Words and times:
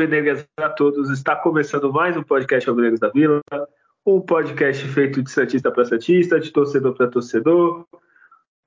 Alvinegras 0.00 0.46
a 0.56 0.70
todos. 0.70 1.10
Está 1.10 1.36
começando 1.36 1.92
mais 1.92 2.16
um 2.16 2.22
podcast 2.22 2.66
Alvinegras 2.66 3.00
da 3.00 3.10
Vila, 3.10 3.42
um 4.06 4.18
podcast 4.18 4.82
feito 4.88 5.22
de 5.22 5.30
santista 5.30 5.70
para 5.70 5.84
santista, 5.84 6.40
de 6.40 6.50
torcedor 6.50 6.94
para 6.94 7.06
torcedor. 7.06 7.84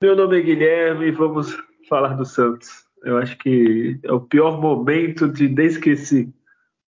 Meu 0.00 0.14
nome 0.14 0.38
é 0.38 0.42
Guilherme 0.42 1.06
e 1.06 1.10
vamos 1.10 1.58
falar 1.88 2.14
do 2.14 2.24
Santos. 2.24 2.84
Eu 3.02 3.18
acho 3.18 3.36
que 3.38 3.98
é 4.04 4.12
o 4.12 4.20
pior 4.20 4.60
momento 4.60 5.26
de 5.26 5.48
desde 5.48 5.80
que 5.80 5.90
esse 5.90 6.32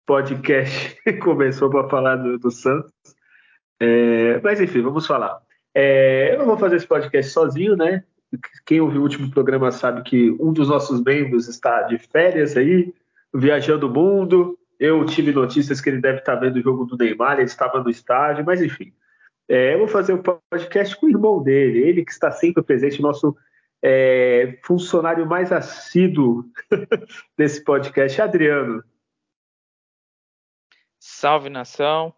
podcast 0.05 0.95
começou 1.23 1.67
para 1.71 1.89
falar 1.89 2.17
do, 2.17 2.37
do 2.37 2.51
Santos. 2.51 2.93
É, 3.79 4.39
mas 4.43 4.61
enfim, 4.61 4.83
vamos 4.83 5.07
falar. 5.07 5.39
É, 5.73 6.35
eu 6.35 6.37
não 6.37 6.45
vou 6.45 6.57
fazer 6.59 6.75
esse 6.75 6.87
podcast 6.87 7.31
sozinho, 7.31 7.75
né? 7.75 8.03
Quem 8.63 8.79
ouviu 8.79 8.99
o 8.99 9.03
último 9.05 9.31
programa 9.31 9.71
sabe 9.71 10.03
que 10.03 10.29
um 10.39 10.53
dos 10.53 10.69
nossos 10.69 11.03
membros 11.03 11.47
está 11.47 11.81
de 11.81 11.97
férias 11.97 12.55
aí, 12.55 12.93
viajando 13.35 13.87
o 13.87 13.93
mundo. 13.93 14.57
Eu 14.79 15.05
tive 15.05 15.31
notícias 15.31 15.79
que 15.79 15.89
ele 15.89 16.01
deve 16.01 16.19
estar 16.19 16.35
vendo 16.35 16.57
o 16.57 16.61
jogo 16.61 16.85
do 16.85 16.97
Neymar, 16.97 17.37
ele 17.37 17.43
estava 17.43 17.81
no 17.81 17.89
estádio, 17.89 18.45
mas 18.45 18.61
enfim. 18.61 18.93
É, 19.47 19.73
eu 19.73 19.79
vou 19.79 19.87
fazer 19.87 20.13
um 20.13 20.21
podcast 20.21 20.95
com 20.97 21.05
o 21.05 21.09
irmão 21.09 21.41
dele, 21.43 21.79
ele 21.79 22.03
que 22.03 22.11
está 22.11 22.31
sempre 22.31 22.63
presente, 22.63 23.01
nosso 23.01 23.35
é, 23.81 24.57
funcionário 24.63 25.25
mais 25.25 25.51
assíduo 25.51 26.45
desse 27.37 27.63
podcast, 27.63 28.21
Adriano. 28.21 28.83
Salve 30.99 31.49
nação. 31.49 32.13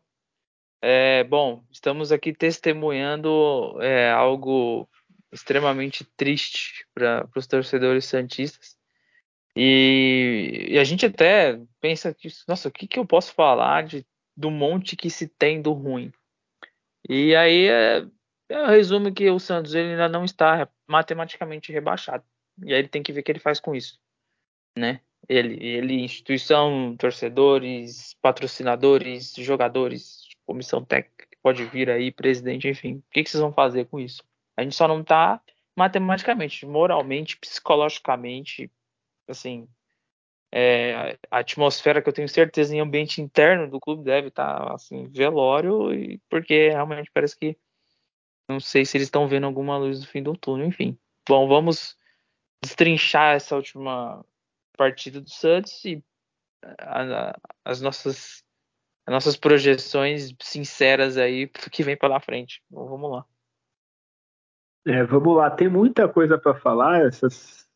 É, 0.81 1.23
bom, 1.25 1.63
estamos 1.69 2.11
aqui 2.11 2.31
testemunhando 2.31 3.77
é, 3.81 4.11
algo 4.11 4.87
extremamente 5.31 6.05
triste 6.15 6.87
para 6.93 7.27
os 7.35 7.45
torcedores 7.45 8.05
santistas. 8.05 8.76
E, 9.57 10.67
e, 10.69 10.79
a 10.79 10.83
gente 10.83 11.05
até 11.05 11.59
pensa 11.81 12.13
que, 12.13 12.27
nossa, 12.47 12.69
o 12.69 12.71
que, 12.71 12.87
que 12.87 12.99
eu 12.99 13.05
posso 13.05 13.33
falar 13.33 13.83
de, 13.83 14.05
do 14.35 14.51
monte 14.51 14.95
que 14.95 15.09
se 15.09 15.27
tem 15.27 15.61
do 15.61 15.73
ruim? 15.73 16.11
E 17.09 17.35
aí 17.35 17.67
é, 17.67 18.05
é 18.49 18.67
resumo 18.67 19.13
que 19.13 19.29
o 19.29 19.39
Santos 19.39 19.73
ele 19.73 19.91
ainda 19.91 20.07
não 20.07 20.23
está 20.23 20.69
matematicamente 20.87 21.71
rebaixado. 21.71 22.23
E 22.63 22.73
aí 22.73 22.79
ele 22.79 22.87
tem 22.87 23.01
que 23.01 23.11
ver 23.11 23.21
o 23.21 23.23
que 23.23 23.31
ele 23.31 23.39
faz 23.39 23.59
com 23.59 23.73
isso, 23.73 23.99
né? 24.77 25.01
Ele, 25.27 25.63
ele 25.65 26.01
instituição, 26.01 26.95
torcedores, 26.97 28.15
patrocinadores, 28.21 29.33
jogadores, 29.35 30.27
comissão 30.45 30.83
técnica 30.85 31.17
pode 31.47 31.63
vir 31.63 31.89
aí, 31.89 32.11
presidente, 32.11 32.67
enfim. 32.67 32.95
O 32.95 33.03
que, 33.09 33.23
que 33.23 33.29
vocês 33.29 33.39
vão 33.39 33.53
fazer 33.53 33.85
com 33.85 33.97
isso? 33.97 34.21
A 34.57 34.63
gente 34.63 34.75
só 34.75 34.85
não 34.85 34.99
está 34.99 35.41
matematicamente, 35.77 36.65
moralmente, 36.65 37.37
psicologicamente, 37.37 38.69
assim, 39.31 39.67
é, 40.51 41.17
a 41.29 41.39
atmosfera 41.39 42.01
que 42.01 42.07
eu 42.07 42.13
tenho 42.13 42.29
certeza 42.29 42.75
em 42.75 42.79
ambiente 42.79 43.21
interno 43.21 43.69
do 43.69 43.79
clube 43.79 44.03
deve 44.03 44.29
estar 44.29 44.59
tá, 44.59 44.73
assim 44.73 45.07
velório 45.09 45.93
e 45.93 46.19
porque 46.29 46.69
realmente 46.69 47.11
parece 47.13 47.37
que 47.37 47.57
não 48.47 48.59
sei 48.59 48.85
se 48.85 48.95
eles 48.95 49.07
estão 49.07 49.27
vendo 49.27 49.45
alguma 49.45 49.77
luz 49.77 49.99
no 49.99 50.07
fim 50.07 50.23
do 50.23 50.37
túnel 50.37 50.67
enfim. 50.67 50.97
Bom 51.27 51.47
vamos 51.47 51.97
destrinchar 52.63 53.35
essa 53.35 53.55
última 53.55 54.25
partida 54.77 55.19
do 55.19 55.29
Santos 55.29 55.83
e 55.83 56.01
a, 56.79 57.29
a, 57.29 57.39
as 57.65 57.81
nossas 57.81 58.43
as 59.05 59.13
nossas 59.13 59.37
projeções 59.37 60.33
sinceras 60.41 61.17
aí 61.17 61.47
que 61.47 61.83
vem 61.83 61.95
pela 61.95 62.19
frente. 62.19 62.61
Bom, 62.69 62.87
vamos 62.87 63.11
lá. 63.11 63.25
É, 64.85 65.03
vamos 65.03 65.35
lá. 65.35 65.49
Tem 65.49 65.69
muita 65.69 66.09
coisa 66.09 66.37
para 66.37 66.53
falar. 66.55 67.05
Essas 67.05 67.66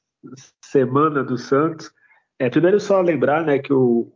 semana 0.62 1.24
do 1.24 1.38
Santos. 1.38 1.92
É, 2.40 2.50
primeiro 2.50 2.80
só 2.80 3.02
lembrar 3.02 3.46
né, 3.46 3.60
que 3.60 3.74
o, 3.74 4.12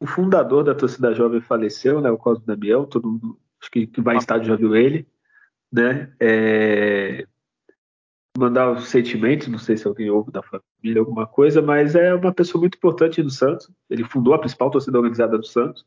o 0.00 0.06
fundador 0.06 0.64
da 0.64 0.74
torcida 0.74 1.14
jovem 1.14 1.40
faleceu, 1.40 2.00
né, 2.00 2.10
o 2.10 2.18
Cosmo 2.18 2.46
Damião, 2.46 2.86
todo 2.86 3.08
mundo 3.08 3.38
acho 3.60 3.70
que, 3.70 3.86
que 3.86 4.00
vai 4.00 4.14
em 4.14 4.18
estádio 4.18 4.48
já 4.48 4.56
viu 4.56 4.74
ele. 4.74 5.06
Né? 5.70 6.12
É, 6.20 7.26
mandar 8.38 8.70
os 8.70 8.88
sentimentos, 8.88 9.48
não 9.48 9.58
sei 9.58 9.76
se 9.76 9.86
alguém 9.86 10.08
ouve 10.10 10.30
da 10.30 10.42
família, 10.42 11.00
alguma 11.00 11.26
coisa, 11.26 11.60
mas 11.60 11.94
é 11.94 12.14
uma 12.14 12.32
pessoa 12.32 12.60
muito 12.60 12.76
importante 12.76 13.22
do 13.22 13.30
Santos. 13.30 13.68
Ele 13.90 14.04
fundou 14.04 14.32
a 14.32 14.38
principal 14.38 14.70
torcida 14.70 14.96
organizada 14.96 15.36
do 15.36 15.44
Santos. 15.44 15.84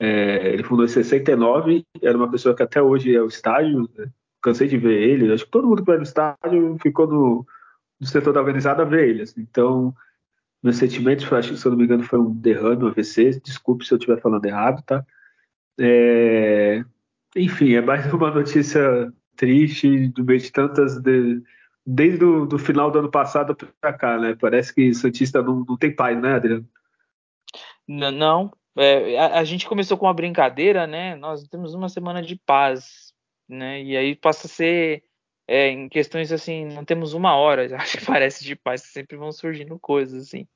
É, 0.00 0.54
ele 0.54 0.64
fundou 0.64 0.84
em 0.84 0.88
69, 0.88 1.84
era 2.00 2.16
uma 2.16 2.30
pessoa 2.30 2.56
que 2.56 2.62
até 2.62 2.82
hoje 2.82 3.14
é 3.14 3.22
o 3.22 3.28
estádio. 3.28 3.88
Né? 3.96 4.08
Cansei 4.42 4.66
de 4.66 4.78
ver 4.78 5.02
ele. 5.02 5.32
Acho 5.32 5.44
que 5.44 5.50
todo 5.50 5.68
mundo 5.68 5.82
que 5.82 5.86
vai 5.86 5.98
no 5.98 6.02
estádio 6.02 6.76
ficou 6.82 7.06
no, 7.06 7.46
do 8.02 8.08
setor 8.08 8.32
da 8.32 8.40
organizada 8.40 8.84
ver 8.84 9.08
eles. 9.08 9.38
Então, 9.38 9.94
meus 10.60 10.76
sentimentos, 10.76 11.32
acho 11.32 11.50
que 11.50 11.56
se 11.56 11.64
eu 11.64 11.70
não 11.70 11.78
me 11.78 11.84
engano, 11.84 12.02
foi 12.02 12.18
um 12.18 12.34
derrame, 12.34 12.82
um 12.82 12.88
AVC. 12.88 13.40
Desculpe 13.40 13.84
se 13.84 13.94
eu 13.94 13.96
estiver 13.96 14.20
falando 14.20 14.44
errado, 14.44 14.82
tá? 14.82 15.06
É... 15.78 16.84
Enfim, 17.36 17.74
é 17.74 17.80
mais 17.80 18.04
uma 18.12 18.32
notícia 18.32 19.12
triste 19.36 20.08
do 20.08 20.24
meio 20.24 20.40
de 20.40 20.50
tantas. 20.50 21.00
De... 21.00 21.40
Desde 21.86 22.24
o 22.24 22.44
do 22.44 22.58
final 22.58 22.90
do 22.90 22.98
ano 22.98 23.10
passado 23.10 23.56
para 23.80 23.92
cá, 23.92 24.18
né? 24.18 24.36
Parece 24.40 24.74
que 24.74 24.92
Santista 24.92 25.40
não, 25.40 25.64
não 25.64 25.76
tem 25.76 25.94
paz, 25.94 26.20
né, 26.20 26.34
Adriano? 26.34 26.68
Não. 27.86 28.50
É, 28.76 29.16
a, 29.16 29.38
a, 29.38 29.44
gente 29.44 29.68
começou 29.68 29.96
com 29.96 30.06
uma 30.06 30.14
brincadeira, 30.14 30.88
né? 30.88 31.14
Nós 31.14 31.46
temos 31.46 31.72
uma 31.72 31.88
semana 31.88 32.20
de 32.20 32.34
paz, 32.34 33.12
né? 33.48 33.80
E 33.80 33.96
aí 33.96 34.16
passa 34.16 34.48
a 34.48 34.50
ser 34.50 35.04
é, 35.46 35.68
em 35.68 35.88
questões 35.88 36.32
assim, 36.32 36.64
não 36.66 36.84
temos 36.84 37.14
uma 37.14 37.36
hora, 37.36 37.64
acho 37.76 37.98
que 37.98 38.06
parece 38.06 38.44
de 38.44 38.56
paz, 38.56 38.82
sempre 38.82 39.16
vão 39.16 39.32
surgindo 39.32 39.78
coisas 39.78 40.28
assim. 40.28 40.46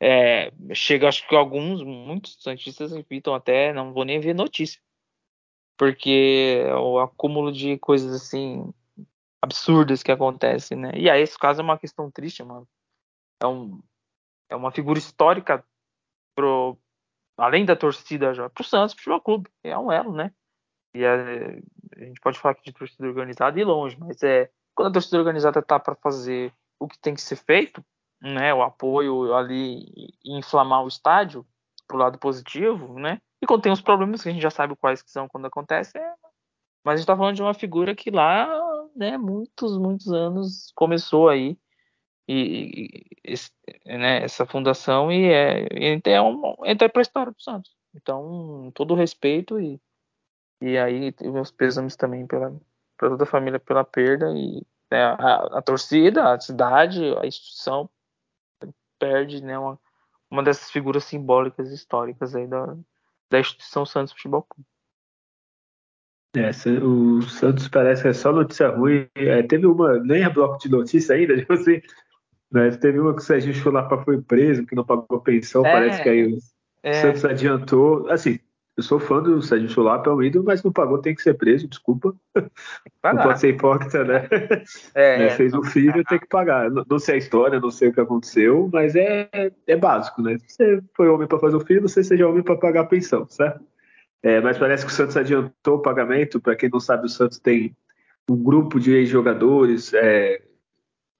É, 0.00 0.52
chega, 0.74 1.08
acho 1.08 1.26
que 1.28 1.36
alguns, 1.36 1.82
muitos 1.84 2.36
santistas 2.42 2.92
evitam 2.92 3.34
até, 3.34 3.72
não 3.72 3.92
vou 3.92 4.04
nem 4.04 4.18
ver 4.18 4.34
notícia, 4.34 4.80
porque 5.76 6.64
é 6.66 6.74
o 6.74 6.98
acúmulo 6.98 7.52
de 7.52 7.78
coisas 7.78 8.12
assim 8.12 8.72
absurdas 9.40 10.02
que 10.02 10.12
acontecem, 10.12 10.78
né? 10.78 10.92
E 10.94 11.10
aí 11.10 11.22
esse 11.22 11.38
caso 11.38 11.60
é 11.60 11.64
uma 11.64 11.78
questão 11.78 12.10
triste, 12.10 12.42
mano. 12.42 12.68
É, 13.40 13.46
um, 13.46 13.80
é 14.48 14.56
uma 14.56 14.70
figura 14.70 14.98
histórica 14.98 15.64
pro, 16.34 16.78
além 17.36 17.64
da 17.64 17.76
torcida 17.76 18.34
já, 18.34 18.48
pro 18.50 18.64
Santos, 18.64 18.94
pro 18.94 19.04
Futebol 19.04 19.20
Clube, 19.20 19.50
é 19.64 19.76
um 19.76 19.90
elo, 19.90 20.12
né? 20.12 20.32
E 20.94 21.04
é, 21.04 21.60
a 21.96 22.04
gente 22.04 22.20
pode 22.20 22.38
falar 22.38 22.52
aqui 22.52 22.64
de 22.64 22.72
torcida 22.72 23.06
organizada 23.06 23.58
e 23.58 23.64
longe, 23.64 23.96
mas 23.98 24.22
é 24.22 24.50
quando 24.74 24.88
a 24.88 24.92
torcida 24.92 25.18
organizada 25.18 25.60
está 25.60 25.78
para 25.78 25.94
fazer 25.94 26.52
o 26.78 26.88
que 26.88 26.98
tem 26.98 27.14
que 27.14 27.20
ser 27.20 27.36
feito, 27.36 27.84
né, 28.20 28.52
o 28.54 28.62
apoio 28.62 29.34
ali 29.34 29.84
e 30.24 30.38
inflamar 30.38 30.84
o 30.84 30.88
estádio 30.88 31.46
pro 31.86 31.98
lado 31.98 32.18
positivo, 32.18 32.98
né? 32.98 33.20
E 33.42 33.60
tem 33.60 33.72
os 33.72 33.80
problemas 33.80 34.22
que 34.22 34.28
a 34.28 34.32
gente 34.32 34.42
já 34.42 34.50
sabe 34.50 34.76
quais 34.76 35.02
que 35.02 35.10
são 35.10 35.28
quando 35.28 35.46
acontece, 35.46 35.98
é... 35.98 36.14
mas 36.84 36.94
a 36.94 36.96
gente 36.96 37.02
está 37.02 37.16
falando 37.16 37.34
de 37.34 37.42
uma 37.42 37.54
figura 37.54 37.94
que 37.94 38.10
lá, 38.10 38.48
né, 38.94 39.18
muitos, 39.18 39.76
muitos 39.78 40.12
anos 40.12 40.72
começou 40.74 41.28
aí 41.28 41.58
e, 42.28 42.34
e 42.34 43.32
esse, 43.32 43.50
né, 43.84 44.22
essa 44.22 44.46
fundação 44.46 45.10
e 45.10 45.26
é, 45.26 45.66
é 46.04 46.22
um, 46.22 46.54
entra 46.64 46.88
para 46.88 47.00
a 47.00 47.02
história 47.02 47.32
do 47.32 47.42
Santos. 47.42 47.72
Então, 47.94 48.70
todo 48.74 48.94
respeito 48.94 49.60
e 49.60 49.80
e 50.62 50.78
aí 50.78 51.14
meus 51.22 51.50
pêsames 51.50 51.96
também 51.96 52.26
pela 52.26 52.54
para 52.96 53.10
toda 53.10 53.24
a 53.24 53.26
família 53.26 53.58
pela 53.58 53.82
perda 53.82 54.30
e 54.32 54.64
né, 54.88 55.02
a, 55.02 55.58
a, 55.58 55.62
torcida, 55.62 56.32
a 56.32 56.38
cidade, 56.38 57.02
a 57.16 57.26
instituição 57.26 57.90
perde 58.96 59.42
né, 59.42 59.58
uma, 59.58 59.76
uma 60.30 60.42
dessas 60.42 60.70
figuras 60.70 61.02
simbólicas 61.02 61.72
históricas 61.72 62.36
aí 62.36 62.46
da, 62.46 62.76
da 63.28 63.40
instituição 63.40 63.84
Santos 63.84 64.12
Futebol 64.12 64.46
Clube. 64.48 64.68
É, 66.36 66.50
o 66.80 67.22
Santos 67.22 67.68
parece 67.68 68.02
que 68.02 68.08
é 68.08 68.12
só 68.12 68.32
notícia 68.32 68.68
ruim. 68.68 69.08
É, 69.16 69.42
teve 69.42 69.66
uma, 69.66 69.98
nem 69.98 70.22
é 70.22 70.30
bloco 70.30 70.58
de 70.58 70.70
notícia 70.70 71.16
ainda, 71.16 71.36
tipo 71.40 71.54
assim, 71.54 71.80
né, 72.52 72.70
teve 72.70 73.00
uma 73.00 73.14
que 73.14 73.20
o 73.20 73.24
Serginho 73.24 73.54
Chulapa 73.54 74.04
foi 74.04 74.22
preso, 74.22 74.64
que 74.64 74.76
não 74.76 74.84
pagou 74.84 75.20
pensão, 75.20 75.66
é, 75.66 75.72
parece 75.72 76.02
que 76.02 76.08
aí 76.08 76.34
o 76.34 76.38
é. 76.84 76.92
Santos 76.92 77.24
adiantou. 77.24 78.08
Assim, 78.08 78.38
eu 78.74 78.82
sou 78.82 78.98
fã 78.98 79.22
do 79.22 79.42
Sérgio 79.42 79.68
Chulapa, 79.68 80.08
é 80.08 80.12
um 80.14 80.22
ídolo, 80.22 80.46
mas 80.46 80.62
não 80.62 80.72
pagou, 80.72 80.98
tem 80.98 81.14
que 81.14 81.22
ser 81.22 81.34
preso, 81.34 81.68
desculpa. 81.68 82.14
Não 83.04 83.16
pode 83.16 83.40
ser 83.40 83.50
hipócrita, 83.50 84.04
né? 84.04 84.28
É, 84.94 85.18
né? 85.18 85.30
Fez 85.30 85.52
o 85.52 85.62
filho, 85.62 86.02
tem 86.04 86.18
que 86.18 86.26
pagar. 86.26 86.70
Não, 86.70 86.84
não, 86.88 86.98
sei 86.98 87.16
a 87.16 87.18
história, 87.18 87.60
não 87.60 87.70
sei 87.70 87.88
o 87.88 87.92
que 87.92 88.00
aconteceu, 88.00 88.70
mas 88.72 88.96
é, 88.96 89.28
é 89.66 89.76
básico, 89.76 90.22
né? 90.22 90.38
Se 90.38 90.56
você 90.56 90.82
foi 90.96 91.08
homem 91.08 91.28
para 91.28 91.38
fazer 91.38 91.56
o 91.56 91.60
filho, 91.60 91.82
você 91.82 92.02
seja 92.02 92.26
homem 92.26 92.42
para 92.42 92.56
pagar 92.56 92.82
a 92.82 92.86
pensão, 92.86 93.26
certo? 93.28 93.62
É, 94.22 94.40
mas 94.40 94.56
parece 94.56 94.86
que 94.86 94.92
o 94.92 94.94
Santos 94.94 95.16
adiantou 95.16 95.76
o 95.76 95.82
pagamento. 95.82 96.40
Para 96.40 96.56
quem 96.56 96.70
não 96.70 96.80
sabe, 96.80 97.06
o 97.06 97.10
Santos 97.10 97.38
tem 97.38 97.76
um 98.30 98.42
grupo 98.42 98.80
de 98.80 98.92
ex-jogadores 98.92 99.92
é, 99.92 100.40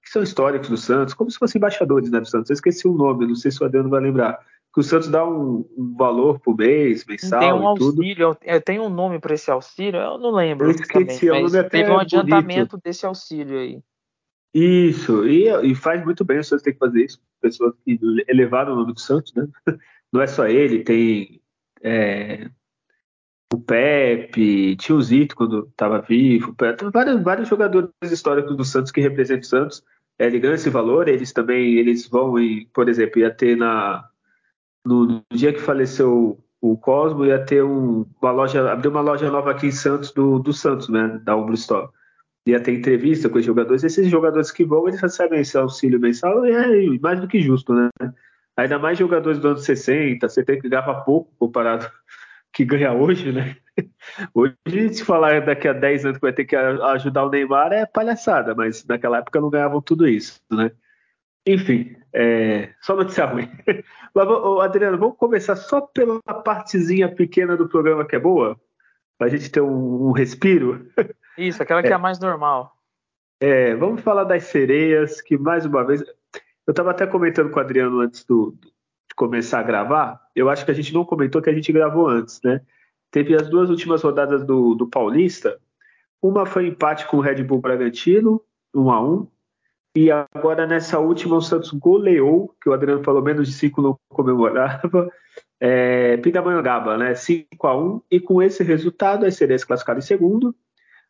que 0.01 0.09
são 0.09 0.23
históricos 0.23 0.69
do 0.69 0.77
Santos, 0.77 1.13
como 1.13 1.29
se 1.29 1.37
fossem 1.37 1.59
embaixadores 1.59 2.09
né, 2.09 2.19
do 2.19 2.27
Santos. 2.27 2.49
Eu 2.49 2.55
esqueci 2.55 2.87
o 2.87 2.93
nome, 2.93 3.27
não 3.27 3.35
sei 3.35 3.51
se 3.51 3.61
o 3.61 3.65
Adriano 3.65 3.89
vai 3.89 4.01
lembrar 4.01 4.39
que 4.73 4.79
o 4.79 4.83
Santos 4.83 5.07
dá 5.07 5.23
um, 5.23 5.63
um 5.77 5.95
valor 5.95 6.39
por 6.39 6.57
mês, 6.57 7.05
mensal 7.05 7.39
tem 7.39 7.53
um 7.53 7.67
auxílio, 7.67 8.35
tudo. 8.35 8.61
Tem 8.65 8.79
um 8.79 8.89
nome 8.89 9.19
para 9.19 9.35
esse 9.35 9.51
auxílio, 9.51 9.99
eu 9.99 10.17
não 10.17 10.31
lembro. 10.31 10.65
Eu 10.65 10.71
esqueci, 10.71 11.29
o 11.29 11.41
nome 11.41 11.57
até 11.59 11.69
teve 11.69 11.91
um 11.91 11.99
adiantamento 11.99 12.71
bonito. 12.71 12.81
desse 12.83 13.05
auxílio 13.05 13.59
aí. 13.59 13.79
Isso, 14.51 15.27
e, 15.27 15.47
e, 15.47 15.75
faz 15.75 16.03
muito 16.03 16.25
bem 16.25 16.39
o 16.39 16.43
Santos 16.43 16.63
ter 16.63 16.73
que 16.73 16.79
fazer 16.79 17.05
isso. 17.05 17.21
Pessoas 17.39 17.73
que 17.85 17.99
elevaram 18.27 18.73
o 18.73 18.75
nome 18.75 18.93
do 18.93 18.99
Santos, 18.99 19.33
né? 19.33 19.47
não 20.11 20.21
é 20.21 20.27
só 20.27 20.47
ele, 20.47 20.83
tem 20.83 21.39
é, 21.81 22.49
o 23.53 23.59
Pepe, 23.59 24.75
tinha 24.77 24.95
o 24.95 25.01
Zito 25.01 25.35
quando 25.35 25.67
estava 25.67 26.01
vivo, 26.01 26.55
vários, 26.91 27.21
vários 27.21 27.47
jogadores 27.47 27.91
históricos 28.03 28.57
do 28.57 28.65
Santos 28.65 28.91
que 28.91 29.01
representam 29.01 29.41
o 29.41 29.45
Santos. 29.45 29.83
É, 30.17 30.25
ele 30.25 30.39
ganha 30.39 30.55
esse 30.55 30.69
valor, 30.69 31.07
eles 31.07 31.31
também 31.31 31.75
eles 31.75 32.07
vão, 32.07 32.39
em, 32.39 32.67
por 32.73 32.89
exemplo, 32.89 33.19
ia 33.19 33.31
ter 33.31 33.57
na, 33.57 34.07
no, 34.85 35.23
dia 35.31 35.53
que 35.53 35.59
faleceu 35.59 36.39
o 36.61 36.77
Cosmo, 36.77 37.25
ia 37.25 37.43
ter 37.43 37.63
um, 37.63 38.05
uma 38.21 38.31
loja, 38.31 38.71
abriu 38.71 38.91
uma 38.91 39.01
loja 39.01 39.29
nova 39.29 39.51
aqui 39.51 39.67
em 39.67 39.71
Santos, 39.71 40.11
do, 40.11 40.39
do 40.39 40.53
Santos, 40.53 40.87
né, 40.89 41.19
da 41.23 41.35
Umbro 41.35 41.53
Store. 41.55 41.89
Ia 42.45 42.59
ter 42.59 42.73
entrevista 42.73 43.29
com 43.29 43.37
os 43.37 43.45
jogadores, 43.45 43.83
esses 43.83 44.07
jogadores 44.07 44.51
que 44.51 44.65
vão, 44.65 44.87
eles 44.87 45.01
recebem 45.01 45.41
esse 45.41 45.57
auxílio 45.57 45.99
mensal, 45.99 46.45
e 46.45 46.51
é 46.51 46.99
mais 46.99 47.19
do 47.19 47.27
que 47.27 47.41
justo, 47.41 47.73
né? 47.73 47.89
Ainda 48.55 48.77
mais 48.77 48.97
jogadores 48.97 49.39
do 49.39 49.49
ano 49.49 49.57
60, 49.57 50.27
você 50.27 50.43
tem 50.43 50.59
que 50.59 50.69
ganhar 50.69 50.83
pouco 51.03 51.33
comparado 51.39 51.89
que 52.53 52.63
ganha 52.63 52.93
hoje, 52.93 53.31
né? 53.31 53.57
Hoje, 54.35 54.93
se 54.93 55.03
falar 55.03 55.43
daqui 55.43 55.67
a 55.67 55.73
10 55.73 56.05
anos 56.05 56.17
que 56.17 56.21
vai 56.21 56.33
ter 56.33 56.45
que 56.45 56.55
ajudar 56.55 57.25
o 57.25 57.29
Neymar, 57.29 57.73
é 57.73 57.87
palhaçada, 57.87 58.53
mas 58.53 58.85
naquela 58.85 59.17
época 59.17 59.41
não 59.41 59.49
ganhavam 59.49 59.81
tudo 59.81 60.07
isso, 60.07 60.39
né? 60.51 60.71
Enfim, 61.45 61.95
é, 62.13 62.73
só 62.81 62.95
notícia 62.95 63.25
ruim. 63.25 63.49
Mas, 64.13 64.27
Adriano, 64.61 64.97
vamos 64.97 65.17
começar 65.17 65.55
só 65.55 65.81
pela 65.81 66.21
partezinha 66.21 67.13
pequena 67.13 67.57
do 67.57 67.67
programa 67.67 68.05
que 68.05 68.15
é 68.15 68.19
boa? 68.19 68.59
Pra 69.17 69.27
gente 69.27 69.51
ter 69.51 69.61
um, 69.61 70.09
um 70.09 70.11
respiro. 70.11 70.87
Isso, 71.37 71.61
aquela 71.61 71.81
que 71.81 71.87
é, 71.87 71.91
é 71.91 71.95
a 71.95 71.99
mais 71.99 72.19
normal. 72.19 72.75
É, 73.39 73.75
vamos 73.75 74.01
falar 74.01 74.23
das 74.23 74.43
sereias, 74.45 75.21
que 75.21 75.37
mais 75.37 75.65
uma 75.65 75.83
vez. 75.83 76.01
Eu 76.65 76.71
estava 76.71 76.91
até 76.91 77.05
comentando 77.05 77.49
com 77.49 77.59
o 77.59 77.61
Adriano 77.61 77.99
antes 77.99 78.23
do, 78.23 78.55
de 78.61 78.71
começar 79.15 79.59
a 79.59 79.63
gravar, 79.63 80.21
eu 80.35 80.49
acho 80.49 80.65
que 80.65 80.71
a 80.71 80.73
gente 80.73 80.93
não 80.93 81.05
comentou 81.05 81.41
que 81.41 81.49
a 81.49 81.53
gente 81.53 81.71
gravou 81.71 82.07
antes, 82.07 82.39
né? 82.43 82.61
Teve 83.11 83.35
as 83.35 83.49
duas 83.49 83.69
últimas 83.69 84.01
rodadas 84.01 84.43
do, 84.45 84.73
do 84.73 84.87
Paulista. 84.87 85.59
Uma 86.21 86.45
foi 86.45 86.67
empate 86.67 87.05
com 87.05 87.17
o 87.17 87.19
Red 87.19 87.43
Bull 87.43 87.59
Bragantino, 87.59 88.41
1 88.73 88.91
a 88.91 89.01
1 89.01 89.27
e 89.95 90.09
agora 90.09 90.65
nessa 90.65 90.99
última 90.99 91.35
o 91.35 91.41
Santos 91.41 91.71
goleou, 91.71 92.55
que 92.61 92.69
o 92.69 92.73
Adriano 92.73 93.03
falou 93.03 93.21
menos 93.21 93.47
de 93.47 93.53
5 93.53 93.81
não 93.81 93.99
comemorava, 94.09 95.09
é, 95.59 96.17
Pindamonhangaba, 96.17 96.97
né? 96.97 97.13
5 97.13 97.67
a 97.67 97.77
1 97.77 98.01
e 98.09 98.19
com 98.19 98.41
esse 98.41 98.63
resultado 98.63 99.25
as 99.25 99.35
sereias 99.35 99.63
classificaram 99.63 99.99
em 99.99 100.03
segundo, 100.03 100.55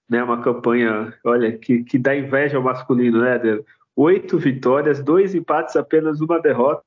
né? 0.09 0.21
Uma 0.23 0.41
campanha, 0.41 1.13
olha, 1.23 1.57
que, 1.57 1.83
que 1.83 1.97
dá 1.97 2.15
inveja 2.15 2.57
ao 2.57 2.63
masculino, 2.63 3.21
né, 3.21 3.33
Adriano? 3.35 3.65
Oito 3.95 4.37
vitórias, 4.37 5.01
dois 5.01 5.33
empates, 5.35 5.75
apenas 5.75 6.19
uma 6.19 6.41
derrota 6.41 6.83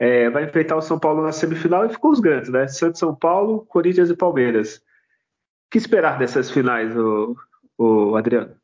é, 0.00 0.30
vai 0.30 0.44
enfrentar 0.44 0.76
o 0.76 0.82
São 0.82 0.98
Paulo 0.98 1.22
na 1.22 1.30
semifinal 1.30 1.84
e 1.84 1.90
ficou 1.90 2.10
os 2.10 2.20
grandes, 2.20 2.50
né? 2.50 2.66
Santos, 2.66 2.98
São 2.98 3.14
Paulo, 3.14 3.66
Corinthians 3.66 4.08
e 4.08 4.16
Palmeiras. 4.16 4.76
O 4.76 5.70
que 5.70 5.78
esperar 5.78 6.18
dessas 6.18 6.50
finais, 6.50 6.96
o, 6.96 7.36
o 7.78 8.16
Adriano? 8.16 8.56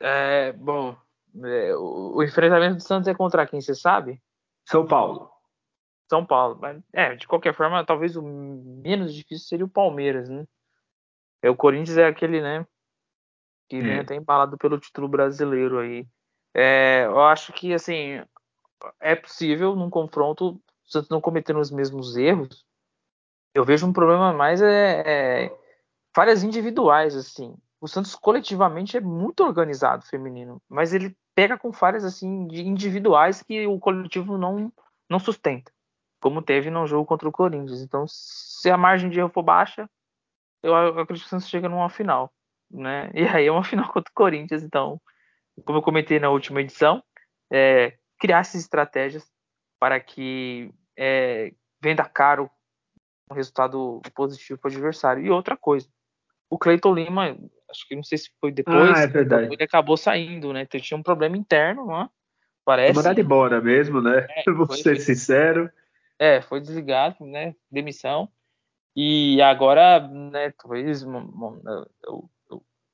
É, 0.00 0.52
bom, 0.52 0.96
é, 1.44 1.74
o, 1.76 2.16
o, 2.16 2.22
enfrentamento 2.22 2.76
do 2.76 2.82
Santos 2.82 3.08
é 3.08 3.14
contra 3.14 3.46
quem, 3.46 3.60
você 3.60 3.74
sabe? 3.74 4.20
São 4.64 4.86
Paulo. 4.86 5.30
São 6.08 6.24
Paulo. 6.24 6.60
É, 6.92 7.14
de 7.14 7.26
qualquer 7.26 7.54
forma, 7.54 7.84
talvez 7.84 8.16
o 8.16 8.22
menos 8.22 9.14
difícil 9.14 9.46
seria 9.46 9.64
o 9.64 9.70
Palmeiras, 9.70 10.28
né? 10.28 10.46
É, 11.42 11.50
o 11.50 11.56
Corinthians 11.56 11.98
é 11.98 12.06
aquele, 12.06 12.40
né? 12.40 12.66
Que 13.68 13.76
é. 13.76 13.80
vem 13.80 13.98
até 13.98 14.14
embalado 14.14 14.56
pelo 14.56 14.78
título 14.78 15.08
brasileiro 15.08 15.78
aí. 15.78 16.06
É, 16.54 17.04
eu 17.04 17.20
acho 17.20 17.52
que, 17.52 17.72
assim, 17.72 18.22
é 19.00 19.14
possível 19.14 19.76
num 19.76 19.90
confronto 19.90 20.50
o 20.50 20.60
Santos 20.90 21.10
não 21.10 21.20
cometendo 21.20 21.60
os 21.60 21.70
mesmos 21.70 22.16
erros. 22.16 22.64
Eu 23.54 23.64
vejo 23.64 23.86
um 23.86 23.92
problema 23.92 24.32
mais 24.32 24.62
é, 24.62 25.02
é 25.46 25.58
falhas 26.14 26.42
individuais 26.42 27.14
assim. 27.14 27.54
O 27.80 27.86
Santos 27.86 28.14
coletivamente 28.14 28.96
é 28.96 29.00
muito 29.00 29.44
organizado 29.44 30.04
feminino, 30.04 30.60
mas 30.68 30.92
ele 30.92 31.16
pega 31.34 31.56
com 31.56 31.72
falhas 31.72 32.04
assim 32.04 32.46
de 32.48 32.66
individuais 32.66 33.42
que 33.42 33.66
o 33.66 33.78
coletivo 33.78 34.36
não 34.36 34.72
não 35.08 35.18
sustenta, 35.18 35.72
como 36.20 36.42
teve 36.42 36.70
no 36.70 36.86
jogo 36.86 37.06
contra 37.06 37.28
o 37.28 37.32
Corinthians. 37.32 37.80
Então, 37.80 38.04
se 38.06 38.70
a 38.70 38.76
margem 38.76 39.08
de 39.08 39.18
erro 39.18 39.30
for 39.30 39.42
baixa, 39.42 39.88
eu, 40.62 40.74
acredito 40.74 41.22
que 41.22 41.26
o 41.26 41.30
Santos 41.30 41.48
chega 41.48 41.68
numa 41.68 41.88
final, 41.88 42.30
né? 42.70 43.10
E 43.14 43.24
aí 43.24 43.46
é 43.46 43.52
uma 43.52 43.64
final 43.64 43.90
contra 43.90 44.10
o 44.10 44.14
Corinthians, 44.14 44.62
então, 44.62 45.00
como 45.64 45.78
eu 45.78 45.82
comentei 45.82 46.18
na 46.18 46.30
última 46.30 46.60
edição, 46.60 47.02
é, 47.50 47.96
criar 48.18 48.40
essas 48.40 48.60
estratégias 48.60 49.30
para 49.78 49.98
que 50.00 50.70
é, 50.96 51.54
venda 51.80 52.04
caro 52.04 52.50
um 53.30 53.34
resultado 53.34 54.00
positivo 54.14 54.58
para 54.58 54.68
o 54.68 54.72
adversário. 54.72 55.24
E 55.24 55.30
outra 55.30 55.56
coisa, 55.56 55.88
o 56.50 56.58
Cleiton 56.58 56.94
Lima, 56.94 57.36
acho 57.70 57.86
que 57.86 57.94
não 57.96 58.02
sei 58.02 58.18
se 58.18 58.30
foi 58.40 58.52
depois, 58.52 58.96
ah, 58.96 59.02
é 59.02 59.06
verdade. 59.06 59.52
ele 59.52 59.62
acabou 59.62 59.96
saindo, 59.96 60.52
né? 60.52 60.62
Então, 60.62 60.80
tinha 60.80 60.98
um 60.98 61.02
problema 61.02 61.36
interno, 61.36 61.86
né? 61.86 62.08
Parece. 62.64 62.94
Mandado 62.94 63.20
embora 63.20 63.60
mesmo, 63.60 64.00
né? 64.00 64.26
É, 64.30 64.44
Vou 64.52 64.70
ser 64.72 65.00
sincero. 65.00 65.70
É, 66.18 66.40
foi 66.42 66.60
desligado, 66.60 67.24
né? 67.24 67.54
Demissão. 67.70 68.28
E 68.94 69.40
agora, 69.40 70.08
né, 70.08 70.52
talvez 70.58 71.04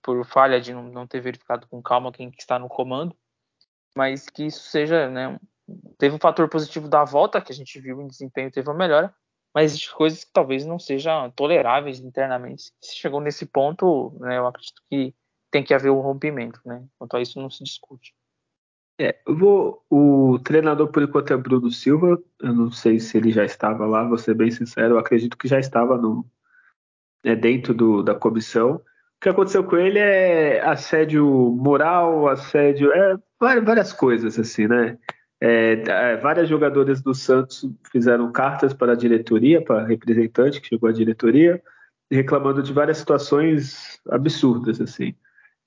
por 0.03 0.25
falha 0.27 0.61
de 0.61 0.75
não 0.75 1.07
ter 1.07 1.21
verificado 1.21 1.67
com 1.67 1.83
calma 1.83 2.13
quem 2.13 2.31
está 2.39 2.59
no 2.59 2.69
comando, 2.69 3.17
mas 3.97 4.29
que 4.29 4.45
isso 4.45 4.61
seja, 4.65 5.09
né, 5.09 5.41
teve 5.97 6.15
um 6.15 6.19
fator 6.19 6.47
positivo 6.47 6.89
da 6.89 7.05
volta 7.05 7.41
que 7.41 7.51
a 7.51 7.55
gente 7.55 7.81
viu 7.81 8.03
em 8.03 8.07
desempenho 8.07 8.51
teve 8.51 8.69
uma 8.69 8.77
melhora, 8.77 9.15
mas 9.55 9.87
coisas 9.89 10.25
que 10.25 10.33
talvez 10.33 10.67
não 10.67 10.79
sejam 10.79 11.31
toleráveis 11.31 12.01
internamente. 12.01 12.73
Se 12.81 12.97
chegou 12.97 13.21
nesse 13.21 13.47
ponto, 13.47 14.17
né, 14.21 14.39
eu 14.39 14.47
acredito 14.47 14.83
que 14.91 15.15
tem 15.51 15.63
que 15.63 15.73
haver 15.73 15.91
um 15.91 16.01
rompimento, 16.01 16.61
né? 16.65 16.85
Quanto 16.99 17.17
a 17.17 17.23
isso 17.23 17.41
não 17.41 17.49
se 17.49 17.63
discute. 17.63 18.13
É, 19.01 19.21
vou, 19.27 19.85
o 19.89 20.39
treinador 20.41 20.89
por 20.89 21.03
enquanto 21.03 21.33
é 21.33 21.37
Bruno 21.37 21.71
Silva. 21.71 22.21
Eu 22.41 22.53
não 22.53 22.71
sei 22.73 22.99
se 22.99 23.17
ele 23.17 23.31
já 23.31 23.45
estava 23.45 23.87
lá, 23.87 24.07
vou 24.07 24.19
ser 24.19 24.35
bem 24.35 24.51
sincero. 24.51 24.95
Eu 24.95 24.99
acredito 24.99 25.39
que 25.39 25.47
já 25.47 25.61
estava 25.61 25.97
no, 25.97 26.27
é, 27.23 27.37
dentro 27.37 27.73
do, 27.73 28.03
da 28.03 28.15
comissão 28.15 28.81
que 29.25 29.29
aconteceu 29.31 29.65
com 29.65 29.79
ele 29.79 29.99
é 29.99 30.61
assédio 30.61 31.25
moral, 31.27 32.29
assédio, 32.29 32.93
é 32.93 33.17
várias 33.41 33.91
coisas 33.91 34.39
assim, 34.39 34.67
né? 34.67 34.99
É, 35.41 35.83
é, 35.87 36.17
várias 36.17 36.49
jogadoras 36.49 37.03
do 37.03 37.15
Santos 37.15 37.69
fizeram 37.91 38.31
cartas 38.33 38.73
para 38.73 38.93
a 38.93 38.97
diretoria, 38.97 39.63
para 39.63 39.83
a 39.83 39.87
representante 39.87 40.61
que 40.61 40.69
chegou 40.69 40.89
à 40.89 40.93
diretoria, 40.93 41.63
reclamando 42.11 42.63
de 42.63 42.73
várias 42.73 42.99
situações 42.99 44.01
absurdas 44.09 44.81
assim. 44.81 45.15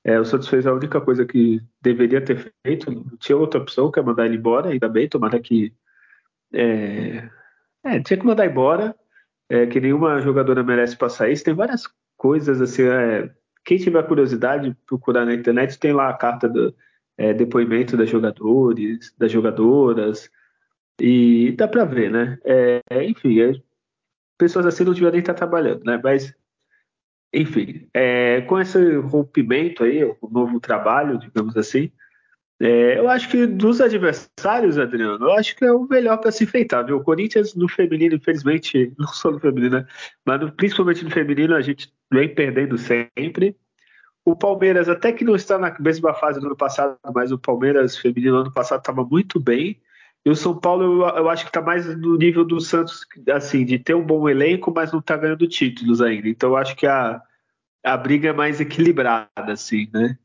É, 0.03 0.19
o 0.19 0.25
Santos 0.25 0.47
fez 0.47 0.65
a 0.65 0.73
única 0.73 1.01
coisa 1.01 1.25
que 1.25 1.61
deveria 1.81 2.21
ter 2.21 2.53
feito, 2.65 2.89
não 2.89 3.17
tinha 3.17 3.37
outra 3.37 3.59
opção 3.59 3.91
que 3.91 3.99
é 3.99 4.01
mandar 4.01 4.25
ele 4.25 4.37
embora, 4.37 4.69
ainda 4.69 4.87
bem, 4.87 5.09
tomara 5.09 5.39
que 5.39 5.73
é, 6.53 7.29
é, 7.83 7.99
tinha 7.99 8.17
que 8.17 8.25
mandar 8.25 8.45
embora, 8.45 8.95
é, 9.49 9.65
que 9.65 9.79
nenhuma 9.79 10.21
jogadora 10.21 10.63
merece 10.63 10.95
passar 10.97 11.29
isso. 11.29 11.43
Tem 11.43 11.53
várias 11.53 11.83
coisas 12.15 12.61
assim, 12.61 12.83
é, 12.83 13.29
quem 13.65 13.77
tiver 13.77 14.01
curiosidade, 14.07 14.75
procurar 14.85 15.25
na 15.25 15.33
internet, 15.33 15.77
tem 15.77 15.91
lá 15.91 16.09
a 16.09 16.13
carta 16.13 16.47
do 16.47 16.73
é, 17.17 17.33
depoimento 17.33 17.97
das 17.97 18.09
jogadores, 18.09 19.13
das 19.17 19.31
jogadoras, 19.31 20.29
e 20.99 21.51
dá 21.53 21.67
para 21.67 21.85
ver, 21.85 22.11
né? 22.11 22.39
É, 22.43 22.81
enfim, 23.03 23.39
é, 23.41 23.53
pessoas 24.37 24.65
assim 24.65 24.83
não 24.83 24.93
deveriam 24.93 25.11
nem 25.11 25.19
estar 25.21 25.33
trabalhando, 25.33 25.83
né? 25.83 25.99
Mas, 26.03 26.33
enfim, 27.33 27.89
é, 27.93 28.41
com 28.41 28.59
esse 28.59 28.97
rompimento 28.97 29.83
aí, 29.83 30.03
o 30.03 30.29
novo 30.29 30.59
trabalho, 30.59 31.19
digamos 31.19 31.55
assim, 31.57 31.91
é, 32.59 32.97
eu 32.97 33.07
acho 33.07 33.29
que 33.29 33.45
dos 33.45 33.79
adversários, 33.79 34.79
Adriano, 34.79 35.25
eu 35.25 35.33
acho 35.33 35.55
que 35.55 35.63
é 35.63 35.71
o 35.71 35.87
melhor 35.87 36.17
para 36.17 36.31
se 36.31 36.43
enfrentar, 36.43 36.81
viu? 36.83 36.97
O 36.97 37.03
Corinthians 37.03 37.53
no 37.53 37.69
feminino, 37.69 38.15
infelizmente, 38.15 38.91
não 38.97 39.07
só 39.07 39.29
no 39.31 39.39
feminino, 39.39 39.77
né? 39.77 39.87
mas 40.25 40.41
no, 40.41 40.51
principalmente 40.51 41.03
no 41.03 41.11
feminino, 41.11 41.55
a 41.55 41.61
gente 41.61 41.93
vem 42.11 42.33
perdendo 42.33 42.77
sempre. 42.77 43.55
O 44.27 44.35
Palmeiras, 44.35 44.89
até 44.89 45.13
que 45.13 45.23
não 45.23 45.37
está 45.37 45.57
na 45.57 45.73
mesma 45.79 46.13
fase 46.13 46.37
do 46.41 46.47
ano 46.47 46.55
passado, 46.57 46.99
mas 47.15 47.31
o 47.31 47.37
Palmeiras 47.39 47.95
feminino 47.95 48.33
no 48.33 48.41
ano 48.41 48.51
passado 48.51 48.79
estava 48.79 49.01
muito 49.01 49.39
bem. 49.39 49.81
E 50.25 50.29
o 50.29 50.35
São 50.35 50.59
Paulo, 50.59 50.83
eu, 50.83 51.15
eu 51.15 51.29
acho 51.29 51.45
que 51.45 51.49
está 51.49 51.61
mais 51.61 51.85
no 51.97 52.17
nível 52.17 52.43
do 52.43 52.59
Santos, 52.59 53.07
assim, 53.33 53.63
de 53.63 53.79
ter 53.79 53.95
um 53.95 54.05
bom 54.05 54.27
elenco, 54.27 54.69
mas 54.69 54.91
não 54.91 54.99
está 54.99 55.15
ganhando 55.15 55.47
títulos 55.47 56.01
ainda. 56.01 56.27
Então, 56.27 56.49
eu 56.49 56.57
acho 56.57 56.75
que 56.75 56.85
a, 56.85 57.21
a 57.81 57.95
briga 57.95 58.27
é 58.27 58.33
mais 58.33 58.59
equilibrada, 58.59 59.29
assim, 59.47 59.89
né? 59.93 60.19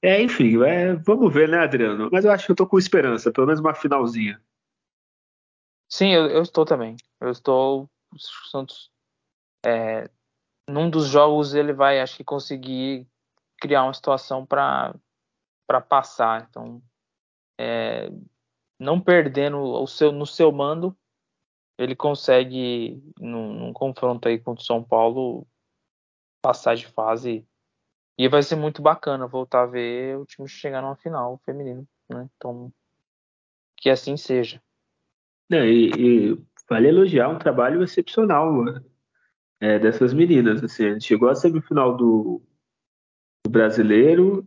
É, 0.00 0.22
enfim, 0.22 0.62
é, 0.64 0.94
vamos 0.94 1.30
ver, 1.30 1.46
né, 1.46 1.58
Adriano? 1.58 2.08
Mas 2.10 2.24
eu 2.24 2.32
acho 2.32 2.46
que 2.46 2.52
eu 2.52 2.56
tô 2.56 2.66
com 2.66 2.78
esperança, 2.78 3.30
pelo 3.30 3.46
menos 3.46 3.60
uma 3.60 3.74
finalzinha. 3.74 4.40
Sim, 5.86 6.14
eu, 6.14 6.28
eu 6.28 6.40
estou 6.40 6.64
também. 6.64 6.96
Eu 7.20 7.30
estou. 7.30 7.90
O 8.10 8.18
Santos. 8.50 8.90
É, 9.66 10.08
num 10.66 10.88
dos 10.88 11.08
jogos 11.08 11.54
ele 11.54 11.74
vai, 11.74 12.00
acho 12.00 12.16
que, 12.16 12.24
conseguir 12.24 13.06
criar 13.64 13.84
uma 13.84 13.94
situação 13.94 14.44
para 14.44 14.92
passar. 15.88 16.46
Então, 16.50 16.82
é, 17.58 18.10
não 18.78 19.00
perdendo 19.00 19.58
o 19.58 19.86
seu, 19.86 20.12
no 20.12 20.26
seu 20.26 20.52
mando, 20.52 20.94
ele 21.78 21.96
consegue, 21.96 23.02
num, 23.18 23.54
num 23.54 23.72
confronto 23.72 24.28
aí 24.28 24.38
contra 24.38 24.62
o 24.62 24.66
São 24.66 24.84
Paulo, 24.84 25.46
passar 26.42 26.76
de 26.76 26.86
fase. 26.86 27.46
E 28.18 28.28
vai 28.28 28.42
ser 28.42 28.56
muito 28.56 28.82
bacana 28.82 29.26
voltar 29.26 29.62
a 29.62 29.66
ver 29.66 30.18
o 30.18 30.26
time 30.26 30.46
chegar 30.46 30.82
numa 30.82 30.94
final 30.96 31.40
feminino. 31.46 31.88
Né? 32.10 32.28
Então, 32.36 32.70
que 33.78 33.88
assim 33.88 34.14
seja. 34.18 34.62
É, 35.50 35.66
e, 35.66 36.32
e, 36.32 36.44
vale 36.68 36.88
elogiar 36.88 37.30
um 37.30 37.38
trabalho 37.38 37.82
excepcional 37.82 38.52
é, 39.58 39.78
dessas 39.78 40.12
meninas. 40.12 40.62
Assim, 40.62 41.00
chegou 41.00 41.30
à 41.30 41.34
semifinal 41.34 41.96
do 41.96 42.42
brasileiro, 43.48 44.46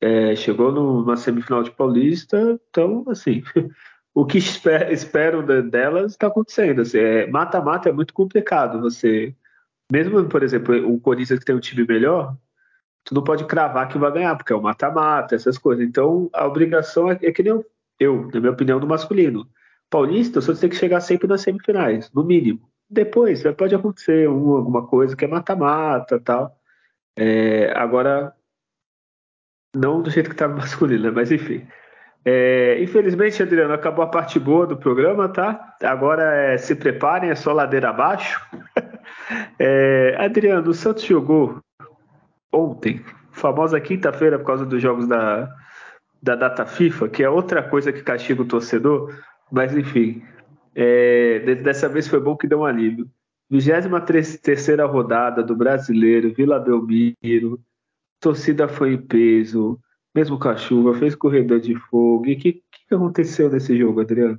é, 0.00 0.36
chegou 0.36 0.70
numa 0.70 1.16
semifinal 1.16 1.62
de 1.62 1.70
Paulista, 1.70 2.60
então, 2.70 3.04
assim, 3.08 3.42
o 4.14 4.24
que 4.24 4.38
esper, 4.38 4.92
espero 4.92 5.42
delas 5.62 6.12
está 6.12 6.26
acontecendo. 6.26 6.82
Assim, 6.82 6.98
é, 6.98 7.26
mata-mata 7.26 7.88
é, 7.88 7.90
é 7.90 7.94
muito 7.94 8.14
complicado. 8.14 8.80
Você, 8.80 9.34
mesmo, 9.90 10.24
por 10.28 10.42
exemplo, 10.42 10.74
o 10.92 11.00
Corinthians 11.00 11.38
que 11.38 11.44
tem 11.44 11.54
um 11.54 11.60
time 11.60 11.86
melhor, 11.86 12.36
tu 13.04 13.14
não 13.14 13.24
pode 13.24 13.44
cravar 13.44 13.88
que 13.88 13.98
vai 13.98 14.12
ganhar, 14.12 14.36
porque 14.36 14.52
é 14.52 14.56
o 14.56 14.62
mata-mata, 14.62 15.34
essas 15.34 15.58
coisas. 15.58 15.84
Então, 15.84 16.30
a 16.32 16.46
obrigação 16.46 17.10
é, 17.10 17.18
é 17.22 17.32
que 17.32 17.42
nem 17.42 17.52
eu, 17.52 17.66
eu, 17.98 18.30
na 18.32 18.40
minha 18.40 18.52
opinião, 18.52 18.80
do 18.80 18.86
masculino. 18.86 19.48
Paulista, 19.90 20.40
você 20.40 20.60
tem 20.60 20.70
que 20.70 20.76
chegar 20.76 21.00
sempre 21.00 21.28
nas 21.28 21.42
semifinais, 21.42 22.10
no 22.12 22.24
mínimo. 22.24 22.68
Depois, 22.88 23.42
pode 23.56 23.74
acontecer 23.74 24.28
um, 24.28 24.56
alguma 24.56 24.86
coisa 24.86 25.16
que 25.16 25.24
é 25.24 25.28
mata-mata 25.28 26.20
tal. 26.20 26.56
É, 27.16 27.72
agora, 27.76 28.34
não 29.74 30.02
do 30.02 30.10
jeito 30.10 30.28
que 30.28 30.34
estava 30.34 30.54
masculino, 30.56 31.04
né? 31.04 31.10
mas 31.10 31.30
enfim. 31.30 31.66
É, 32.26 32.82
infelizmente, 32.82 33.42
Adriano, 33.42 33.74
acabou 33.74 34.02
a 34.02 34.08
parte 34.08 34.40
boa 34.40 34.66
do 34.66 34.78
programa, 34.78 35.28
tá? 35.28 35.76
Agora 35.82 36.22
é, 36.34 36.56
se 36.56 36.74
preparem, 36.74 37.28
é 37.28 37.34
só 37.34 37.52
ladeira 37.52 37.90
abaixo. 37.90 38.40
é, 39.58 40.16
Adriano, 40.18 40.70
o 40.70 40.74
Santos 40.74 41.04
jogou 41.04 41.60
ontem, 42.50 43.04
famosa 43.30 43.78
quinta-feira 43.78 44.38
por 44.38 44.46
causa 44.46 44.64
dos 44.64 44.80
jogos 44.80 45.06
da, 45.06 45.54
da 46.22 46.34
data 46.34 46.64
FIFA, 46.64 47.08
que 47.10 47.22
é 47.22 47.28
outra 47.28 47.62
coisa 47.62 47.92
que 47.92 48.02
castiga 48.02 48.40
o 48.40 48.46
torcedor, 48.46 49.14
mas 49.52 49.76
enfim, 49.76 50.22
é, 50.74 51.40
dessa 51.56 51.88
vez 51.88 52.08
foi 52.08 52.20
bom 52.20 52.36
que 52.36 52.46
deu 52.46 52.60
um 52.60 52.64
alívio. 52.64 53.06
23 53.50 54.38
terceira 54.40 54.86
rodada 54.86 55.42
do 55.42 55.54
Brasileiro, 55.54 56.32
Vila 56.32 56.58
Belmiro, 56.58 57.62
torcida 58.20 58.66
foi 58.66 58.94
em 58.94 59.06
peso, 59.06 59.78
mesmo 60.14 60.38
com 60.38 60.48
a 60.48 60.56
chuva, 60.56 60.98
fez 60.98 61.14
corredor 61.14 61.60
de 61.60 61.74
fogo. 61.74 62.22
O 62.22 62.22
que, 62.22 62.36
que 62.54 62.94
aconteceu 62.94 63.50
nesse 63.50 63.76
jogo, 63.76 64.00
Adriano? 64.00 64.38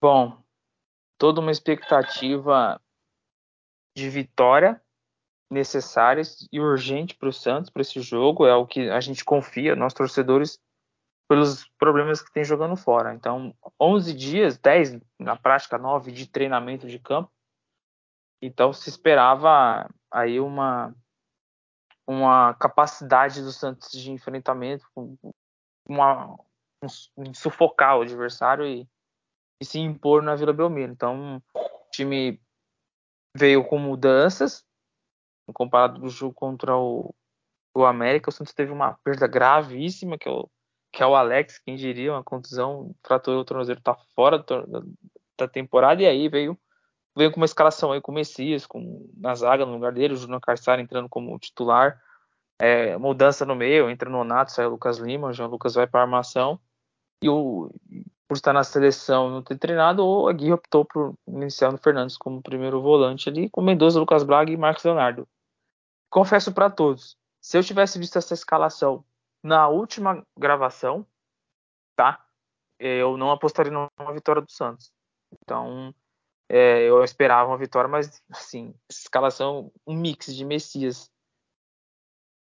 Bom, 0.00 0.42
toda 1.18 1.40
uma 1.40 1.50
expectativa 1.50 2.80
de 3.96 4.08
vitória 4.08 4.80
necessária 5.50 6.22
e 6.50 6.60
urgente 6.60 7.14
para 7.14 7.28
o 7.28 7.32
Santos 7.32 7.70
para 7.70 7.82
esse 7.82 8.00
jogo. 8.00 8.46
É 8.46 8.54
o 8.54 8.66
que 8.66 8.90
a 8.90 9.00
gente 9.00 9.24
confia, 9.24 9.74
nós 9.74 9.94
torcedores, 9.94 10.58
pelos 11.28 11.66
problemas 11.78 12.20
que 12.20 12.30
tem 12.30 12.44
jogando 12.44 12.76
fora. 12.76 13.14
Então, 13.14 13.54
11 13.80 14.12
dias, 14.12 14.58
10 14.58 15.00
na 15.18 15.34
prática, 15.34 15.78
9 15.78 16.12
de 16.12 16.26
treinamento 16.26 16.86
de 16.86 16.98
campo. 16.98 17.31
Então, 18.42 18.72
se 18.72 18.88
esperava 18.88 19.88
aí 20.10 20.40
uma 20.40 20.92
uma 22.06 22.54
capacidade 22.54 23.40
do 23.42 23.52
Santos 23.52 23.90
de 23.90 24.10
enfrentamento, 24.10 24.84
uma, 25.88 26.36
um, 27.16 27.34
sufocar 27.34 27.98
o 27.98 28.02
adversário 28.02 28.66
e, 28.66 28.88
e, 29.60 29.64
se 29.64 29.78
impor 29.78 30.22
na 30.22 30.34
Vila 30.34 30.52
Belmiro. 30.52 30.92
Então, 30.92 31.36
o 31.54 31.90
time 31.90 32.40
veio 33.36 33.64
com 33.64 33.78
mudanças, 33.78 34.64
comparado 35.54 36.00
do 36.00 36.08
jogo 36.08 36.34
contra 36.34 36.76
o, 36.76 37.14
o 37.74 37.84
América, 37.84 38.30
o 38.30 38.32
Santos 38.32 38.54
teve 38.54 38.72
uma 38.72 38.98
perda 39.04 39.26
gravíssima, 39.26 40.18
que 40.18 40.28
é 40.28 40.32
o, 40.32 40.48
que 40.92 41.02
é 41.02 41.06
o 41.06 41.14
Alex, 41.14 41.58
quem 41.58 41.76
diria, 41.76 42.12
uma 42.12 42.24
contusão, 42.24 42.94
fraturou 43.06 43.40
o 43.40 43.44
tornozelo, 43.44 43.80
tá 43.80 43.94
fora 44.14 44.44
da 45.38 45.48
temporada, 45.48 46.02
e 46.02 46.06
aí 46.06 46.28
veio 46.28 46.58
veio 47.16 47.30
com 47.30 47.38
uma 47.38 47.46
escalação 47.46 47.92
aí 47.92 48.00
com 48.00 48.12
o 48.12 48.14
Messias, 48.14 48.66
com, 48.66 49.08
na 49.16 49.34
zaga 49.34 49.66
no 49.66 49.72
lugar 49.72 49.92
dele, 49.92 50.14
o 50.14 50.16
Júnior 50.16 50.40
Carçar 50.40 50.80
entrando 50.80 51.08
como 51.08 51.38
titular, 51.38 52.00
é, 52.58 52.96
mudança 52.96 53.44
no 53.44 53.54
meio, 53.54 53.90
entra 53.90 54.08
no 54.08 54.24
Nato, 54.24 54.52
sai 54.52 54.66
o 54.66 54.70
Lucas 54.70 54.98
Lima, 54.98 55.28
o 55.28 55.32
João 55.32 55.50
Lucas 55.50 55.74
vai 55.74 55.86
para 55.86 56.00
a 56.00 56.02
armação, 56.04 56.58
e 57.22 57.28
o, 57.28 57.70
por 58.26 58.36
estar 58.36 58.52
na 58.52 58.64
seleção 58.64 59.30
não 59.30 59.42
ter 59.42 59.58
treinado, 59.58 60.04
o 60.04 60.28
Aguirre 60.28 60.52
optou 60.52 60.84
por 60.84 61.14
iniciar 61.28 61.70
no 61.70 61.78
Fernandes 61.78 62.16
como 62.16 62.42
primeiro 62.42 62.80
volante 62.80 63.28
ali, 63.28 63.50
com 63.50 63.60
Mendoza, 63.60 64.00
Lucas 64.00 64.22
Braga 64.22 64.50
e 64.50 64.56
Marcos 64.56 64.84
Leonardo. 64.84 65.28
Confesso 66.10 66.52
para 66.52 66.70
todos, 66.70 67.16
se 67.40 67.58
eu 67.58 67.62
tivesse 67.62 67.98
visto 67.98 68.16
essa 68.16 68.34
escalação 68.34 69.04
na 69.42 69.68
última 69.68 70.24
gravação, 70.38 71.04
tá? 71.96 72.24
Eu 72.78 73.16
não 73.16 73.30
apostaria 73.30 73.72
numa 73.72 74.12
vitória 74.12 74.40
do 74.40 74.50
Santos. 74.50 74.92
Então, 75.32 75.94
é, 76.54 76.82
eu 76.82 77.02
esperava 77.02 77.48
uma 77.48 77.56
vitória, 77.56 77.88
mas 77.88 78.22
assim, 78.30 78.74
escalação, 78.90 79.72
um 79.86 79.96
mix 79.96 80.36
de 80.36 80.44
Messias, 80.44 81.10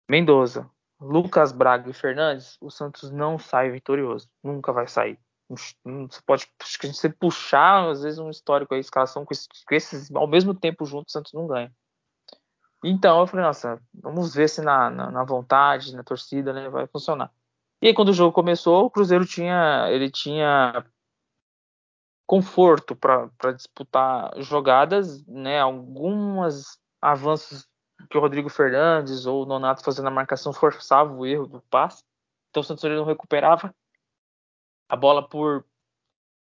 Mendoza, 0.08 0.70
Lucas 1.00 1.50
Braga 1.50 1.90
e 1.90 1.92
Fernandes, 1.92 2.56
o 2.60 2.70
Santos 2.70 3.10
não 3.10 3.36
sai 3.36 3.68
vitorioso. 3.68 4.30
Nunca 4.44 4.72
vai 4.72 4.86
sair. 4.86 5.18
Você 5.48 6.20
pode 6.24 6.46
você 6.84 7.08
puxar, 7.08 7.88
às 7.90 8.02
vezes, 8.02 8.20
um 8.20 8.30
histórico 8.30 8.74
aí, 8.74 8.80
escalação 8.80 9.24
com 9.24 9.34
esses, 9.34 9.48
com 9.66 9.74
esses 9.74 10.14
ao 10.14 10.28
mesmo 10.28 10.54
tempo 10.54 10.86
juntos, 10.86 11.10
o 11.10 11.18
Santos 11.18 11.32
não 11.32 11.48
ganha. 11.48 11.74
Então 12.84 13.18
eu 13.18 13.26
falei, 13.26 13.44
nossa, 13.44 13.82
vamos 13.92 14.32
ver 14.32 14.48
se 14.48 14.62
na, 14.62 14.88
na, 14.88 15.10
na 15.10 15.24
vontade, 15.24 15.96
na 15.96 16.04
torcida, 16.04 16.52
né, 16.52 16.68
vai 16.68 16.86
funcionar. 16.86 17.32
E 17.82 17.88
aí, 17.88 17.94
quando 17.94 18.10
o 18.10 18.14
jogo 18.14 18.32
começou, 18.32 18.84
o 18.84 18.90
Cruzeiro 18.90 19.26
tinha, 19.26 19.88
ele 19.90 20.08
tinha 20.08 20.86
conforto 22.26 22.96
para 22.96 23.52
disputar 23.54 24.32
jogadas, 24.42 25.24
né? 25.26 25.60
Alguns 25.60 26.78
avanços 27.00 27.68
que 28.10 28.18
o 28.18 28.20
Rodrigo 28.20 28.48
Fernandes 28.48 29.26
ou 29.26 29.44
o 29.44 29.46
Nonato 29.46 29.82
fazendo 29.82 30.08
a 30.08 30.10
marcação 30.10 30.52
forçava 30.52 31.12
o 31.12 31.24
erro 31.24 31.46
do 31.46 31.62
passe. 31.62 32.04
Então 32.50 32.60
o 32.60 32.64
Santos 32.64 32.84
não 32.84 33.04
recuperava 33.04 33.74
a 34.88 34.96
bola 34.96 35.26
por 35.26 35.64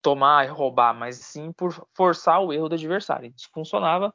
tomar 0.02 0.46
e 0.46 0.50
roubar, 0.50 0.94
mas 0.94 1.18
sim 1.18 1.52
por 1.52 1.88
forçar 1.94 2.42
o 2.42 2.52
erro 2.54 2.70
do 2.70 2.76
adversário. 2.76 3.34
Isso 3.36 3.50
funcionava, 3.52 4.14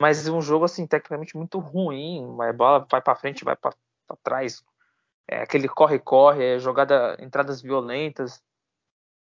mas 0.00 0.28
um 0.28 0.40
jogo 0.40 0.64
assim 0.64 0.86
tecnicamente 0.86 1.36
muito 1.36 1.58
ruim. 1.58 2.24
A 2.40 2.52
bola 2.52 2.86
vai 2.90 3.02
para 3.02 3.16
frente, 3.16 3.44
vai 3.44 3.56
para 3.56 3.74
trás. 4.22 4.64
É 5.26 5.42
aquele 5.42 5.68
corre-corre, 5.68 6.56
é 6.56 6.58
jogada, 6.58 7.16
entradas 7.20 7.60
violentas. 7.60 8.42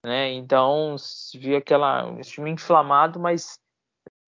Né? 0.04 0.32
Então 0.32 0.98
se 0.98 1.38
via 1.38 1.56
aquela 1.56 2.04
um 2.04 2.20
time 2.20 2.50
inflamado, 2.50 3.18
mas 3.18 3.58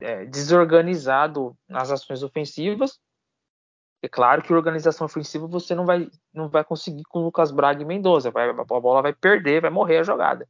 é, 0.00 0.24
desorganizado 0.24 1.54
nas 1.68 1.90
ações 1.90 2.22
ofensivas. 2.22 2.98
É 4.02 4.08
claro 4.08 4.42
que 4.42 4.54
organização 4.54 5.04
ofensiva 5.04 5.46
você 5.46 5.74
não 5.74 5.84
vai, 5.84 6.08
não 6.32 6.48
vai 6.48 6.64
conseguir 6.64 7.02
com 7.04 7.20
Lucas 7.20 7.50
Braga 7.50 7.82
e 7.82 7.84
Mendoza. 7.84 8.30
Vai, 8.30 8.48
a 8.48 8.54
bola 8.54 9.02
vai 9.02 9.12
perder, 9.12 9.60
vai 9.60 9.70
morrer 9.70 9.98
a 9.98 10.02
jogada. 10.02 10.48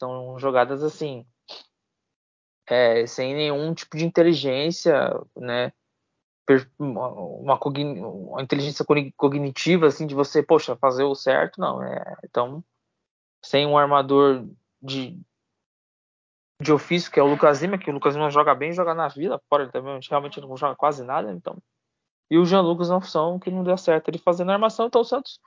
São 0.00 0.38
jogadas 0.38 0.80
assim, 0.84 1.26
é, 2.68 3.04
sem 3.04 3.34
nenhum 3.34 3.74
tipo 3.74 3.96
de 3.96 4.04
inteligência, 4.04 5.10
né? 5.36 5.72
Uma, 6.78 7.08
uma, 7.08 7.58
uma, 7.58 8.42
inteligência 8.42 8.84
cognitiva 9.16 9.88
assim 9.88 10.06
de 10.06 10.14
você, 10.14 10.40
poxa, 10.40 10.76
fazer 10.76 11.02
o 11.02 11.16
certo, 11.16 11.60
não. 11.60 11.82
É, 11.82 12.16
então 12.24 12.62
sem 13.46 13.64
um 13.64 13.78
armador 13.78 14.44
de, 14.82 15.16
de 16.60 16.72
ofício, 16.72 17.10
que 17.12 17.20
é 17.20 17.22
o 17.22 17.28
Lucas 17.28 17.62
Lima, 17.62 17.78
que 17.78 17.88
o 17.88 17.94
Lucas 17.94 18.14
Lima 18.14 18.28
joga 18.28 18.54
bem, 18.56 18.72
joga 18.72 18.92
na 18.92 19.06
vida, 19.06 19.40
fora 19.48 19.62
ele 19.62 19.72
também 19.72 19.98
realmente 20.08 20.40
não 20.40 20.56
joga 20.56 20.74
quase 20.74 21.04
nada, 21.04 21.30
então. 21.30 21.56
E 22.28 22.38
o 22.38 22.44
Jean 22.44 22.60
Lucas 22.60 22.88
na 22.88 23.00
função 23.00 23.38
que 23.38 23.50
não 23.50 23.62
deu 23.62 23.78
certo 23.78 24.08
ele 24.08 24.18
fazendo 24.18 24.50
a 24.50 24.54
armação, 24.54 24.86
então 24.86 25.00
o 25.00 25.04
Santos 25.04 25.38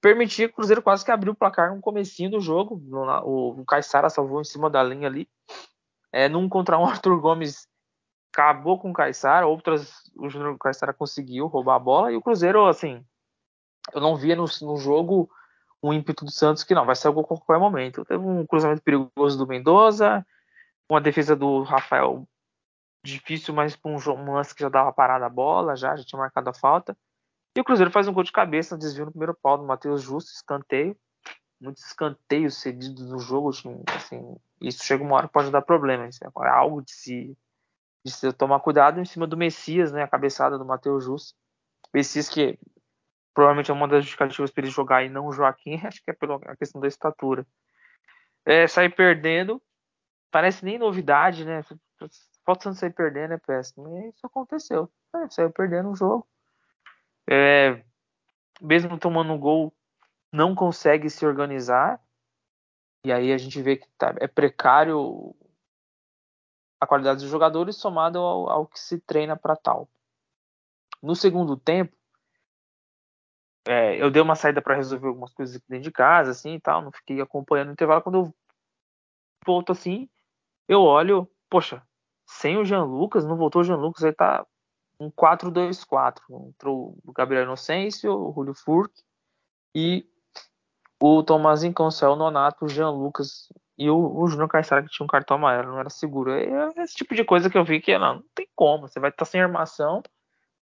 permitia 0.00 0.48
que 0.48 0.54
o 0.54 0.56
Cruzeiro 0.56 0.82
quase 0.82 1.04
que 1.04 1.10
abriu 1.10 1.34
o 1.34 1.36
placar 1.36 1.74
no 1.74 1.80
comecinho 1.80 2.30
do 2.30 2.40
jogo. 2.40 2.82
O, 3.22 3.60
o 3.60 3.64
Caissara 3.66 4.08
salvou 4.08 4.40
em 4.40 4.44
cima 4.44 4.70
da 4.70 4.82
linha 4.82 5.06
ali. 5.06 5.28
É, 6.10 6.28
num 6.30 6.48
contra 6.48 6.78
um, 6.78 6.86
Arthur 6.88 7.20
Gomes 7.20 7.68
acabou 8.32 8.78
com 8.80 8.90
o 8.90 8.94
Caissara, 8.94 9.46
outras 9.46 10.10
o 10.16 10.30
Júnior 10.30 10.56
Caissara 10.56 10.94
conseguiu 10.94 11.48
roubar 11.48 11.76
a 11.76 11.78
bola 11.78 12.10
e 12.10 12.16
o 12.16 12.22
Cruzeiro, 12.22 12.66
assim, 12.66 13.04
eu 13.92 14.00
não 14.00 14.16
via 14.16 14.34
no, 14.34 14.46
no 14.62 14.76
jogo 14.78 15.30
um 15.82 15.92
ímpeto 15.92 16.24
do 16.24 16.30
Santos 16.30 16.62
que 16.62 16.74
não, 16.74 16.86
vai 16.86 16.94
ser 16.94 17.08
algo 17.08 17.20
a 17.20 17.24
qualquer 17.24 17.58
momento. 17.58 18.04
Teve 18.04 18.22
um 18.24 18.46
cruzamento 18.46 18.82
perigoso 18.82 19.36
do 19.36 19.46
Mendoza, 19.46 20.24
uma 20.88 21.00
defesa 21.00 21.34
do 21.34 21.62
Rafael 21.62 22.26
difícil, 23.04 23.52
mas 23.52 23.74
com 23.74 23.96
um 23.96 24.32
lance 24.32 24.54
que 24.54 24.62
já 24.62 24.68
dava 24.68 24.92
parada 24.92 25.26
a 25.26 25.30
bola, 25.30 25.74
já, 25.74 25.96
já 25.96 26.04
tinha 26.04 26.18
marcado 26.18 26.50
a 26.50 26.54
falta. 26.54 26.96
E 27.56 27.60
o 27.60 27.64
Cruzeiro 27.64 27.90
faz 27.90 28.06
um 28.06 28.12
gol 28.12 28.22
de 28.22 28.32
cabeça, 28.32 28.78
desvio 28.78 29.06
no 29.06 29.10
primeiro 29.10 29.34
pau 29.34 29.58
do 29.58 29.64
Matheus 29.64 30.02
Justo, 30.02 30.30
escanteio. 30.30 30.96
muitos 31.60 31.84
escanteios 31.84 32.56
cedidos 32.60 33.10
no 33.10 33.18
jogo, 33.18 33.50
assim, 33.94 34.36
isso 34.60 34.84
chega 34.84 35.02
uma 35.02 35.16
hora 35.16 35.26
que 35.26 35.34
pode 35.34 35.50
dar 35.50 35.62
problema. 35.62 36.08
Isso 36.08 36.24
é 36.24 36.48
algo 36.48 36.80
de 36.80 36.92
se, 36.92 37.36
de 38.06 38.12
se 38.12 38.32
tomar 38.32 38.60
cuidado 38.60 39.00
em 39.00 39.04
cima 39.04 39.26
do 39.26 39.36
Messias, 39.36 39.92
né? 39.92 40.02
A 40.02 40.08
cabeçada 40.08 40.56
do 40.56 40.64
Matheus 40.64 41.04
Justo. 41.04 41.36
Messias 41.92 42.28
que 42.28 42.58
provavelmente 43.34 43.70
é 43.70 43.74
uma 43.74 43.88
das 43.88 44.04
justificativas 44.04 44.50
para 44.50 44.62
ele 44.62 44.70
jogar 44.70 45.02
e 45.04 45.08
não 45.08 45.26
o 45.26 45.32
Joaquim, 45.32 45.80
acho 45.86 46.02
que 46.02 46.10
é 46.10 46.14
pela 46.14 46.38
questão 46.56 46.80
da 46.80 46.88
estatura. 46.88 47.46
É, 48.44 48.66
sair 48.66 48.90
perdendo, 48.90 49.62
parece 50.30 50.64
nem 50.64 50.78
novidade, 50.78 51.44
né? 51.44 51.62
Falta 52.44 52.64
Santos 52.64 52.80
sair 52.80 52.92
perdendo 52.92 53.34
é 53.34 53.38
péssimo. 53.38 53.88
E 53.88 54.08
isso 54.08 54.26
aconteceu. 54.26 54.90
É, 55.14 55.28
saiu 55.30 55.50
perdendo 55.50 55.90
o 55.90 55.96
jogo. 55.96 56.26
É, 57.28 57.84
mesmo 58.60 58.98
tomando 58.98 59.32
um 59.32 59.38
gol, 59.38 59.72
não 60.32 60.54
consegue 60.54 61.08
se 61.08 61.24
organizar. 61.24 62.00
E 63.04 63.12
aí 63.12 63.32
a 63.32 63.38
gente 63.38 63.60
vê 63.62 63.76
que 63.76 63.88
tá, 63.96 64.14
é 64.20 64.26
precário 64.26 65.34
a 66.80 66.86
qualidade 66.86 67.20
dos 67.20 67.30
jogadores 67.30 67.76
somado 67.76 68.18
ao, 68.18 68.50
ao 68.50 68.66
que 68.66 68.78
se 68.78 68.98
treina 68.98 69.36
para 69.36 69.54
tal. 69.54 69.88
No 71.00 71.14
segundo 71.14 71.56
tempo, 71.56 71.96
é, 73.66 74.02
eu 74.02 74.10
dei 74.10 74.20
uma 74.20 74.34
saída 74.34 74.60
para 74.60 74.74
resolver 74.74 75.06
algumas 75.06 75.32
coisas 75.32 75.56
aqui 75.56 75.64
dentro 75.68 75.84
de 75.84 75.92
casa, 75.92 76.30
assim 76.32 76.54
e 76.54 76.60
tal. 76.60 76.82
Não 76.82 76.92
fiquei 76.92 77.20
acompanhando 77.20 77.68
o 77.68 77.72
intervalo. 77.72 78.02
Quando 78.02 78.18
eu 78.18 78.34
volto 79.46 79.72
assim, 79.72 80.08
eu 80.68 80.82
olho, 80.82 81.28
poxa, 81.48 81.82
sem 82.26 82.56
o 82.56 82.64
Jean 82.64 82.84
Lucas, 82.84 83.24
não 83.24 83.36
voltou 83.36 83.62
o 83.62 83.64
Jean 83.64 83.76
Lucas, 83.76 84.02
ele 84.02 84.14
tá 84.14 84.44
um 84.98 85.10
4-2-4. 85.10 86.20
Entrou 86.48 86.98
o 87.04 87.12
Gabriel 87.12 87.44
Inocêncio, 87.44 88.12
o 88.12 88.32
Julio 88.32 88.54
Furk 88.54 88.92
e 89.74 90.06
o 91.00 91.22
Tomazinho 91.22 91.74
Cancel, 91.74 92.12
o 92.12 92.16
Nonato, 92.16 92.64
o 92.64 92.68
Jean 92.68 92.90
Lucas 92.90 93.48
e 93.76 93.90
o, 93.90 93.96
o 93.96 94.26
Júnior 94.28 94.48
Caissara 94.48 94.82
que 94.82 94.90
tinha 94.90 95.04
um 95.04 95.08
cartão 95.08 95.36
amarelo, 95.36 95.72
não 95.72 95.80
era 95.80 95.90
seguro. 95.90 96.30
É 96.32 96.72
esse 96.82 96.94
tipo 96.94 97.14
de 97.14 97.24
coisa 97.24 97.50
que 97.50 97.58
eu 97.58 97.64
vi 97.64 97.80
que 97.80 97.96
não, 97.98 98.16
não 98.16 98.24
tem 98.34 98.48
como. 98.54 98.88
Você 98.88 99.00
vai 99.00 99.10
estar 99.10 99.24
sem 99.24 99.40
armação, 99.40 100.02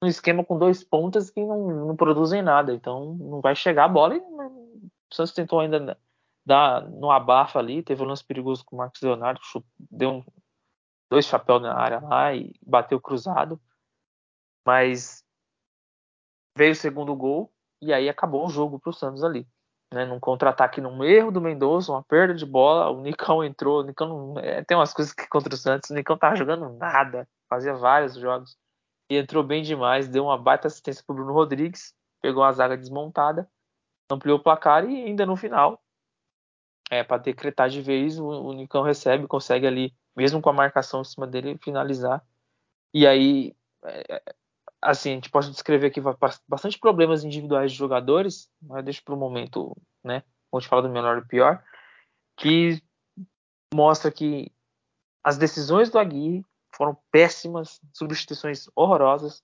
um 0.03 0.07
esquema 0.07 0.45
com 0.45 0.59
dois 0.59 0.85
pontas 0.85 1.31
que 1.31 1.45
não, 1.45 1.87
não 1.87 1.97
produzem 1.97 2.43
nada. 2.43 2.73
Então 2.73 3.15
não 3.15 3.41
vai 3.41 3.55
chegar 3.55 3.85
a 3.85 3.89
bola 3.89 4.17
e 4.17 4.21
o 4.21 4.91
Santos 5.13 5.33
tentou 5.33 5.61
ainda 5.61 5.99
dar 6.45 6.89
no 6.89 7.11
abafa 7.11 7.59
ali, 7.59 7.83
teve 7.83 8.03
um 8.03 8.07
lance 8.07 8.25
perigoso 8.25 8.65
com 8.65 8.77
o 8.77 8.79
Marcos 8.79 9.03
Leonardo, 9.03 9.41
deu 9.79 10.11
um, 10.11 10.25
dois 11.11 11.27
chapéus 11.27 11.61
na 11.61 11.75
área 11.75 12.01
lá 12.01 12.35
e 12.35 12.55
bateu 12.65 13.01
cruzado. 13.01 13.61
Mas 14.67 15.23
veio 16.57 16.73
o 16.73 16.77
segundo 16.77 17.15
gol 17.15 17.53
e 17.81 17.93
aí 17.93 18.09
acabou 18.09 18.47
o 18.47 18.51
jogo 18.51 18.79
para 18.79 18.91
o 18.91 18.95
Santos 18.95 19.25
ali. 19.25 19.47
Né, 19.93 20.05
num 20.05 20.21
contra-ataque, 20.21 20.83
num 20.83 21.03
erro 21.03 21.31
do 21.31 21.41
Mendonça, 21.41 21.91
uma 21.91 22.03
perda 22.03 22.35
de 22.35 22.45
bola, 22.45 22.91
o 22.91 23.01
Nicão 23.01 23.43
entrou. 23.43 23.81
O 23.81 23.85
Nicão 23.85 24.07
não, 24.07 24.39
é, 24.39 24.63
tem 24.63 24.77
umas 24.77 24.93
coisas 24.93 25.15
que 25.15 25.27
contra 25.29 25.55
o 25.55 25.57
Santos, 25.57 25.89
o 25.89 25.95
Nicão 25.95 26.19
tava 26.19 26.37
jogando 26.37 26.69
nada, 26.77 27.27
fazia 27.49 27.73
vários 27.73 28.15
jogos 28.15 28.55
e 29.09 29.17
entrou 29.17 29.43
bem 29.43 29.63
demais, 29.63 30.09
deu 30.09 30.25
uma 30.25 30.37
baita 30.37 30.69
assistência 30.69 31.03
para 31.07 31.15
Bruno 31.15 31.33
Rodrigues, 31.33 31.95
pegou 32.21 32.43
a 32.43 32.53
zaga 32.53 32.77
desmontada, 32.77 33.49
ampliou 34.11 34.39
o 34.39 34.43
placar 34.43 34.89
e 34.89 35.05
ainda 35.05 35.25
no 35.25 35.37
final, 35.37 35.83
é, 36.91 37.03
para 37.03 37.19
decretar 37.19 37.69
de 37.69 37.81
vez, 37.81 38.19
o, 38.19 38.27
o 38.27 38.53
Nicão 38.53 38.83
recebe, 38.83 39.27
consegue 39.27 39.67
ali, 39.67 39.95
mesmo 40.17 40.41
com 40.41 40.51
a 40.51 40.55
marcação 40.55 41.03
em 41.03 41.05
cima 41.05 41.27
dele, 41.27 41.59
finalizar. 41.63 42.25
E 42.93 43.07
aí, 43.07 43.55
é, 43.85 44.23
assim, 44.81 45.13
a 45.13 45.15
gente 45.15 45.31
pode 45.31 45.51
descrever 45.51 45.89
aqui 45.89 46.01
bastante 46.47 46.79
problemas 46.79 47.25
individuais 47.25 47.73
de 47.73 47.79
jogadores, 47.79 48.51
mas 48.61 48.85
deixa 48.85 49.03
para 49.05 49.15
o 49.15 49.19
momento, 49.19 49.77
né? 50.03 50.23
Vamos 50.51 50.67
falar 50.67 50.83
do 50.83 50.89
menor 50.89 51.19
e 51.19 51.29
pior, 51.29 51.63
que 52.37 52.83
mostra 53.75 54.11
que 54.11 54.51
as 55.23 55.37
decisões 55.37 55.91
do 55.91 55.99
Aguirre 55.99 56.45
foram 56.79 56.97
péssimas, 57.11 57.81
substituições 57.93 58.69
horrorosas. 58.77 59.43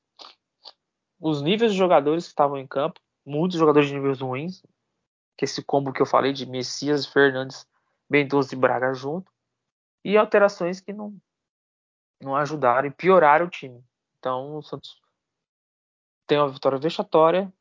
Os 1.19 1.43
níveis 1.43 1.73
de 1.73 1.79
jogadores 1.79 2.25
que 2.25 2.31
estavam 2.31 2.57
em 2.57 2.67
campo, 2.67 3.01
muitos 3.27 3.59
jogadores 3.59 3.89
de 3.89 3.95
níveis 3.97 4.21
ruins, 4.21 4.63
que 5.37 5.45
esse 5.45 5.61
combo 5.61 5.93
que 5.93 6.01
eu 6.01 6.07
falei 6.07 6.33
de 6.33 6.47
Messias, 6.47 7.05
Fernandes, 7.05 7.67
Bendoso 8.09 8.55
e 8.55 8.57
Braga 8.57 8.95
junto, 8.95 9.33
e 10.05 10.17
alterações 10.17 10.81
que 10.81 10.93
não, 10.93 11.17
não 12.23 12.37
ajudaram 12.37 12.87
e 12.87 12.93
pioraram 12.93 13.47
o 13.47 13.51
time. 13.51 13.85
Então 14.17 14.57
o 14.57 14.63
Santos 14.63 15.03
tem 16.29 16.39
uma 16.39 16.49
vitória 16.49 16.79
vexatória, 16.79 17.53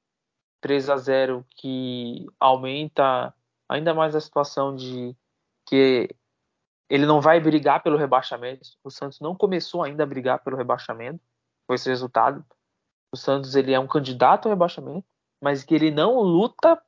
3 0.61 0.89
a 0.91 0.97
0 0.97 1.43
que 1.49 2.27
aumenta 2.39 3.33
ainda 3.67 3.91
mais 3.91 4.15
a 4.15 4.21
situação 4.21 4.75
de 4.75 5.15
que 5.65 6.15
ele 6.89 7.05
não 7.05 7.21
vai 7.21 7.39
brigar 7.39 7.81
pelo 7.81 7.97
rebaixamento. 7.97 8.67
O 8.83 8.89
Santos 8.89 9.19
não 9.19 9.35
começou 9.35 9.83
ainda 9.83 10.03
a 10.03 10.07
brigar 10.07 10.43
pelo 10.43 10.57
rebaixamento, 10.57 11.19
com 11.67 11.73
esse 11.73 11.89
resultado. 11.89 12.45
O 13.11 13.17
Santos 13.17 13.55
ele 13.55 13.73
é 13.73 13.79
um 13.79 13.87
candidato 13.87 14.47
ao 14.47 14.51
rebaixamento, 14.51 15.05
mas 15.41 15.63
que 15.63 15.73
ele 15.73 15.91
não 15.91 16.19
luta 16.19 16.81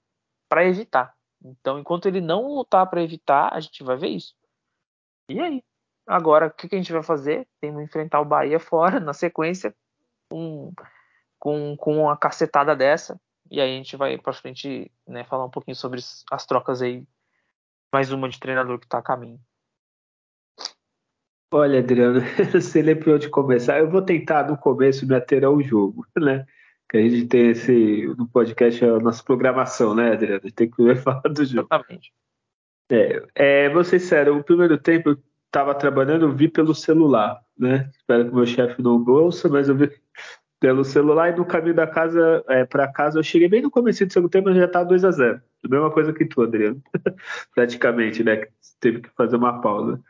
para 0.50 0.66
evitar. 0.66 1.16
Então, 1.44 1.80
enquanto 1.80 2.08
ele 2.08 2.22
não 2.22 2.48
lutar 2.48 2.90
para 2.90 3.04
evitar, 3.04 3.54
a 3.54 3.60
gente 3.60 3.84
vai 3.84 3.96
ver 3.96 4.10
isso. 4.10 4.36
E 5.30 5.40
aí? 5.40 5.64
Agora, 6.08 6.48
o 6.48 6.52
que, 6.52 6.68
que 6.68 6.76
a 6.76 6.78
gente 6.78 6.92
vai 6.92 7.04
fazer? 7.04 7.48
Temos 7.60 7.80
que 7.80 7.86
enfrentar 7.86 8.22
o 8.22 8.26
Bahia 8.26 8.60
fora, 8.60 9.00
na 9.02 9.14
sequência, 9.14 9.76
um, 10.32 10.72
com, 11.40 11.76
com 11.78 12.04
uma 12.04 12.18
cacetada 12.18 12.76
dessa. 12.76 13.20
E 13.50 13.62
aí 13.62 13.74
a 13.74 13.78
gente 13.78 13.96
vai 13.96 14.18
para 14.18 14.34
frente 14.34 14.92
né, 15.08 15.24
falar 15.24 15.46
um 15.46 15.50
pouquinho 15.50 15.76
sobre 15.76 16.00
as 16.32 16.46
trocas 16.46 16.82
aí. 16.82 17.06
Mais 17.94 18.12
uma 18.12 18.28
de 18.28 18.40
treinador 18.40 18.80
que 18.80 18.86
está 18.86 18.98
a 18.98 19.04
caminho. 19.04 19.40
Olha, 21.58 21.80
Adriano, 21.80 22.20
você 22.52 22.82
lembra 22.82 23.16
onde 23.16 23.30
começar? 23.30 23.80
Eu 23.80 23.90
vou 23.90 24.02
tentar 24.02 24.46
no 24.46 24.58
começo 24.58 25.08
me 25.08 25.16
ater 25.16 25.46
ao 25.46 25.62
jogo, 25.64 26.06
né? 26.20 26.46
Que 26.90 26.98
a 26.98 27.02
gente 27.02 27.28
tem 27.28 27.52
esse 27.52 28.14
no 28.18 28.28
podcast 28.28 28.84
a 28.84 29.00
nossa 29.00 29.24
programação, 29.24 29.96
né, 29.96 30.12
Adriano? 30.12 30.42
A 30.44 30.48
gente 30.48 30.54
tem 30.54 30.70
que 30.70 30.96
falar 31.00 31.22
do 31.22 31.46
jogo. 31.46 31.70
Exatamente. 31.72 32.14
É, 32.92 33.24
é, 33.36 33.70
vou 33.70 33.86
ser 33.86 34.00
sério, 34.00 34.38
o 34.38 34.44
primeiro 34.44 34.78
tempo 34.78 35.12
eu 35.12 35.18
estava 35.46 35.74
trabalhando, 35.74 36.26
eu 36.26 36.36
vi 36.36 36.50
pelo 36.50 36.76
celular, 36.76 37.40
né? 37.58 37.90
Espero 37.96 38.26
que 38.26 38.32
o 38.32 38.36
meu 38.36 38.46
chefe 38.46 38.82
não 38.82 39.02
ouça, 39.06 39.48
mas 39.48 39.70
eu 39.70 39.78
vi 39.78 39.90
pelo 40.60 40.84
celular 40.84 41.30
e 41.30 41.38
no 41.38 41.46
caminho 41.46 41.74
da 41.74 41.88
casa 41.88 42.44
é, 42.50 42.66
para 42.66 42.92
casa 42.92 43.18
eu 43.18 43.24
cheguei 43.24 43.48
bem 43.48 43.62
no 43.62 43.72
começo 43.72 44.06
do 44.06 44.12
segundo 44.12 44.30
tempo, 44.30 44.54
já 44.54 44.66
estava 44.66 44.90
2 44.90 45.06
a 45.06 45.12
0 45.12 45.42
A 45.64 45.70
mesma 45.70 45.90
coisa 45.90 46.12
que 46.12 46.26
tu, 46.26 46.42
Adriano. 46.42 46.84
Praticamente, 47.56 48.26
né? 48.26 48.46
Teve 48.82 49.00
que 49.00 49.10
fazer 49.16 49.38
uma 49.38 49.62
pausa. 49.62 50.04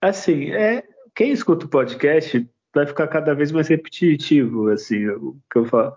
Assim, 0.00 0.50
é, 0.50 0.84
quem 1.14 1.32
escuta 1.32 1.66
o 1.66 1.68
podcast 1.68 2.48
vai 2.74 2.86
ficar 2.86 3.08
cada 3.08 3.34
vez 3.34 3.50
mais 3.50 3.68
repetitivo, 3.68 4.68
assim, 4.68 5.08
o 5.08 5.36
que 5.50 5.58
eu 5.58 5.64
falo. 5.64 5.94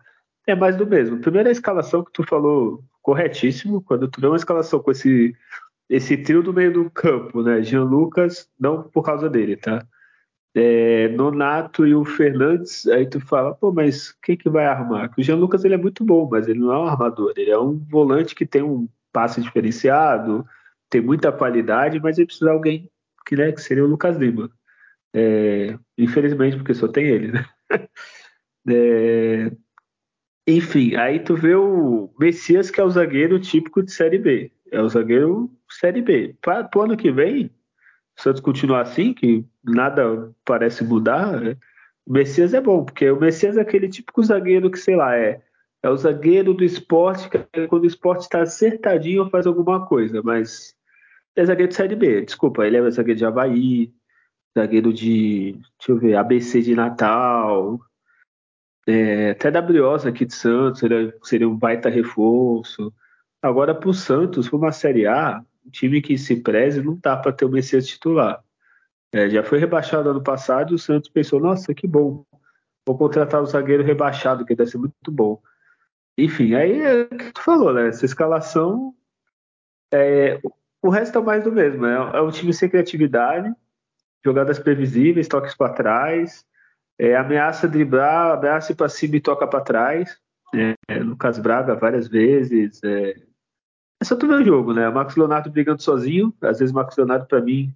É 0.47 0.55
mais 0.55 0.75
do 0.75 0.87
mesmo. 0.87 1.19
Primeiro 1.19 1.49
a 1.49 1.51
escalação 1.51 2.03
que 2.03 2.11
tu 2.11 2.23
falou 2.23 2.83
corretíssimo, 3.01 3.81
quando 3.81 4.07
tu 4.07 4.19
vê 4.21 4.27
uma 4.27 4.37
escalação 4.37 4.79
com 4.79 4.91
esse 4.91 5.35
esse 5.89 6.15
trio 6.15 6.41
do 6.41 6.53
meio 6.53 6.71
do 6.71 6.89
campo, 6.89 7.43
né? 7.43 7.61
Jean 7.61 7.83
Lucas, 7.83 8.49
não 8.57 8.81
por 8.81 9.03
causa 9.03 9.29
dele, 9.29 9.57
tá? 9.57 9.85
É, 10.55 11.09
Nonato 11.09 11.85
e 11.85 11.93
o 11.93 12.05
Fernandes, 12.05 12.87
aí 12.87 13.05
tu 13.05 13.19
fala, 13.19 13.53
pô, 13.53 13.73
mas 13.73 14.13
quem 14.23 14.37
que 14.37 14.49
vai 14.49 14.65
armar? 14.65 15.09
Porque 15.09 15.21
o 15.21 15.23
Jean 15.23 15.35
Lucas 15.35 15.65
ele 15.65 15.73
é 15.73 15.77
muito 15.77 16.05
bom, 16.05 16.29
mas 16.31 16.47
ele 16.47 16.59
não 16.59 16.71
é 16.71 16.77
um 16.79 16.85
armador, 16.85 17.33
ele 17.35 17.51
é 17.51 17.59
um 17.59 17.77
volante 17.89 18.33
que 18.33 18.45
tem 18.45 18.61
um 18.61 18.87
passe 19.11 19.41
diferenciado, 19.41 20.45
tem 20.89 21.01
muita 21.01 21.31
qualidade, 21.31 21.99
mas 21.99 22.17
ele 22.17 22.27
precisa 22.27 22.49
de 22.49 22.55
alguém 22.55 22.90
que, 23.31 23.35
né, 23.37 23.53
que 23.53 23.61
seria 23.61 23.85
o 23.85 23.87
Lucas 23.87 24.17
Lima. 24.17 24.51
É, 25.15 25.77
infelizmente, 25.97 26.57
porque 26.57 26.73
só 26.73 26.87
tem 26.87 27.05
ele, 27.05 27.31
né? 27.31 27.45
É, 28.69 29.51
enfim, 30.47 30.95
aí 30.95 31.19
tu 31.19 31.35
vê 31.35 31.55
o 31.55 32.13
Messias, 32.19 32.69
que 32.69 32.79
é 32.79 32.83
o 32.83 32.91
zagueiro 32.91 33.39
típico 33.39 33.81
de 33.81 33.91
Série 33.91 34.19
B. 34.19 34.51
É 34.71 34.79
o 34.79 34.87
zagueiro 34.87 35.49
Série 35.67 35.99
B. 35.99 36.35
Para 36.39 36.69
o 36.75 36.81
ano 36.81 36.95
que 36.95 37.11
vem, 37.11 37.47
se 38.15 38.25
Santos 38.25 38.39
continuar 38.39 38.81
assim, 38.81 39.15
que 39.15 39.43
nada 39.63 40.31
parece 40.45 40.83
mudar, 40.83 41.41
né? 41.41 41.57
o 42.05 42.13
Messias 42.13 42.53
é 42.53 42.61
bom, 42.61 42.85
porque 42.85 43.09
o 43.09 43.19
Messias 43.19 43.57
é 43.57 43.61
aquele 43.61 43.89
típico 43.89 44.21
zagueiro 44.23 44.69
que, 44.69 44.77
sei 44.77 44.95
lá, 44.95 45.17
é, 45.17 45.41
é 45.81 45.89
o 45.89 45.97
zagueiro 45.97 46.53
do 46.53 46.63
esporte, 46.63 47.31
que 47.31 47.37
é 47.53 47.65
quando 47.65 47.85
o 47.85 47.87
esporte 47.87 48.21
está 48.21 48.43
acertadinho 48.43 49.27
faz 49.31 49.47
alguma 49.47 49.87
coisa, 49.87 50.21
mas 50.21 50.75
é 51.35 51.45
zagueiro 51.45 51.69
de 51.69 51.75
Série 51.75 51.95
B. 51.95 52.21
Desculpa, 52.25 52.65
ele 52.65 52.77
é 52.77 52.91
zagueiro 52.91 53.17
de 53.17 53.25
Havaí, 53.25 53.93
zagueiro 54.57 54.93
de, 54.93 55.53
deixa 55.77 55.91
eu 55.91 55.97
ver, 55.97 56.15
ABC 56.15 56.61
de 56.61 56.75
Natal, 56.75 57.79
é, 58.87 59.31
até 59.31 59.49
WOS 59.49 60.05
aqui 60.05 60.25
de 60.25 60.33
Santos, 60.33 60.79
seria, 60.79 61.15
seria 61.23 61.49
um 61.49 61.55
baita 61.55 61.89
reforço. 61.89 62.93
Agora, 63.41 63.73
para 63.73 63.89
o 63.89 63.93
Santos, 63.93 64.49
para 64.49 64.57
uma 64.57 64.71
Série 64.71 65.07
A, 65.07 65.43
um 65.65 65.69
time 65.69 66.01
que 66.01 66.17
se 66.17 66.37
preze, 66.41 66.81
não 66.81 66.97
dá 67.01 67.15
para 67.17 67.31
ter 67.31 67.45
o 67.45 67.49
Messias 67.49 67.87
titular. 67.87 68.43
É, 69.13 69.29
já 69.29 69.43
foi 69.43 69.59
rebaixado 69.59 70.09
ano 70.09 70.23
passado 70.23 70.71
e 70.71 70.75
o 70.75 70.79
Santos 70.79 71.09
pensou: 71.09 71.39
nossa, 71.39 71.73
que 71.73 71.87
bom, 71.87 72.25
vou 72.85 72.97
contratar 72.97 73.41
o 73.41 73.45
zagueiro 73.45 73.83
rebaixado, 73.83 74.45
que 74.45 74.55
deve 74.55 74.71
ser 74.71 74.77
muito 74.77 75.11
bom. 75.11 75.41
Enfim, 76.17 76.55
aí 76.55 76.81
é 76.81 77.01
o 77.03 77.09
que 77.09 77.33
tu 77.33 77.41
falou, 77.41 77.73
né? 77.73 77.87
Essa 77.87 78.05
escalação 78.05 78.95
É, 79.93 80.39
o 80.81 80.89
resto 80.89 81.19
é 81.19 81.21
mais 81.21 81.43
do 81.43 81.51
mesmo. 81.51 81.85
É, 81.85 82.17
é 82.17 82.21
um 82.21 82.31
time 82.31 82.53
sem 82.53 82.69
criatividade, 82.69 83.53
jogadas 84.23 84.59
previsíveis, 84.59 85.27
toques 85.27 85.55
para 85.55 85.73
trás, 85.73 86.45
é, 86.99 87.15
ameaça 87.15 87.67
driblar, 87.67 88.37
ameaça 88.37 88.71
ir 88.71 88.75
para 88.75 88.89
cima 88.89 89.15
e 89.15 89.21
toca 89.21 89.47
para 89.47 89.61
trás. 89.61 90.17
É, 90.53 90.99
Lucas 90.99 91.39
Braga 91.39 91.75
várias 91.75 92.07
vezes. 92.07 92.83
É, 92.83 93.15
é 93.99 94.03
só 94.03 94.15
tu 94.15 94.27
ver 94.27 94.41
o 94.41 94.45
jogo, 94.45 94.73
né? 94.73 94.87
O 94.89 94.93
Marcos 94.93 95.15
Leonardo 95.15 95.49
brigando 95.49 95.81
sozinho. 95.81 96.33
Às 96.41 96.59
vezes 96.59 96.71
o 96.71 96.75
Marcos 96.75 96.97
Leonardo, 96.97 97.25
para 97.27 97.41
mim, 97.41 97.73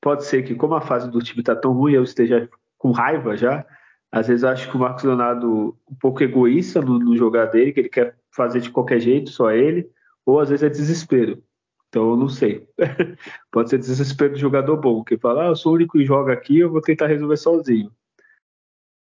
pode 0.00 0.24
ser 0.24 0.42
que, 0.42 0.54
como 0.54 0.74
a 0.74 0.80
fase 0.80 1.10
do 1.10 1.20
time 1.20 1.42
tá 1.42 1.56
tão 1.56 1.72
ruim, 1.72 1.92
eu 1.92 2.02
esteja 2.02 2.48
com 2.78 2.92
raiva 2.92 3.36
já. 3.36 3.66
Às 4.12 4.28
vezes 4.28 4.42
eu 4.42 4.48
acho 4.48 4.70
que 4.70 4.76
o 4.76 4.80
Marcos 4.80 5.04
Leonardo 5.04 5.76
um 5.88 5.94
pouco 5.94 6.22
egoísta 6.22 6.80
no, 6.80 6.98
no 6.98 7.16
jogar 7.16 7.46
dele, 7.46 7.72
que 7.72 7.80
ele 7.80 7.88
quer 7.88 8.16
fazer 8.34 8.60
de 8.60 8.70
qualquer 8.70 9.00
jeito, 9.00 9.30
só 9.30 9.50
ele, 9.50 9.90
ou 10.24 10.40
às 10.40 10.48
vezes 10.48 10.62
é 10.62 10.68
desespero. 10.68 11.42
Então 11.90 12.10
eu 12.10 12.16
não 12.16 12.28
sei. 12.28 12.66
Pode 13.50 13.68
ser 13.68 13.78
desespero 13.78 14.32
de 14.32 14.40
jogador 14.40 14.76
bom, 14.76 15.04
que 15.04 15.18
fala, 15.18 15.42
ah, 15.42 15.46
eu 15.48 15.56
sou 15.56 15.72
o 15.72 15.74
único 15.74 15.98
que 15.98 16.06
joga 16.06 16.32
aqui, 16.32 16.60
eu 16.60 16.70
vou 16.70 16.80
tentar 16.80 17.08
resolver 17.08 17.36
sozinho. 17.36 17.92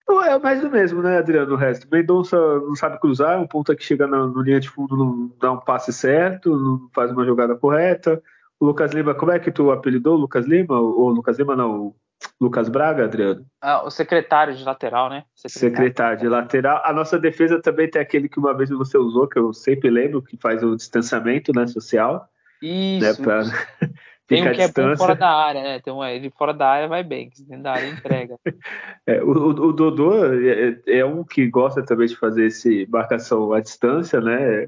Então 0.03 0.21
é 0.21 0.38
mais 0.38 0.61
do 0.61 0.69
mesmo, 0.69 1.01
né, 1.01 1.17
Adriano? 1.17 1.53
O 1.53 1.57
resto. 1.57 1.88
Mendonça 1.89 2.38
não 2.38 2.75
sabe 2.75 2.99
cruzar, 2.99 3.33
é 3.33 3.38
um 3.38 3.47
ponta 3.47 3.75
que 3.75 3.83
chega 3.83 4.05
na, 4.05 4.27
no 4.27 4.41
linha 4.41 4.59
de 4.59 4.69
fundo, 4.69 4.95
não 4.95 5.31
dá 5.39 5.51
um 5.51 5.59
passe 5.59 5.91
certo, 5.91 6.55
não 6.55 6.89
faz 6.93 7.11
uma 7.11 7.25
jogada 7.25 7.55
correta. 7.55 8.21
O 8.59 8.65
Lucas 8.65 8.91
Lima, 8.91 9.15
como 9.15 9.31
é 9.31 9.39
que 9.39 9.51
tu 9.51 9.71
apelidou 9.71 10.15
Lucas 10.15 10.45
Lima? 10.45 10.79
Ou 10.79 11.09
Lucas 11.09 11.39
Lima 11.39 11.55
não, 11.55 11.95
Lucas 12.39 12.69
Braga, 12.69 13.05
Adriano? 13.05 13.45
Ah, 13.61 13.83
o 13.83 13.89
secretário 13.89 14.55
de 14.55 14.63
lateral, 14.63 15.09
né? 15.09 15.23
Secretário. 15.33 15.75
secretário. 15.75 16.19
de 16.19 16.27
lateral. 16.27 16.81
A 16.83 16.93
nossa 16.93 17.17
defesa 17.17 17.61
também 17.61 17.89
tem 17.89 18.01
aquele 18.01 18.29
que 18.29 18.39
uma 18.39 18.53
vez 18.55 18.69
você 18.69 18.97
usou, 18.97 19.27
que 19.27 19.39
eu 19.39 19.53
sempre 19.53 19.89
lembro, 19.89 20.21
que 20.21 20.38
faz 20.38 20.63
o 20.63 20.75
distanciamento 20.75 21.51
né, 21.53 21.65
social. 21.67 22.27
Isso. 22.65 23.21
Né, 23.21 23.25
pra... 23.25 23.43
Tem 24.28 24.41
um 24.41 24.51
que 24.54 24.62
é 24.62 24.67
bom 24.67 24.97
fora 24.97 25.15
da 25.15 25.30
área, 25.30 25.62
né? 25.62 25.80
Tem 25.80 25.93
um, 25.93 26.04
ele 26.04 26.32
fora 26.32 26.51
da 26.51 26.67
área 26.67 26.88
vai 26.88 27.04
bem, 27.04 27.30
dentro 27.47 27.63
da 27.63 27.73
área 27.73 27.88
entrega. 27.88 28.39
é, 29.06 29.21
o, 29.21 29.30
o, 29.30 29.71
Dodô 29.71 30.25
é, 30.34 30.82
é, 30.88 31.06
um 31.06 31.23
que 31.23 31.47
gosta 31.47 31.84
também 31.84 32.08
de 32.08 32.15
fazer 32.15 32.47
esse 32.47 32.88
marcação 32.89 33.54
à 33.54 33.60
distância, 33.60 34.19
né? 34.19 34.67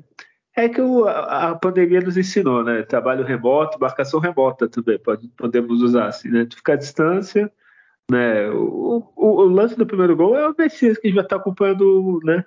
É 0.56 0.70
que 0.70 0.80
o, 0.80 1.08
a 1.08 1.56
pandemia 1.56 2.02
nos 2.02 2.18
ensinou, 2.18 2.64
né? 2.64 2.84
Trabalho 2.84 3.24
remoto, 3.24 3.80
marcação 3.80 4.20
remota 4.20 4.70
também, 4.70 5.00
pode, 5.00 5.28
podemos 5.30 5.82
usar 5.82 6.08
assim, 6.08 6.30
né? 6.30 6.46
Tu 6.46 6.58
ficar 6.58 6.74
à 6.74 6.78
distância, 6.78 7.52
né? 8.12 8.48
O, 8.52 9.12
o, 9.16 9.28
o, 9.42 9.44
lance 9.48 9.76
do 9.76 9.88
primeiro 9.88 10.16
gol 10.16 10.38
é 10.38 10.48
o 10.48 10.56
Messias 10.56 11.00
que 11.00 11.12
já 11.12 11.22
está 11.22 11.36
acompanhando, 11.36 12.20
né? 12.24 12.46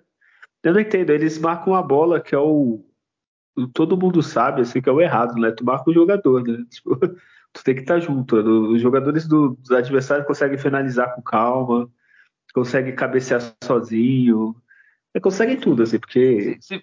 Eu 0.62 0.74
não 0.74 0.80
entendo, 0.80 1.10
eles 1.10 1.38
marcam 1.38 1.74
a 1.74 1.82
bola, 1.82 2.20
que 2.20 2.34
é 2.36 2.38
o, 2.38 2.84
todo 3.68 3.96
mundo 3.96 4.22
sabe 4.22 4.62
assim 4.62 4.80
que 4.80 4.88
é 4.88 4.92
o 4.92 5.00
errado, 5.00 5.34
né? 5.34 5.50
Tu 5.50 5.64
marca 5.64 5.90
o 5.90 5.94
jogador, 5.94 6.42
né? 6.42 6.64
Tipo, 6.70 6.96
tu 7.52 7.64
tem 7.64 7.74
que 7.74 7.82
estar 7.82 7.94
tá 7.94 8.00
junto. 8.00 8.36
Os 8.36 8.80
jogadores 8.80 9.26
do, 9.26 9.56
dos 9.56 9.70
adversários 9.72 10.26
conseguem 10.26 10.58
finalizar 10.58 11.14
com 11.14 11.22
calma, 11.22 11.90
conseguem 12.52 12.94
cabecear 12.94 13.40
sozinho, 13.62 14.54
é, 15.14 15.20
conseguem 15.20 15.58
tudo, 15.58 15.82
assim, 15.82 15.98
porque. 15.98 16.56
Se, 16.60 16.82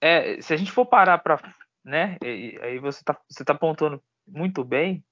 é, 0.00 0.40
se 0.40 0.52
a 0.52 0.56
gente 0.56 0.72
for 0.72 0.86
parar 0.86 1.18
para. 1.18 1.40
Né? 1.84 2.16
Aí 2.22 2.78
você 2.78 3.02
tá, 3.04 3.18
você 3.28 3.44
tá 3.44 3.52
apontando 3.52 4.02
muito 4.26 4.64
bem. 4.64 5.04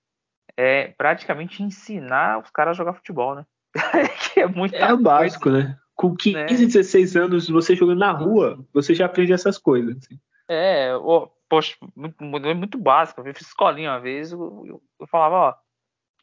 É 0.56 0.88
praticamente 0.88 1.62
ensinar 1.62 2.38
os 2.38 2.50
caras 2.50 2.72
a 2.72 2.78
jogar 2.78 2.94
futebol, 2.94 3.34
né? 3.34 3.46
que 4.34 4.40
é 4.40 4.46
muito 4.46 4.74
É 4.74 4.92
o 4.92 4.98
básico, 4.98 5.50
né? 5.50 5.78
Com 5.94 6.14
15, 6.14 6.36
né? 6.36 6.46
16 6.46 7.16
anos, 7.16 7.48
você 7.48 7.74
jogando 7.74 8.00
na 8.00 8.10
rua, 8.10 8.62
você 8.72 8.94
já 8.94 9.06
aprende 9.06 9.32
essas 9.32 9.56
coisas. 9.56 9.96
Assim. 9.96 10.18
É, 10.48 10.94
oh, 10.96 11.28
poxa, 11.48 11.76
muito, 11.94 12.22
muito 12.22 12.78
básico. 12.78 13.20
Eu 13.20 13.34
fiz 13.34 13.46
escolinha 13.46 13.90
uma 13.90 14.00
vez, 14.00 14.32
eu, 14.32 14.64
eu, 14.66 14.82
eu 15.00 15.06
falava, 15.06 15.36
ó, 15.36 15.54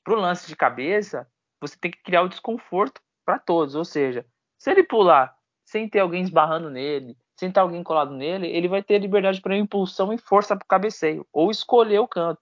pro 0.04 0.20
lance 0.20 0.48
de 0.48 0.56
cabeça, 0.56 1.28
você 1.62 1.78
tem 1.78 1.92
que 1.92 2.02
criar 2.02 2.24
o 2.24 2.30
desconforto 2.30 3.02
para 3.26 3.40
todos. 3.40 3.76
Ou 3.76 3.86
seja, 3.86 4.26
se 4.58 4.72
ele 4.72 4.84
pular 4.84 5.36
sem 5.66 5.88
ter 5.88 6.00
alguém 6.00 6.24
esbarrando 6.24 6.70
nele, 6.70 7.16
sem 7.40 7.52
ter 7.52 7.60
alguém 7.60 7.84
colado 7.84 8.12
nele, 8.12 8.48
ele 8.48 8.68
vai 8.68 8.82
ter 8.82 9.00
liberdade 9.00 9.40
para 9.40 9.56
impulsão 9.56 10.12
e 10.12 10.18
força 10.18 10.56
para 10.56 10.68
cabeceio, 10.68 11.26
ou 11.32 11.52
escolher 11.52 12.00
o 12.00 12.08
canto. 12.08 12.42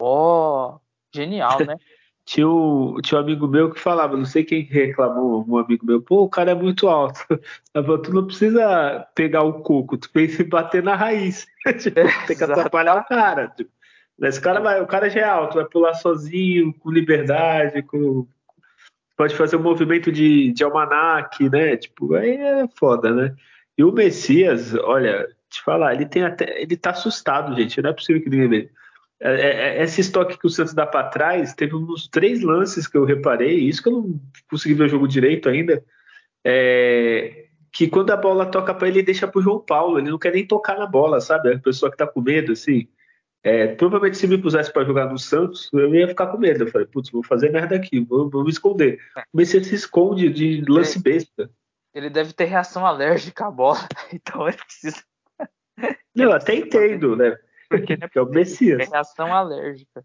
Ó, 0.00 0.76
oh, 0.76 0.80
genial, 1.14 1.58
né? 1.64 1.76
tinha 2.24 2.48
um, 2.48 2.96
tinha 3.02 3.18
um 3.18 3.22
amigo 3.22 3.48
meu 3.48 3.70
que 3.70 3.80
falava, 3.80 4.16
não 4.16 4.24
sei 4.24 4.44
quem 4.44 4.62
reclamou, 4.62 5.44
um 5.46 5.58
amigo 5.58 5.84
meu, 5.84 6.00
pô, 6.00 6.22
o 6.22 6.28
cara 6.28 6.52
é 6.52 6.54
muito 6.54 6.88
alto. 6.88 7.20
Falei, 7.74 8.02
tu 8.02 8.14
não 8.14 8.26
precisa 8.26 9.06
pegar 9.14 9.42
o 9.42 9.60
coco, 9.62 9.98
tu 9.98 10.10
pensa 10.10 10.42
em 10.42 10.48
bater 10.48 10.82
na 10.82 10.94
raiz. 10.94 11.46
tipo, 11.80 12.00
tem 12.26 12.36
que 12.36 12.44
atrapalhar 12.44 12.96
o 12.96 13.04
cara. 13.04 13.48
Tipo. 13.48 13.70
Esse 14.20 14.40
cara 14.40 14.60
vai, 14.60 14.80
o 14.80 14.86
cara 14.86 15.10
já 15.10 15.20
é 15.20 15.24
alto, 15.24 15.56
vai 15.56 15.64
pular 15.64 15.94
sozinho, 15.94 16.72
com 16.74 16.90
liberdade, 16.90 17.82
com. 17.82 18.26
Pode 19.16 19.34
fazer 19.34 19.56
um 19.56 19.62
movimento 19.62 20.10
de, 20.12 20.52
de 20.52 20.64
almanac, 20.64 21.48
né? 21.48 21.76
Tipo, 21.76 22.14
aí 22.14 22.36
é 22.36 22.68
foda, 22.78 23.10
né? 23.12 23.34
E 23.76 23.82
o 23.82 23.92
Messias, 23.92 24.74
olha, 24.74 25.28
te 25.50 25.62
falar, 25.62 25.94
ele 25.94 26.06
tem 26.06 26.22
até. 26.22 26.60
Ele 26.62 26.76
tá 26.76 26.90
assustado, 26.90 27.54
gente. 27.56 27.82
Não 27.82 27.90
é 27.90 27.92
possível 27.92 28.22
que 28.22 28.30
ninguém 28.30 28.48
veja 28.48 28.70
é, 29.22 29.40
é, 29.40 29.78
é, 29.78 29.82
esse 29.84 30.00
estoque 30.00 30.36
que 30.36 30.46
o 30.46 30.50
Santos 30.50 30.74
dá 30.74 30.84
para 30.84 31.08
trás, 31.08 31.54
teve 31.54 31.76
uns 31.76 32.08
três 32.08 32.42
lances 32.42 32.88
que 32.88 32.96
eu 32.96 33.04
reparei, 33.04 33.56
isso 33.56 33.80
que 33.80 33.88
eu 33.88 33.92
não 33.92 34.20
consegui 34.50 34.74
ver 34.74 34.84
o 34.84 34.88
jogo 34.88 35.06
direito 35.06 35.48
ainda, 35.48 35.82
é, 36.44 37.46
que 37.70 37.86
quando 37.86 38.10
a 38.10 38.16
bola 38.16 38.46
toca 38.46 38.74
para 38.74 38.88
ele, 38.88 38.98
ele 38.98 39.06
deixa 39.06 39.28
pro 39.28 39.40
João 39.40 39.60
Paulo, 39.60 39.98
ele 39.98 40.10
não 40.10 40.18
quer 40.18 40.32
nem 40.32 40.44
tocar 40.44 40.76
na 40.76 40.86
bola, 40.86 41.20
sabe? 41.20 41.54
A 41.54 41.58
pessoa 41.58 41.90
que 41.90 41.96
tá 41.96 42.06
com 42.06 42.20
medo, 42.20 42.52
assim. 42.52 42.88
É, 43.44 43.68
provavelmente 43.68 44.18
se 44.18 44.26
me 44.26 44.38
pusesse 44.38 44.72
para 44.72 44.84
jogar 44.84 45.06
no 45.06 45.18
Santos, 45.18 45.68
eu 45.72 45.94
ia 45.94 46.08
ficar 46.08 46.26
com 46.26 46.38
medo. 46.38 46.64
Eu 46.64 46.68
falei, 46.68 46.86
putz, 46.86 47.10
vou 47.10 47.22
fazer 47.22 47.50
merda 47.50 47.76
aqui, 47.76 48.00
vou, 48.00 48.28
vou 48.28 48.44
me 48.44 48.50
esconder. 48.50 48.98
Comecei 49.30 49.60
a 49.60 49.64
se 49.64 49.74
esconde 49.74 50.30
de 50.30 50.64
lance 50.68 51.00
besta. 51.00 51.48
Ele 51.94 52.10
deve 52.10 52.32
ter 52.32 52.44
reação 52.44 52.84
alérgica 52.84 53.46
à 53.46 53.50
bola, 53.50 53.86
então 54.12 54.48
ele 54.48 54.56
precisa. 54.56 55.02
Não, 56.14 56.32
até 56.32 56.54
entendo, 56.56 57.16
né? 57.16 57.36
Porque 57.78 57.96
né, 57.96 58.08
é 58.14 58.20
o 58.20 58.26
Messias. 58.26 58.88
reação 58.88 59.34
alérgica. 59.34 60.04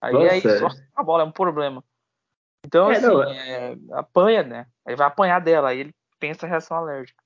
Aí 0.00 0.12
Nossa, 0.12 0.32
aí 0.32 0.40
só 0.58 0.68
a 0.94 1.02
bola 1.02 1.22
é 1.22 1.26
um 1.26 1.32
problema. 1.32 1.82
Então, 2.66 2.90
é, 2.90 2.96
assim, 2.96 3.06
não, 3.06 3.22
é, 3.22 3.76
apanha, 3.92 4.42
né? 4.42 4.66
Ele 4.86 4.96
vai 4.96 5.06
apanhar 5.06 5.40
dela, 5.40 5.68
aí 5.68 5.80
ele 5.80 5.94
pensa 6.18 6.46
reação 6.46 6.76
alérgica. 6.76 7.22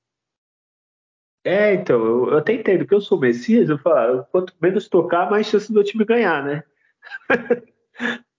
É, 1.45 1.75
então, 1.75 2.05
eu, 2.05 2.31
eu 2.31 2.39
até 2.39 2.53
entendo 2.53 2.87
que 2.87 2.95
eu 2.95 3.01
sou 3.01 3.19
Messias, 3.19 3.69
eu 3.69 3.79
falo, 3.79 4.25
quanto 4.25 4.53
menos 4.61 4.89
tocar, 4.89 5.31
mais 5.31 5.47
chance 5.47 5.69
do 5.69 5.75
meu 5.75 5.85
time 5.85 6.05
ganhar, 6.05 6.45
né? 6.45 6.63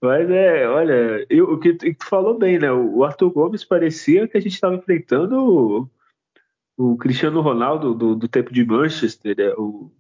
Mas 0.02 0.30
é, 0.30 0.68
olha, 0.68 1.26
eu, 1.30 1.52
o 1.52 1.60
que 1.60 1.74
tu, 1.74 1.94
tu, 1.94 2.06
falou 2.06 2.38
bem, 2.38 2.60
né? 2.60 2.72
O 2.72 3.04
Arthur 3.04 3.32
Gomes 3.32 3.66
parecia 3.66 4.28
que 4.28 4.38
a 4.38 4.40
gente 4.40 4.54
estava 4.54 4.76
enfrentando 4.76 5.90
o, 6.78 6.92
o, 6.94 6.98
Cristiano 6.98 7.42
Ronaldo 7.42 7.94
do, 7.94 8.16
do 8.16 8.28
tempo 8.28 8.54
de 8.54 8.64
Manchester, 8.64 9.36
né? 9.38 9.54
o, 9.58 9.92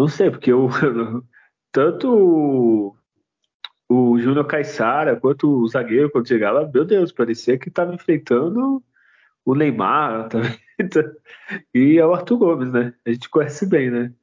não 0.00 0.08
sei, 0.08 0.30
porque 0.30 0.50
o, 0.50 0.66
tanto 1.70 2.08
o, 2.10 2.96
o 3.86 4.18
Júnior 4.18 4.46
Caixara 4.46 5.14
quanto 5.14 5.46
o 5.46 5.68
zagueiro, 5.68 6.10
quando 6.10 6.26
chegava, 6.26 6.70
meu 6.72 6.86
Deus, 6.86 7.12
parecia 7.12 7.58
que 7.58 7.68
estava 7.68 7.94
enfrentando 7.94 8.82
o 9.44 9.54
Neymar 9.54 10.30
também. 10.30 10.58
e 11.74 11.98
é 11.98 12.06
o 12.06 12.14
Arthur 12.14 12.38
Gomes, 12.38 12.72
né? 12.72 12.94
A 13.04 13.12
gente 13.12 13.28
conhece 13.28 13.66
bem, 13.66 13.90
né? 13.90 14.14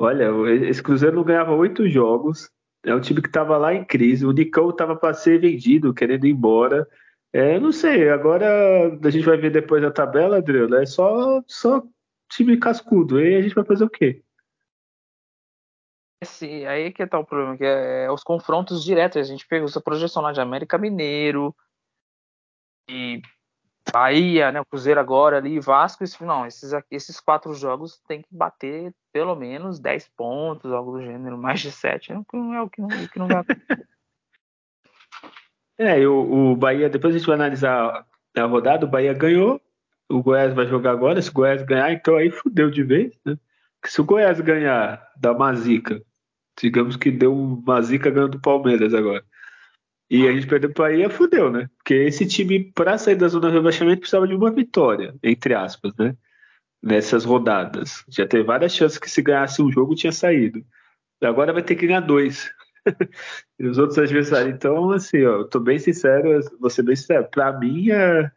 Olha, 0.00 0.32
esse 0.68 0.82
Cruzeiro 0.82 1.14
não 1.14 1.22
ganhava 1.22 1.54
oito 1.54 1.88
jogos, 1.88 2.50
é 2.84 2.92
um 2.92 3.00
time 3.00 3.22
que 3.22 3.28
estava 3.28 3.56
lá 3.56 3.72
em 3.72 3.84
crise, 3.84 4.26
o 4.26 4.32
Nicão 4.32 4.70
estava 4.70 4.96
para 4.96 5.14
ser 5.14 5.40
vendido, 5.40 5.94
querendo 5.94 6.26
ir 6.26 6.30
embora. 6.30 6.84
É, 7.32 7.60
não 7.60 7.70
sei, 7.70 8.08
agora 8.08 8.98
a 9.00 9.10
gente 9.10 9.24
vai 9.24 9.36
ver 9.36 9.52
depois 9.52 9.84
a 9.84 9.92
tabela, 9.92 10.38
Adriano, 10.38 10.74
é 10.74 10.84
só, 10.86 11.40
só 11.46 11.84
time 12.28 12.56
cascudo, 12.56 13.20
e 13.20 13.36
a 13.36 13.42
gente 13.42 13.54
vai 13.54 13.64
fazer 13.64 13.84
o 13.84 13.90
quê? 13.90 14.24
Esse, 16.20 16.66
aí 16.66 16.92
que 16.92 17.06
tá 17.06 17.18
o 17.18 17.24
problema, 17.24 17.56
que 17.56 17.64
é, 17.64 18.04
é 18.04 18.10
os 18.10 18.24
confrontos 18.24 18.82
diretos. 18.82 19.18
A 19.18 19.22
gente 19.22 19.46
pega 19.46 19.64
essa 19.64 19.80
projeção 19.80 20.22
lá 20.22 20.32
de 20.32 20.40
América 20.40 20.76
Mineiro 20.76 21.54
e 22.88 23.22
Bahia, 23.92 24.52
né, 24.52 24.60
o 24.60 24.66
Cruzeiro 24.66 25.00
agora 25.00 25.38
ali, 25.38 25.58
Vasco, 25.58 26.04
isso, 26.04 26.24
não, 26.24 26.46
esses, 26.46 26.72
esses 26.90 27.20
quatro 27.20 27.54
jogos 27.54 28.00
tem 28.06 28.20
que 28.20 28.28
bater 28.30 28.94
pelo 29.12 29.34
menos 29.34 29.78
10 29.78 30.08
pontos, 30.08 30.70
algo 30.72 30.92
do 30.92 31.02
gênero, 31.02 31.38
mais 31.38 31.60
de 31.60 31.72
7, 31.72 32.12
não 32.32 32.54
é 32.54 32.62
o 32.62 32.68
que 32.68 32.80
não, 32.80 32.88
o 32.88 33.08
que 33.08 33.18
não 33.18 33.28
vai 33.28 33.42
É, 35.78 36.06
o, 36.08 36.50
o 36.50 36.56
Bahia, 36.56 36.90
depois 36.90 37.14
a 37.14 37.18
gente 37.18 37.26
vai 37.26 37.36
analisar 37.36 38.04
a 38.36 38.44
rodada, 38.44 38.84
o 38.84 38.88
Bahia 38.88 39.14
ganhou, 39.14 39.60
o 40.08 40.20
Goiás 40.20 40.52
vai 40.52 40.66
jogar 40.66 40.90
agora, 40.90 41.22
se 41.22 41.30
o 41.30 41.32
Goiás 41.32 41.62
ganhar, 41.62 41.92
então 41.92 42.16
aí 42.16 42.30
fudeu 42.30 42.68
de 42.68 42.82
vez, 42.82 43.16
né? 43.24 43.38
Se 43.84 44.00
o 44.00 44.04
Goiás 44.04 44.40
ganhar 44.40 45.08
da 45.16 45.32
Mazica 45.32 46.02
digamos 46.60 46.96
que 46.96 47.10
deu 47.10 47.34
uma 47.34 47.80
zica 47.82 48.10
ganhando 48.10 48.32
do 48.32 48.40
Palmeiras 48.40 48.94
agora. 48.94 49.24
E 50.10 50.26
a 50.26 50.32
gente 50.32 50.46
perdeu 50.46 50.72
para 50.72 50.86
aí, 50.86 51.08
fudeu, 51.10 51.50
né? 51.50 51.68
Porque 51.76 51.94
esse 51.94 52.26
time, 52.26 52.72
para 52.72 52.96
sair 52.96 53.16
da 53.16 53.28
zona 53.28 53.48
de 53.48 53.56
rebaixamento, 53.56 54.00
precisava 54.00 54.26
de 54.26 54.34
uma 54.34 54.50
vitória, 54.50 55.14
entre 55.22 55.54
aspas, 55.54 55.94
né? 55.98 56.16
nessas 56.82 57.24
rodadas. 57.24 58.04
Já 58.08 58.26
teve 58.26 58.44
várias 58.44 58.72
chances 58.72 58.98
que 58.98 59.10
se 59.10 59.22
ganhasse 59.22 59.60
um 59.62 59.70
jogo 59.70 59.94
tinha 59.94 60.12
saído. 60.12 60.64
Agora 61.22 61.52
vai 61.52 61.62
ter 61.62 61.74
que 61.74 61.86
ganhar 61.86 62.00
dois. 62.00 62.50
e 63.58 63.66
os 63.66 63.78
outros 63.78 63.98
adversários. 63.98 64.54
Então, 64.54 64.90
assim, 64.92 65.24
ó, 65.24 65.38
eu 65.38 65.48
tô 65.48 65.60
bem 65.60 65.78
sincero, 65.78 66.40
vou 66.60 66.70
ser 66.70 66.82
bem 66.82 66.96
sincero. 66.96 67.28
Pra 67.30 67.52
mim, 67.58 67.90
a, 67.90 68.30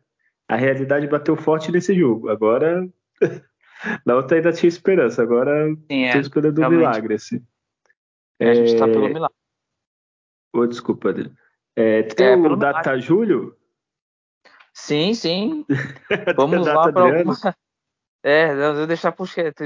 a 0.47 0.55
realidade 0.55 1.07
bateu 1.07 1.35
forte 1.35 1.71
nesse 1.71 1.93
jogo. 1.93 2.29
Agora, 2.29 2.87
na 4.05 4.15
outra 4.15 4.37
ainda 4.37 4.51
tinha 4.51 4.67
esperança. 4.67 5.21
Agora, 5.21 5.67
Sim, 5.91 6.05
é, 6.05 6.13
tô 6.13 6.19
esperando 6.19 6.59
um 6.59 6.69
milagre, 6.69 7.15
assim. 7.15 7.41
É, 8.41 8.49
a 8.49 8.53
gente 8.55 8.77
tá 8.77 8.87
pelo 8.87 9.05
é, 9.05 9.13
milagre. 9.13 9.35
Oh, 10.53 10.65
desculpa, 10.65 11.09
Adriano. 11.09 11.37
É, 11.75 12.03
tem 12.03 12.27
é, 12.27 12.35
o 12.35 12.55
Data 12.55 12.79
milagre. 12.79 13.01
Julho? 13.01 13.55
Sim, 14.73 15.13
sim. 15.13 15.65
Vamos 16.35 16.65
lá 16.65 16.91
para 16.91 17.01
alguma... 17.01 17.35
É, 18.23 18.51
eu 18.51 18.75
vou 18.75 18.85
deixar 18.85 19.11
pro 19.11 19.25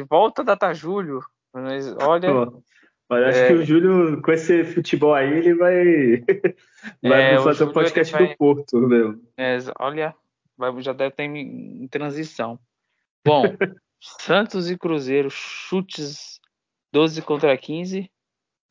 Volta 0.10 0.42
Data 0.42 0.74
Julho. 0.74 1.22
Mas 1.54 1.94
olha. 2.02 2.34
Oh, 2.34 2.64
olha, 3.10 3.28
acho 3.28 3.40
é... 3.40 3.48
que 3.48 3.54
o 3.54 3.66
Júlio, 3.66 4.22
com 4.22 4.32
esse 4.32 4.64
futebol 4.64 5.14
aí, 5.14 5.40
ele 5.40 5.56
vai, 5.56 6.24
vai 7.04 7.34
é, 7.34 7.42
fazer 7.42 7.66
o 7.66 7.70
um 7.70 7.74
podcast 7.74 8.14
vai... 8.14 8.28
do 8.30 8.38
Porto, 8.38 8.80
meu. 8.80 9.22
É, 9.36 9.58
olha, 9.78 10.16
já 10.80 10.94
deve 10.94 11.16
ter 11.16 11.24
em 11.24 11.86
transição. 11.90 12.58
Bom, 13.26 13.44
Santos 14.00 14.72
e 14.72 14.78
Cruzeiro, 14.78 15.30
chutes 15.30 16.40
12 16.94 17.22
contra 17.24 17.58
15. 17.58 18.10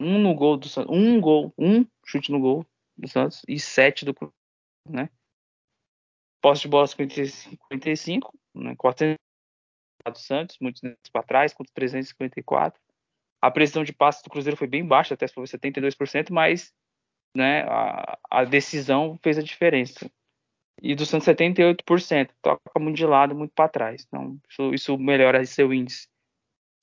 Um 0.01 0.19
no 0.19 0.35
gol 0.35 0.57
do 0.57 0.69
Santos. 0.69 0.95
Um 0.95 1.21
gol, 1.21 1.53
um 1.59 1.87
chute 2.05 2.31
no 2.33 2.41
gol 2.41 2.67
do 2.97 3.09
Santos 3.09 3.43
e 3.49 3.59
sete 3.59 4.05
do 4.05 4.15
Cruzeiro, 4.15 4.35
né? 4.89 5.09
Posse 6.43 6.63
de 6.63 6.69
bola 6.69 6.87
55, 6.87 7.57
45, 7.69 8.39
né? 8.55 8.75
400 8.77 9.17
do 10.11 10.19
Santos, 10.19 10.59
muitos 10.61 10.83
para 11.13 11.23
trás, 11.23 11.55
contra 11.55 11.73
354. 11.75 12.81
A 13.43 13.51
pressão 13.51 13.85
de 13.85 13.93
passe 13.93 14.23
do 14.23 14.31
Cruzeiro 14.31 14.57
foi 14.57 14.67
bem 14.67 14.87
baixa, 14.87 15.15
até 15.15 15.29
foi 15.29 15.45
72%, 15.45 16.31
mas 16.31 16.73
né, 17.37 17.63
a, 17.63 18.19
a, 18.31 18.45
decisão 18.45 19.19
fez 19.23 19.39
a 19.39 19.43
diferença. 19.43 20.11
E 20.83 20.95
do 20.95 21.07
Santos 21.07 21.27
78%, 21.29 22.31
toca 22.43 22.81
muito 22.81 22.97
de 22.97 23.07
lado, 23.07 23.35
muito 23.35 23.53
para 23.55 23.69
trás. 23.69 24.05
Então, 24.07 24.39
isso, 24.49 24.75
isso 24.75 24.99
melhora 24.99 25.45
seu 25.45 25.73
índice. 25.73 26.09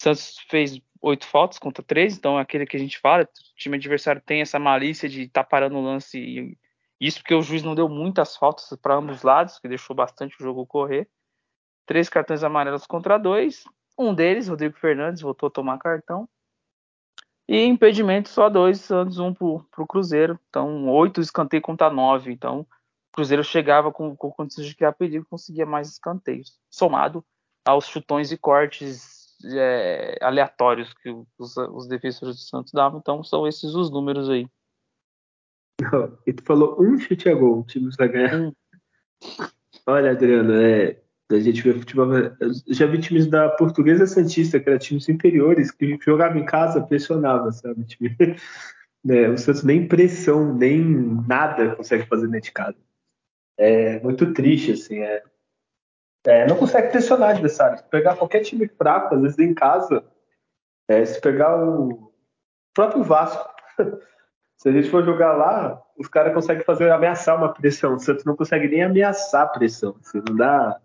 Santos 0.01 0.37
fez 0.49 0.79
oito 1.01 1.25
faltas 1.25 1.59
contra 1.59 1.83
três, 1.83 2.17
então 2.17 2.37
é 2.37 2.41
aquele 2.41 2.65
que 2.65 2.77
a 2.77 2.79
gente 2.79 2.99
fala, 2.99 3.23
o 3.23 3.55
time 3.55 3.77
adversário 3.77 4.21
tem 4.21 4.41
essa 4.41 4.59
malícia 4.59 5.07
de 5.07 5.23
estar 5.23 5.43
tá 5.43 5.49
parando 5.49 5.77
o 5.77 5.81
lance 5.81 6.19
e 6.19 6.57
isso 7.01 7.19
porque 7.19 7.33
o 7.33 7.41
juiz 7.41 7.63
não 7.63 7.73
deu 7.73 7.89
muitas 7.89 8.37
faltas 8.37 8.77
para 8.79 8.95
ambos 8.95 9.17
os 9.17 9.23
lados, 9.23 9.57
que 9.57 9.67
deixou 9.67 9.95
bastante 9.95 10.35
o 10.39 10.43
jogo 10.43 10.67
correr. 10.67 11.09
Três 11.87 12.07
cartões 12.07 12.43
amarelos 12.43 12.85
contra 12.85 13.17
dois. 13.17 13.63
Um 13.97 14.13
deles, 14.13 14.47
Rodrigo 14.47 14.77
Fernandes, 14.77 15.23
voltou 15.23 15.47
a 15.47 15.51
tomar 15.51 15.79
cartão. 15.79 16.29
E 17.47 17.65
impedimento 17.65 18.29
só 18.29 18.49
dois, 18.49 18.81
Santos 18.81 19.17
um 19.17 19.33
para 19.33 19.83
o 19.83 19.87
Cruzeiro. 19.87 20.39
Então, 20.47 20.87
oito 20.89 21.19
escanteios 21.19 21.63
contra 21.63 21.89
nove. 21.89 22.31
Então, 22.31 22.59
o 22.59 22.67
Cruzeiro 23.13 23.43
chegava 23.43 23.91
com, 23.91 24.15
com 24.15 24.31
condições 24.31 24.67
de 24.67 24.75
criar 24.75 24.93
perigo 24.93 25.25
conseguia 25.27 25.65
mais 25.65 25.89
escanteios. 25.89 26.55
Somado 26.69 27.25
aos 27.65 27.87
chutões 27.87 28.31
e 28.31 28.37
cortes 28.37 29.20
é, 29.45 30.17
aleatórios 30.21 30.93
que 30.93 31.09
os, 31.37 31.57
os 31.57 31.87
defensores 31.87 32.35
do 32.35 32.41
Santos 32.41 32.71
davam. 32.73 32.99
Então, 32.99 33.23
são 33.23 33.47
esses 33.47 33.73
os 33.73 33.91
números 33.91 34.29
aí. 34.29 34.47
E 36.27 36.33
tu 36.33 36.43
falou 36.43 36.77
um 36.79 36.97
chute 36.99 37.27
a 37.27 37.33
gol, 37.33 37.59
o 37.59 37.63
time 37.63 37.89
vai 37.97 38.07
ganhar. 38.07 38.39
Hum. 38.39 38.53
Olha, 39.87 40.11
Adriano, 40.11 40.53
é, 40.53 41.01
a 41.31 41.39
gente 41.39 41.61
vê 41.61 41.73
futebol. 41.73 42.07
Já 42.67 42.85
vi 42.85 42.99
times 42.99 43.27
da 43.27 43.49
Portuguesa 43.49 44.05
Santista, 44.05 44.59
que 44.59 44.69
eram 44.69 44.79
times 44.79 45.09
inferiores, 45.09 45.71
que 45.71 45.97
jogava 46.03 46.37
em 46.37 46.45
casa, 46.45 46.81
pressionava, 46.81 47.51
sabe? 47.51 47.83
Time, 47.85 48.15
né, 49.03 49.29
o 49.29 49.37
Santos 49.37 49.63
nem 49.63 49.87
pressão, 49.87 50.53
nem 50.53 50.83
nada 51.27 51.75
consegue 51.75 52.05
fazer 52.07 52.27
dentro 52.27 52.47
de 52.47 52.51
casa. 52.51 52.77
É 53.57 53.99
muito 54.01 54.33
triste, 54.33 54.73
assim. 54.73 54.99
É, 54.99 55.23
é, 56.25 56.47
não 56.47 56.55
consegue 56.55 56.91
pressionar 56.91 57.31
adversário. 57.31 57.77
Se 57.77 57.83
pegar 57.85 58.15
qualquer 58.15 58.41
time 58.41 58.67
fraco, 58.67 59.15
às 59.15 59.21
vezes 59.21 59.39
em 59.39 59.53
casa, 59.53 60.03
é, 60.87 61.03
se 61.05 61.19
pegar 61.19 61.57
o 61.57 62.11
próprio 62.73 63.03
Vasco. 63.03 63.49
Se 64.57 64.69
a 64.69 64.71
gente 64.71 64.91
for 64.91 65.03
jogar 65.03 65.33
lá, 65.33 65.81
os 65.97 66.07
caras 66.07 66.35
conseguem 66.35 66.63
fazer 66.63 66.91
ameaçar 66.91 67.35
uma 67.35 67.51
pressão. 67.51 67.95
O 67.95 67.99
Santos 67.99 68.23
não 68.23 68.35
consegue 68.35 68.67
nem 68.67 68.83
ameaçar 68.83 69.41
a 69.41 69.47
pressão. 69.47 69.95
Assim, 69.99 70.21
não 70.29 70.35
dá. 70.35 70.79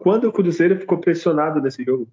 Quando 0.00 0.24
o 0.24 0.32
Cruzeiro 0.32 0.76
ficou 0.80 0.98
pressionado 0.98 1.60
nesse 1.60 1.84
jogo? 1.84 2.10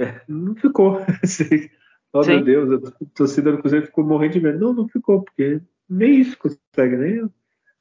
É, 0.00 0.20
não 0.28 0.54
ficou. 0.54 1.00
Assim, 1.24 1.68
oh 2.12 2.22
Sim. 2.22 2.36
meu 2.36 2.66
Deus, 2.66 2.84
a 2.84 2.92
torcida 3.12 3.50
do 3.50 3.58
Cruzeiro 3.58 3.86
ficou 3.86 4.04
morrendo 4.04 4.34
de 4.34 4.40
medo. 4.40 4.60
Não, 4.60 4.72
não 4.72 4.88
ficou, 4.88 5.24
porque 5.24 5.60
nem 5.88 6.20
isso 6.20 6.38
consegue, 6.38 6.96
nem 6.96 7.28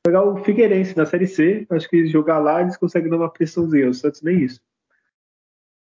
pegar 0.09 0.23
o 0.23 0.43
Figueirense 0.43 0.97
na 0.97 1.05
Série 1.05 1.27
C, 1.27 1.67
acho 1.69 1.87
que 1.87 2.07
jogar 2.07 2.39
lá 2.39 2.61
eles 2.61 2.75
conseguem 2.75 3.11
dar 3.11 3.17
uma 3.17 3.29
pressãozinha. 3.29 3.89
O 3.89 3.93
Santos 3.93 4.23
nem 4.23 4.39
isso. 4.39 4.59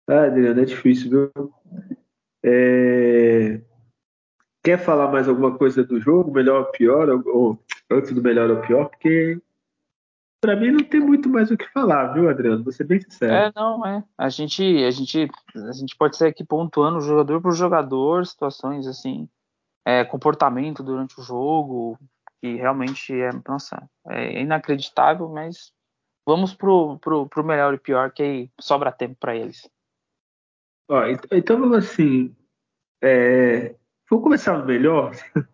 Ah, 0.08 0.24
Adriano, 0.24 0.62
é 0.62 0.66
difícil, 0.66 1.10
viu? 1.10 1.54
É... 2.42 3.62
Quer 4.64 4.78
falar 4.80 5.12
mais 5.12 5.28
alguma 5.28 5.58
coisa 5.58 5.84
do 5.84 6.00
jogo, 6.00 6.32
melhor 6.32 6.62
ou 6.62 6.72
pior, 6.72 7.10
ou, 7.10 7.60
antes 7.92 8.14
do 8.14 8.22
melhor 8.22 8.50
ou 8.50 8.62
pior? 8.62 8.86
Porque 8.86 9.42
para 10.40 10.56
mim 10.56 10.72
não 10.72 10.84
tem 10.84 11.02
muito 11.02 11.28
mais 11.28 11.52
o 11.52 11.58
que 11.58 11.70
falar, 11.72 12.14
viu, 12.14 12.30
Adriano? 12.30 12.64
Vou 12.64 12.72
ser 12.72 12.86
bem 12.86 13.02
sincero. 13.02 13.34
É, 13.34 13.52
não, 13.54 13.86
é. 13.86 14.04
A 14.18 14.30
gente, 14.30 14.64
a 14.86 14.92
gente, 14.92 15.30
a 15.54 15.72
gente 15.74 15.98
pode 15.98 16.16
ser 16.16 16.28
aqui 16.28 16.46
pontuando 16.46 17.02
jogador 17.02 17.42
por 17.42 17.52
jogador, 17.52 18.26
situações 18.26 18.88
assim, 18.88 19.28
é, 19.86 20.06
comportamento 20.06 20.82
durante 20.82 21.20
o 21.20 21.24
jogo, 21.24 22.00
que 22.44 22.56
realmente 22.56 23.14
é, 23.14 23.30
nossa, 23.48 23.90
é 24.10 24.42
inacreditável, 24.42 25.30
mas 25.30 25.72
vamos 26.26 26.54
pro, 26.54 27.00
pro, 27.00 27.30
pro 27.30 27.44
melhor 27.44 27.74
e 27.74 27.78
pior, 27.78 28.12
que 28.12 28.22
aí 28.22 28.52
sobra 28.60 28.92
tempo 28.92 29.16
para 29.18 29.34
eles. 29.34 29.70
Ó, 30.90 31.06
então 31.32 31.58
vamos 31.58 31.78
assim, 31.78 32.36
é, 33.02 33.76
Vamos 34.14 34.26
começar 34.26 34.58
no 34.58 34.66
melhor. 34.66 35.12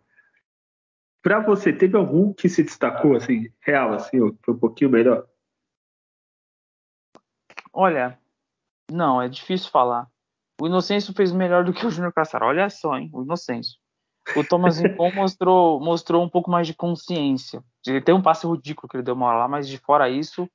Para 1.23 1.39
você, 1.39 1.71
teve 1.71 1.95
algum 1.95 2.34
que 2.34 2.49
se 2.49 2.62
destacou, 2.62 3.15
assim, 3.15 3.49
real, 3.62 3.93
assim, 3.93 4.17
foi 4.43 4.54
um 4.54 4.60
pouquinho 4.60 4.89
melhor? 4.89 5.25
Olha, 7.71 8.19
não, 8.91 9.21
é 9.21 9.30
difícil 9.30 9.71
falar. 9.71 10.10
O 10.60 10.67
Inocêncio 10.67 11.13
fez 11.13 11.32
melhor 11.32 11.63
do 11.63 11.71
que 11.71 11.86
o 11.86 11.89
Júnior 11.89 12.12
Cassaro. 12.12 12.47
Olha 12.47 12.69
só, 12.69 12.97
hein, 12.97 13.10
o 13.13 13.23
Inocêncio. 13.23 13.79
O 14.36 14.44
Thomas 14.44 14.80
Rincon 14.80 15.12
mostrou, 15.13 15.80
mostrou 15.80 16.24
um 16.24 16.30
pouco 16.30 16.50
mais 16.50 16.68
de 16.68 16.74
consciência. 16.74 17.63
Ele 17.86 18.02
tem 18.02 18.13
um 18.13 18.22
passe 18.22 18.48
ridículo 18.48 18.88
que 18.88 18.98
ele 18.98 19.04
deu 19.04 19.15
uma 19.15 19.34
lá, 19.34 19.48
mas 19.48 19.68
de 19.68 19.78
fora 19.78 20.10
isso, 20.10 20.50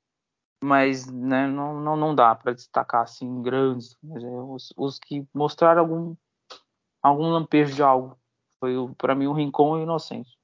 mas 0.62 1.06
né, 1.06 1.46
não, 1.46 1.80
não, 1.80 1.96
não 1.96 2.14
dá 2.14 2.34
para 2.34 2.52
destacar 2.52 3.02
assim 3.02 3.42
grandes. 3.42 3.96
É, 4.04 4.26
os, 4.48 4.72
os 4.76 4.98
que 4.98 5.26
mostraram 5.34 5.80
algum, 5.80 6.16
algum 7.02 7.28
lampejo 7.30 7.74
de 7.74 7.82
algo. 7.82 8.18
Foi 8.58 8.74
para 8.96 9.14
mim 9.14 9.26
o 9.26 9.32
Rincon 9.32 9.76
e 9.76 9.80
o 9.80 9.82
Inocêncio. 9.82 10.34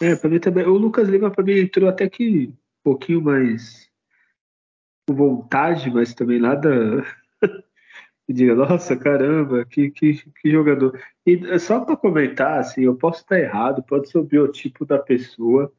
É, 0.00 0.16
para 0.16 0.30
mim 0.30 0.40
também. 0.40 0.66
O 0.66 0.76
Lucas 0.76 1.08
Lima 1.08 1.30
para 1.30 1.44
mim 1.44 1.58
entrou 1.58 1.88
até 1.88 2.08
que 2.08 2.48
um 2.48 2.56
pouquinho 2.82 3.22
mais 3.22 3.90
com 5.06 5.14
vontade, 5.14 5.90
mas 5.90 6.14
também 6.14 6.40
nada. 6.40 7.04
Diga, 8.32 8.54
nossa, 8.54 8.96
caramba, 8.96 9.64
que, 9.64 9.90
que, 9.90 10.14
que 10.40 10.50
jogador. 10.50 10.98
E 11.26 11.34
é 11.46 11.58
só 11.58 11.80
para 11.84 11.96
comentar, 11.96 12.58
assim, 12.58 12.82
eu 12.82 12.96
posso 12.96 13.20
estar 13.20 13.38
errado, 13.38 13.82
pode 13.82 14.08
ser 14.08 14.18
o 14.18 14.24
biotipo 14.24 14.84
da 14.86 14.98
pessoa, 14.98 15.72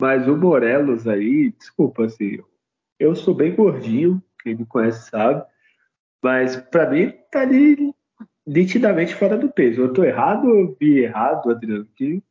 mas 0.00 0.26
o 0.26 0.36
Morelos 0.36 1.06
aí, 1.06 1.52
desculpa, 1.52 2.04
assim, 2.04 2.38
eu 2.98 3.14
sou 3.14 3.34
bem 3.34 3.54
gordinho, 3.54 4.22
quem 4.42 4.56
me 4.56 4.66
conhece 4.66 5.10
sabe, 5.10 5.44
mas 6.22 6.56
para 6.56 6.90
mim 6.90 7.12
tá 7.30 7.42
ali 7.42 7.94
nitidamente 8.46 9.14
fora 9.14 9.36
do 9.36 9.50
peso. 9.50 9.82
Eu 9.82 9.92
tô 9.92 10.02
errado 10.02 10.48
ou 10.48 10.76
vi 10.80 11.00
errado, 11.00 11.50
Adriano? 11.50 11.86
Que... 11.94 12.22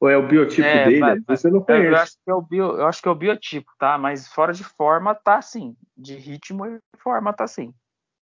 Ou 0.00 0.08
é 0.08 0.16
o 0.16 0.28
biotipo 0.28 0.66
é, 0.66 0.84
dele? 0.84 1.24
Você 1.26 1.50
não 1.50 1.60
conhece. 1.60 1.88
Eu 1.88 1.96
acho, 1.96 2.12
que 2.24 2.30
é 2.30 2.34
o 2.34 2.40
bio, 2.40 2.64
eu 2.76 2.86
acho 2.86 3.02
que 3.02 3.08
é 3.08 3.10
o 3.10 3.16
biotipo, 3.16 3.72
tá? 3.78 3.98
Mas 3.98 4.28
fora 4.28 4.52
de 4.52 4.62
forma 4.62 5.14
tá 5.14 5.42
sim. 5.42 5.76
De 5.96 6.14
ritmo 6.14 6.64
e 6.64 6.78
forma 6.98 7.32
tá 7.32 7.46
sim. 7.48 7.74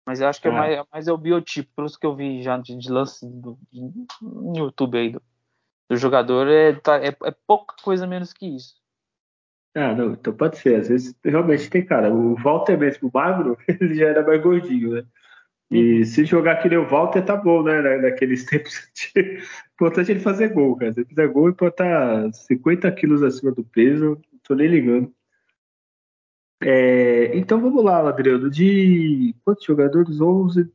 Mas 0.08 0.22
eu 0.22 0.26
acho 0.26 0.40
que 0.40 0.48
é, 0.48 0.50
é 0.50 0.54
mais, 0.54 0.84
mais 0.90 1.06
é 1.06 1.12
o 1.12 1.18
biotipo, 1.18 1.68
pelos 1.76 1.94
que 1.94 2.06
eu 2.06 2.16
vi 2.16 2.40
já 2.42 2.56
de, 2.56 2.74
de 2.78 2.90
lance 2.90 3.26
do, 3.26 3.58
de, 3.70 3.82
no 4.22 4.56
YouTube 4.56 4.96
aí 4.96 5.10
do, 5.10 5.20
do 5.86 5.96
jogador, 5.98 6.48
é, 6.48 6.72
tá, 6.72 6.96
é, 6.96 7.08
é 7.08 7.34
pouca 7.46 7.74
coisa 7.84 8.06
menos 8.06 8.32
que 8.32 8.46
isso. 8.46 8.74
Ah, 9.76 9.94
não, 9.94 10.12
então 10.12 10.32
pode 10.32 10.56
ser. 10.56 10.76
Às 10.76 10.88
vezes 10.88 11.14
realmente 11.22 11.68
tem 11.68 11.84
cara. 11.84 12.10
O 12.10 12.36
Walter 12.36 12.78
mesmo, 12.78 13.10
o 13.10 13.10
magro, 13.12 13.58
ele 13.68 13.96
já 13.96 14.06
era 14.06 14.26
mais 14.26 14.40
gordinho, 14.40 14.94
né? 14.94 15.04
E 15.70 15.98
uhum. 15.98 16.04
se 16.06 16.24
jogar 16.24 16.56
que 16.56 16.70
nem 16.70 16.78
o 16.78 16.88
Walter, 16.88 17.22
tá 17.22 17.36
bom, 17.36 17.62
né? 17.62 17.98
Naqueles 17.98 18.46
tempos. 18.48 18.90
importante 19.74 20.10
é 20.10 20.14
ele 20.14 20.20
fazer 20.20 20.54
gol, 20.54 20.74
cara. 20.74 20.94
Se 20.94 21.00
ele 21.00 21.08
fizer 21.10 21.28
gol 21.28 21.50
e 21.50 21.52
botar 21.52 22.32
50 22.32 22.90
quilos 22.92 23.22
acima 23.22 23.52
do 23.52 23.62
peso, 23.62 24.06
não 24.06 24.40
tô 24.42 24.54
nem 24.54 24.68
ligando. 24.68 25.12
É, 26.60 27.36
então 27.36 27.60
vamos 27.60 27.84
lá, 27.84 28.08
Adriano. 28.08 28.50
De 28.50 29.34
quantos 29.44 29.64
jogadores? 29.64 30.20
11. 30.20 30.70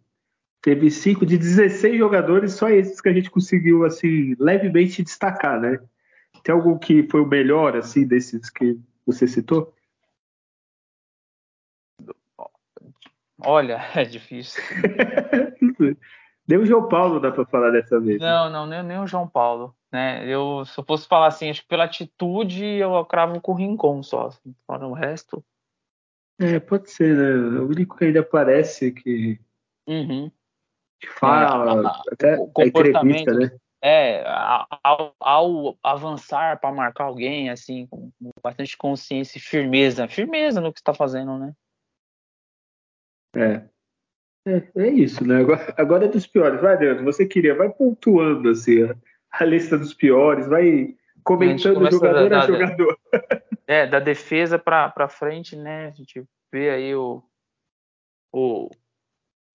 Teve 0.62 0.90
5 0.90 1.26
de 1.26 1.38
16 1.38 1.98
jogadores, 1.98 2.54
só 2.54 2.70
esses 2.70 3.02
que 3.02 3.10
a 3.10 3.14
gente 3.14 3.30
conseguiu 3.30 3.84
assim 3.84 4.34
levemente 4.40 5.04
destacar, 5.04 5.60
né? 5.60 5.78
Tem 6.42 6.56
algum 6.56 6.78
que 6.80 7.04
foi 7.10 7.20
o 7.20 7.28
melhor 7.28 7.76
assim 7.76 8.08
desses 8.08 8.50
que 8.50 8.80
você 9.06 9.28
citou? 9.28 9.74
Olha, 13.46 13.78
é 13.94 14.06
difícil. 14.06 14.64
nem 16.48 16.58
o 16.58 16.66
João 16.66 16.88
Paulo 16.88 17.20
dá 17.20 17.30
para 17.30 17.46
falar 17.46 17.72
dessa 17.72 18.00
vez. 18.00 18.22
Né? 18.22 18.26
Não, 18.26 18.50
não, 18.50 18.66
nem, 18.66 18.84
nem, 18.84 19.00
o 19.00 19.08
João 19.08 19.28
Paulo. 19.28 19.76
Né? 19.92 20.26
Eu, 20.26 20.64
se 20.66 20.80
eu 20.80 20.86
fosse 20.86 21.08
falar 21.08 21.28
assim, 21.28 21.50
acho 21.50 21.62
que 21.62 21.68
pela 21.68 21.84
atitude 21.84 22.64
eu 22.64 23.04
cravo 23.06 23.42
com 23.42 23.52
o 23.52 23.56
Rincon 23.56 24.02
só. 24.02 24.28
Assim, 24.28 24.56
fora 24.66 24.88
o 24.88 24.94
resto. 24.94 25.44
É, 26.40 26.60
pode 26.60 26.90
ser, 26.90 27.16
né? 27.16 27.60
O 27.60 27.68
único 27.68 27.96
que 27.96 28.06
ainda 28.06 28.22
aparece 28.22 28.92
que, 28.92 29.40
uhum. 29.88 30.32
que 31.00 31.08
fala, 31.08 31.82
é, 31.82 32.14
até 32.14 32.38
o 32.38 32.48
comportamento, 32.48 33.34
né? 33.34 33.52
É, 33.86 34.24
ao, 34.82 35.14
ao 35.20 35.78
avançar 35.84 36.60
para 36.60 36.72
marcar 36.74 37.04
alguém, 37.04 37.50
assim, 37.50 37.86
com 37.88 38.12
bastante 38.42 38.78
consciência 38.78 39.38
e 39.38 39.42
firmeza. 39.42 40.08
Firmeza 40.08 40.62
no 40.62 40.72
que 40.72 40.80
está 40.80 40.94
fazendo, 40.94 41.38
né? 41.38 41.54
É. 43.36 43.70
é. 44.48 44.72
É, 44.76 44.88
isso, 44.88 45.26
né? 45.26 45.38
Agora, 45.42 45.74
agora 45.78 46.06
é 46.06 46.08
dos 46.08 46.26
piores. 46.26 46.62
Vai, 46.62 46.74
Adriano, 46.74 47.04
você 47.04 47.26
queria, 47.26 47.56
vai 47.56 47.70
pontuando 47.70 48.50
assim 48.50 48.84
a, 48.84 48.96
a 49.32 49.46
lista 49.46 49.78
dos 49.78 49.94
piores, 49.94 50.48
vai 50.48 50.96
comentando 51.24 51.90
jogador 51.92 52.30
da, 52.30 52.42
a 52.42 52.48
jogador. 52.48 52.98
É, 53.66 53.88
da 53.88 54.00
defesa 54.00 54.60
para 54.60 55.08
frente, 55.08 55.56
né? 55.56 55.88
A 55.88 55.92
gente 55.92 56.24
vê 56.52 56.70
aí 56.70 56.96
o, 56.96 57.24
o, 58.32 58.70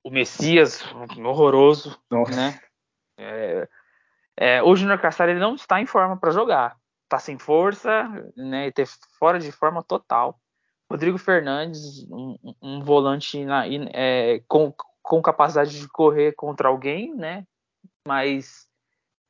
o 0.03 0.11
Messias 0.11 0.83
horroroso, 1.19 2.01
Nossa. 2.11 2.35
né? 2.35 2.61
É, 3.19 3.69
é, 4.37 4.63
o 4.63 4.75
Júnior 4.75 5.01
Cassar 5.01 5.29
ele 5.29 5.41
não 5.41 5.55
está 5.55 5.81
em 5.81 5.87
forma 5.87 6.17
para 6.17 6.31
jogar, 6.31 6.77
está 7.05 7.19
sem 7.19 7.39
força, 7.39 8.09
né? 8.37 8.69
E 8.69 8.73
ter 8.73 8.87
fora 9.19 9.39
de 9.39 9.53
forma 9.53 9.83
total. 9.83 10.41
Rodrigo 10.91 11.19
Fernandes, 11.19 12.07
um, 12.11 12.37
um 12.63 12.81
volante 12.81 13.45
na, 13.45 13.65
é, 13.67 14.41
com, 14.49 14.73
com 15.03 15.21
capacidade 15.21 15.79
de 15.79 15.89
correr 15.89 16.33
contra 16.33 16.69
alguém, 16.69 17.15
né? 17.15 17.47
Mas 18.07 18.67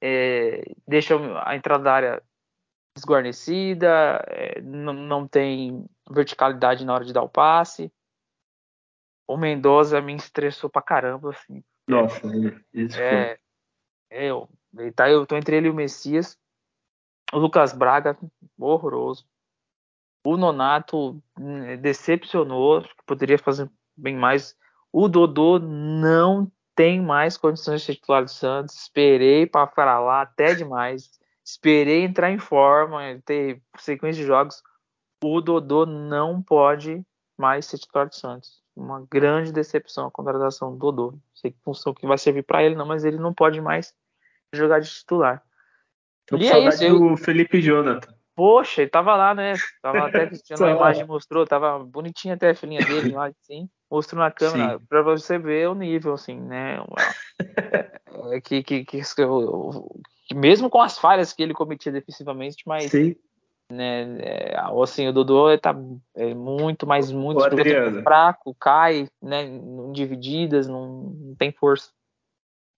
é, 0.00 0.62
deixa 0.86 1.16
a 1.44 1.56
entrada 1.56 1.82
da 1.82 1.92
área 1.92 2.22
desguarnecida, 2.98 4.24
é, 4.28 4.60
não, 4.60 5.26
tem 5.26 5.84
verticalidade 6.10 6.84
na 6.84 6.94
hora 6.94 7.04
de 7.04 7.12
dar 7.12 7.22
o 7.22 7.28
passe. 7.28 7.92
O 9.26 9.36
Mendoza 9.36 10.00
me 10.00 10.14
estressou 10.14 10.70
pra 10.70 10.82
caramba, 10.82 11.30
assim. 11.30 11.62
Nossa, 11.86 12.20
isso 12.72 12.98
é, 12.98 13.08
foi. 13.08 13.38
É, 14.10 14.26
eu, 14.26 14.48
tá, 14.94 15.10
eu 15.10 15.26
tô 15.26 15.36
entre 15.36 15.56
ele 15.56 15.68
e 15.68 15.70
o 15.70 15.74
Messias. 15.74 16.38
O 17.32 17.38
Lucas 17.38 17.72
Braga, 17.72 18.16
horroroso. 18.58 19.26
O 20.24 20.36
Nonato 20.36 21.22
hum, 21.38 21.76
decepcionou, 21.80 22.84
poderia 23.06 23.38
fazer 23.38 23.70
bem 23.96 24.16
mais. 24.16 24.56
O 24.92 25.08
Dodô 25.08 25.58
não 25.58 26.50
tem 26.74 27.00
mais 27.02 27.36
condições 27.36 27.80
de 27.80 27.86
ser 27.86 27.94
titular 27.96 28.24
do 28.24 28.30
Santos. 28.30 28.76
Esperei 28.76 29.46
para 29.46 29.66
falar 29.66 30.00
lá 30.00 30.22
até 30.22 30.54
demais. 30.54 31.17
Esperei 31.48 32.02
entrar 32.04 32.30
em 32.30 32.38
forma, 32.38 33.00
ter 33.24 33.62
sequência 33.78 34.20
de 34.20 34.26
jogos. 34.26 34.62
O 35.24 35.40
Dodô 35.40 35.86
não 35.86 36.42
pode 36.42 37.02
mais 37.38 37.64
ser 37.64 37.78
titular 37.78 38.06
do 38.06 38.14
Santos. 38.14 38.62
Uma 38.76 39.06
grande 39.10 39.50
decepção 39.50 40.06
a 40.06 40.10
contratação 40.10 40.72
do 40.72 40.78
Dodô. 40.78 41.12
Não 41.12 41.20
sei 41.34 41.50
que 41.50 41.58
função 41.64 41.94
que 41.94 42.06
vai 42.06 42.18
servir 42.18 42.42
para 42.42 42.62
ele, 42.62 42.74
não, 42.74 42.84
mas 42.84 43.02
ele 43.02 43.16
não 43.16 43.32
pode 43.32 43.62
mais 43.62 43.94
jogar 44.52 44.80
de 44.80 44.90
titular. 44.90 45.42
Tô 46.26 46.36
com 46.36 46.44
e 46.44 46.48
é 46.48 46.58
isso, 46.68 46.86
do 46.86 47.08
eu... 47.12 47.16
Felipe 47.16 47.62
Jonathan. 47.62 48.14
Poxa, 48.36 48.82
ele 48.82 48.90
tava 48.90 49.16
lá, 49.16 49.34
né? 49.34 49.54
Tava 49.80 50.04
até 50.06 50.26
tinha 50.26 50.58
uma 50.58 50.70
imagem 50.70 51.06
mostrou, 51.06 51.46
tava 51.46 51.78
bonitinha 51.82 52.34
até 52.34 52.50
a 52.50 52.54
filhinha 52.54 52.84
dele 52.84 53.12
lá, 53.12 53.28
assim, 53.28 53.70
mostrou 53.90 54.22
na 54.22 54.30
câmera 54.30 54.78
para 54.86 55.00
você 55.00 55.38
ver 55.38 55.70
o 55.70 55.74
nível, 55.74 56.12
assim, 56.12 56.38
né? 56.38 56.76
É, 58.32 58.40
que, 58.40 58.64
que, 58.64 58.84
que, 58.84 59.00
que, 59.00 59.22
mesmo 60.34 60.68
com 60.68 60.80
as 60.80 60.98
falhas 60.98 61.32
que 61.32 61.42
ele 61.42 61.54
cometia 61.54 61.92
defensivamente, 61.92 62.62
mas 62.66 62.90
Sim. 62.90 63.16
né, 63.70 64.18
é, 64.20 64.56
assim, 64.82 65.08
o 65.08 65.12
Dodô 65.12 65.56
tá 65.58 65.74
é, 66.14 66.34
muito, 66.34 66.86
mas 66.86 67.10
muito 67.10 67.40
fraco, 68.02 68.54
cai, 68.54 69.08
né? 69.22 69.44
Divididas, 69.92 70.68
não, 70.68 70.86
não 70.86 71.34
tem 71.34 71.52
força. 71.52 71.90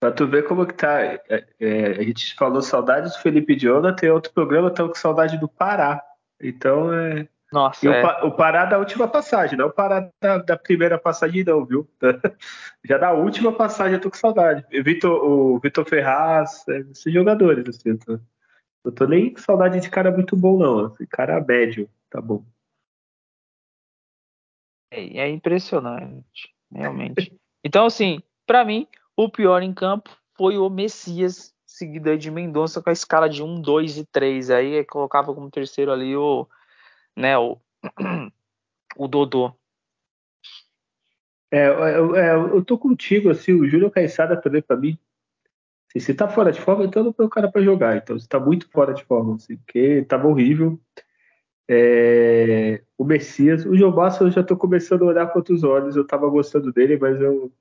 Pra 0.00 0.10
tu 0.10 0.26
ver 0.26 0.48
como 0.48 0.66
que 0.66 0.72
tá. 0.72 1.02
É, 1.02 1.20
é, 1.60 1.86
a 1.98 2.02
gente 2.02 2.34
falou 2.34 2.62
saudade 2.62 3.10
do 3.10 3.18
Felipe 3.18 3.54
Jonathan, 3.54 3.94
tem 3.94 4.10
outro 4.10 4.32
programa, 4.32 4.68
estamos 4.68 4.92
com 4.92 4.98
saudade 4.98 5.36
do 5.36 5.46
Pará. 5.46 6.02
Então 6.40 6.92
é. 6.92 7.28
Nossa, 7.52 7.88
é. 7.88 8.22
o, 8.22 8.28
o, 8.28 8.36
Pará 8.36 8.64
da 8.64 8.78
última 8.78 9.08
passagem, 9.08 9.58
não 9.58 9.66
o 9.66 9.72
Pará 9.72 10.08
da, 10.22 10.38
da, 10.38 10.56
primeira 10.56 10.96
passagem, 10.98 11.42
não, 11.42 11.64
viu? 11.64 11.88
Já 12.84 12.96
da 12.96 13.12
última 13.12 13.52
passagem 13.52 13.94
eu 13.94 14.00
tô 14.00 14.08
com 14.10 14.16
saudade. 14.16 14.64
Vitor, 14.70 15.12
o 15.12 15.58
Vitor 15.58 15.84
Ferraz, 15.84 16.66
é, 16.68 16.78
esses 16.78 17.12
jogadores, 17.12 17.68
assim, 17.68 17.90
eu 17.90 17.98
tô, 17.98 18.20
eu 18.84 18.92
tô 18.92 19.06
nem 19.06 19.32
com 19.32 19.40
saudade 19.40 19.80
de 19.80 19.90
cara 19.90 20.12
muito 20.12 20.36
bom, 20.36 20.58
não. 20.58 20.86
Assim, 20.86 21.04
cara 21.06 21.40
médio, 21.40 21.90
tá 22.08 22.20
bom. 22.20 22.44
É, 24.92 25.18
é 25.18 25.28
impressionante, 25.28 26.54
realmente. 26.72 27.36
Então, 27.62 27.84
assim, 27.84 28.22
para 28.46 28.64
mim, 28.64 28.86
o 29.14 29.28
pior 29.28 29.62
em 29.62 29.74
campo 29.74 30.08
foi 30.34 30.56
o 30.56 30.70
Messias, 30.70 31.54
seguido 31.66 32.08
aí 32.08 32.16
de 32.16 32.30
Mendonça 32.30 32.80
com 32.80 32.88
a 32.88 32.92
escala 32.92 33.28
de 33.28 33.42
1, 33.42 33.60
2 33.60 33.98
e 33.98 34.06
3. 34.06 34.48
Aí 34.48 34.82
colocava 34.86 35.34
como 35.34 35.50
terceiro 35.50 35.92
ali 35.92 36.16
o, 36.16 36.48
né, 37.20 37.38
o, 37.38 37.58
o 38.96 39.06
Dodô. 39.06 39.52
É, 41.52 41.68
eu, 41.68 42.16
é, 42.16 42.34
eu 42.34 42.64
tô 42.64 42.78
contigo, 42.78 43.28
assim, 43.28 43.52
o 43.52 43.68
Júlio 43.68 43.90
Caixada 43.90 44.40
também 44.40 44.62
para 44.62 44.76
mim. 44.76 44.98
Assim, 45.88 46.00
se 46.00 46.14
tá 46.14 46.28
fora 46.28 46.52
de 46.52 46.60
forma, 46.60 46.84
então 46.84 47.02
não 47.02 47.12
tem 47.12 47.26
o 47.26 47.30
cara 47.30 47.50
para 47.50 47.62
jogar. 47.62 47.96
Então, 47.96 48.18
se 48.18 48.28
tá 48.28 48.38
muito 48.38 48.70
fora 48.70 48.94
de 48.94 49.04
forma, 49.04 49.34
assim, 49.34 49.56
porque 49.56 50.04
tava 50.08 50.28
horrível. 50.28 50.80
É, 51.68 52.82
o 52.96 53.04
Messias, 53.04 53.64
o 53.64 53.76
João 53.76 53.94
Massa 53.94 54.24
eu 54.24 54.30
já 54.30 54.42
tô 54.42 54.56
começando 54.56 55.02
a 55.02 55.06
olhar 55.06 55.26
com 55.26 55.38
outros 55.38 55.64
olhos. 55.64 55.96
Eu 55.96 56.06
tava 56.06 56.28
gostando 56.28 56.72
dele, 56.72 56.96
mas 56.96 57.20
eu 57.20 57.52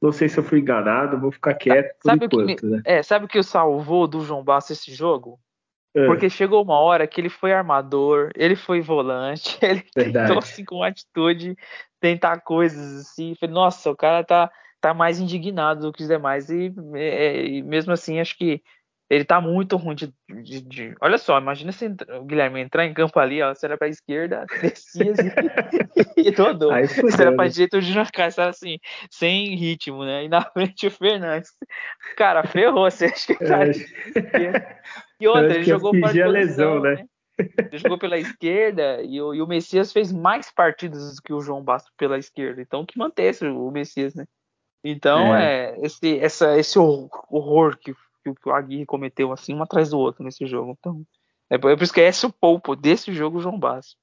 não 0.00 0.12
sei 0.12 0.28
se 0.28 0.38
eu 0.38 0.44
fui 0.44 0.60
enganado, 0.60 1.20
vou 1.20 1.30
ficar 1.30 1.54
quieto 1.54 1.94
por 2.00 2.10
sabe 2.10 2.24
enquanto, 2.26 2.50
o 2.50 2.56
que 2.56 2.66
me, 2.66 2.72
né? 2.72 2.82
É, 2.84 3.02
sabe 3.02 3.26
o 3.26 3.28
que 3.28 3.38
o 3.38 3.44
salvou 3.44 4.06
do 4.06 4.20
João 4.20 4.42
Bassa 4.42 4.72
esse 4.72 4.92
jogo? 4.92 5.38
É. 5.94 6.06
Porque 6.06 6.30
chegou 6.30 6.62
uma 6.62 6.78
hora 6.78 7.06
que 7.06 7.20
ele 7.20 7.28
foi 7.28 7.52
armador, 7.52 8.30
ele 8.36 8.54
foi 8.54 8.80
volante, 8.80 9.58
ele 9.62 9.84
Verdade. 9.94 10.26
tentou 10.26 10.38
assim 10.38 10.64
com 10.64 10.82
atitude 10.82 11.56
tentar 12.00 12.40
coisas 12.40 13.00
assim. 13.00 13.34
Falei, 13.34 13.54
nossa, 13.54 13.90
o 13.90 13.96
cara 13.96 14.24
tá, 14.24 14.50
tá 14.80 14.94
mais 14.94 15.20
indignado 15.20 15.82
do 15.82 15.92
que 15.92 16.02
os 16.02 16.08
demais. 16.08 16.48
E, 16.48 16.72
é, 16.94 17.44
e 17.44 17.62
mesmo 17.62 17.92
assim, 17.92 18.20
acho 18.20 18.36
que 18.36 18.62
ele 19.10 19.24
tá 19.24 19.40
muito 19.40 19.76
ruim 19.76 19.96
de, 19.96 20.14
de, 20.42 20.60
de... 20.60 20.94
Olha 21.00 21.18
só, 21.18 21.36
imagina 21.36 21.72
se 21.72 21.84
o 22.16 22.24
Guilherme 22.24 22.60
entrar 22.60 22.86
em 22.86 22.94
campo 22.94 23.18
ali, 23.18 23.42
ó. 23.42 23.52
Você 23.52 23.66
era 23.66 23.76
pra 23.76 23.88
esquerda, 23.88 24.46
Messias 24.62 25.18
e, 26.16 26.28
e 26.28 26.32
todo. 26.32 26.68
Você 26.68 27.20
era 27.20 27.34
pra 27.34 27.48
direita, 27.48 27.78
o 27.78 27.80
Júnior 27.80 28.10
Castro 28.12 28.44
assim, 28.44 28.78
sem 29.10 29.56
ritmo, 29.56 30.04
né? 30.04 30.24
E 30.24 30.28
na 30.28 30.42
frente 30.42 30.86
o 30.86 30.90
Fernandes. 30.92 31.50
Cara, 32.16 32.46
ferrou, 32.46 32.88
você 32.88 33.06
acha 33.06 33.34
que 33.34 33.44
tá... 33.44 33.64
E 35.20 35.28
outra, 35.28 35.54
ele 35.54 35.64
jogou 35.64 35.92
para 35.98 36.24
a 36.24 36.28
lesão, 36.28 36.80
né? 36.80 36.94
né? 36.94 37.06
Ele 37.38 37.78
jogou 37.78 37.98
pela 37.98 38.18
esquerda 38.18 39.02
e 39.02 39.20
o, 39.20 39.34
e 39.34 39.40
o, 39.40 39.46
Messias 39.46 39.92
fez 39.92 40.12
mais 40.12 40.52
partidas 40.52 41.16
do 41.16 41.22
que 41.22 41.32
o 41.32 41.40
João 41.40 41.62
Basto 41.62 41.90
pela 41.96 42.18
esquerda. 42.18 42.60
Então 42.60 42.84
que 42.84 42.98
mantesse 42.98 43.46
o 43.46 43.70
Messias, 43.70 44.14
né? 44.14 44.26
Então 44.84 45.34
é, 45.34 45.70
é 45.70 45.80
esse, 45.82 46.18
essa, 46.18 46.58
esse 46.58 46.78
horror 46.78 47.78
que 47.78 47.94
que 48.22 48.48
o 48.48 48.52
Aguirre 48.52 48.86
cometeu 48.86 49.32
assim 49.32 49.54
um 49.54 49.62
atrás 49.62 49.90
do 49.90 49.98
outro 49.98 50.22
nesse 50.22 50.46
jogo. 50.46 50.76
Então, 50.78 51.04
é 51.48 51.58
por 51.58 51.82
isso 51.82 51.92
que 51.92 52.00
é 52.00 52.08
esse 52.08 52.26
o 52.26 52.32
pouco 52.32 52.76
desse 52.76 53.12
jogo 53.12 53.40
João 53.40 53.58
Basso. 53.58 53.96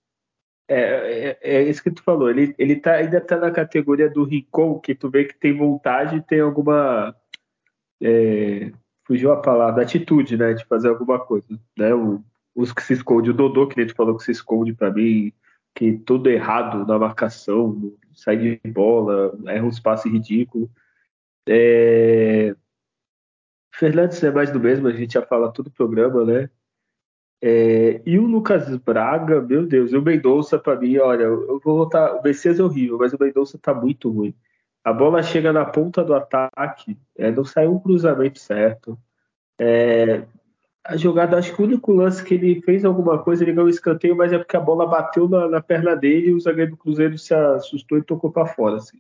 É, 0.70 0.82
é, 0.82 1.40
é, 1.42 1.64
isso 1.64 1.82
que 1.82 1.92
tu 1.92 2.04
falou. 2.04 2.30
Ele, 2.30 2.54
ele 2.58 2.76
tá, 2.76 2.96
ainda 2.96 3.22
tá 3.22 3.38
na 3.38 3.52
categoria 3.52 4.10
do 4.10 4.24
Rincon, 4.24 4.80
que 4.80 4.94
tu 4.94 5.10
vê 5.10 5.26
que 5.26 5.38
tem 5.38 5.56
vontade 5.56 6.18
e 6.18 6.22
tem 6.22 6.42
alguma. 6.42 7.16
É, 8.02 8.72
fugiu 9.08 9.32
a 9.32 9.38
palavra, 9.42 9.82
atitude, 9.82 10.38
né? 10.38 10.54
De 10.54 10.66
fazer 10.66 10.90
alguma 10.90 11.18
coisa. 11.18 11.48
Né? 11.78 11.94
O, 11.94 12.22
os 12.54 12.74
que 12.74 12.84
se 12.84 12.94
esconde, 12.94 13.32
o 13.32 13.34
Dodô, 13.34 13.68
que 13.68 13.78
nem 13.78 13.88
tu 13.88 13.96
falou 13.96 14.18
que 14.18 14.24
se 14.24 14.32
esconde 14.32 14.74
para 14.74 14.92
mim, 14.92 15.32
que 15.74 15.94
tudo 15.94 16.30
errado 16.30 16.86
na 16.86 17.00
marcação, 17.00 17.94
sai 18.14 18.38
de 18.38 18.60
bola, 18.72 19.34
erra 19.48 19.66
um 19.66 19.70
espaço 19.70 20.10
ridículo. 20.10 20.70
É, 21.48 22.56
Fernandes 23.74 24.22
é 24.24 24.32
mais 24.32 24.52
do 24.52 24.60
mesmo, 24.60 24.88
a 24.88 24.92
gente 24.92 25.14
já 25.14 25.22
fala 25.22 25.52
todo 25.52 25.68
o 25.68 25.72
programa, 25.72 26.26
né? 26.26 26.50
É, 27.40 28.02
e 28.04 28.18
o 28.18 28.26
Lucas 28.26 28.76
Braga, 28.78 29.40
meu 29.40 29.66
Deus, 29.68 29.92
e 29.92 29.98
o 29.98 30.02
Mendonça 30.02 30.58
para 30.58 30.80
mim, 30.80 30.98
olha, 30.98 31.24
eu 31.24 31.60
vou 31.64 31.78
voltar. 31.78 32.16
O 32.16 32.24
Messias 32.24 32.60
é 32.60 32.64
horrível, 32.64 32.98
mas 32.98 33.14
o 33.14 33.18
Mendonça 33.20 33.58
tá 33.60 33.74
muito 33.74 34.10
ruim. 34.10 34.34
A 34.88 34.94
bola 34.94 35.22
chega 35.22 35.52
na 35.52 35.66
ponta 35.66 36.02
do 36.02 36.14
ataque, 36.14 36.98
é, 37.18 37.30
não 37.30 37.44
sai 37.44 37.68
um 37.68 37.78
cruzamento 37.78 38.40
certo. 38.40 38.98
É, 39.60 40.24
a 40.82 40.96
jogada, 40.96 41.38
acho 41.38 41.54
que 41.54 41.62
o 41.62 41.66
único 41.66 41.92
lance 41.92 42.24
que 42.24 42.36
ele 42.36 42.62
fez 42.62 42.86
alguma 42.86 43.22
coisa, 43.22 43.44
ele 43.44 43.52
ganhou 43.52 43.68
um 43.68 43.70
escanteio, 43.70 44.16
mas 44.16 44.32
é 44.32 44.38
porque 44.38 44.56
a 44.56 44.62
bola 44.62 44.88
bateu 44.88 45.28
na, 45.28 45.50
na 45.50 45.62
perna 45.62 45.94
dele 45.94 46.30
e 46.30 46.34
o 46.34 46.40
zagueiro 46.40 46.72
do 46.72 46.78
Cruzeiro 46.78 47.18
se 47.18 47.34
assustou 47.34 47.98
e 47.98 48.02
tocou 48.02 48.32
para 48.32 48.46
fora. 48.46 48.78
Assim. 48.78 48.98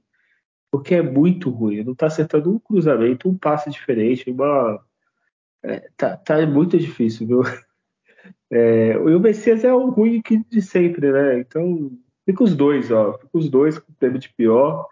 Porque 0.70 0.94
é 0.94 1.02
muito 1.02 1.50
ruim, 1.50 1.86
não 1.86 1.96
tá 1.96 2.08
acertando 2.08 2.52
um 2.52 2.60
cruzamento, 2.60 3.30
um 3.30 3.38
passe 3.38 3.70
diferente, 3.70 4.30
uma. 4.30 4.84
É, 5.64 5.90
tá, 5.96 6.18
tá 6.18 6.46
muito 6.46 6.78
difícil, 6.78 7.26
viu? 7.26 7.44
É, 8.50 8.98
o 8.98 9.20
Messias 9.20 9.66
é 9.66 9.74
o 9.74 9.90
ruim 9.90 10.22
que 10.22 10.38
de 10.50 10.62
sempre, 10.62 11.12
né? 11.12 11.40
Então, 11.40 11.92
fica 12.26 12.44
os 12.44 12.56
dois, 12.56 12.92
ó. 12.92 13.14
Fica 13.14 13.38
os 13.38 13.50
dois 13.50 13.78
com 13.78 13.92
o 13.92 13.96
tempo 13.96 14.18
de 14.18 14.34
pior. 14.34 14.88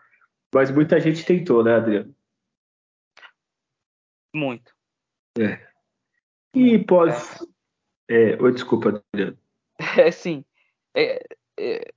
Mas 0.54 0.72
muita 0.72 1.00
gente 1.00 1.26
tentou, 1.26 1.64
né, 1.64 1.76
Adriano? 1.76 2.16
Muito. 4.34 4.74
É. 5.38 5.68
E 6.54 6.80
pós. 6.80 7.46
É. 8.10 8.42
Oi, 8.42 8.52
desculpa, 8.52 9.04
Adriano. 9.14 9.38
É 10.00 10.10
sim. 10.10 10.46
É, 10.96 11.22
é, 11.60 11.94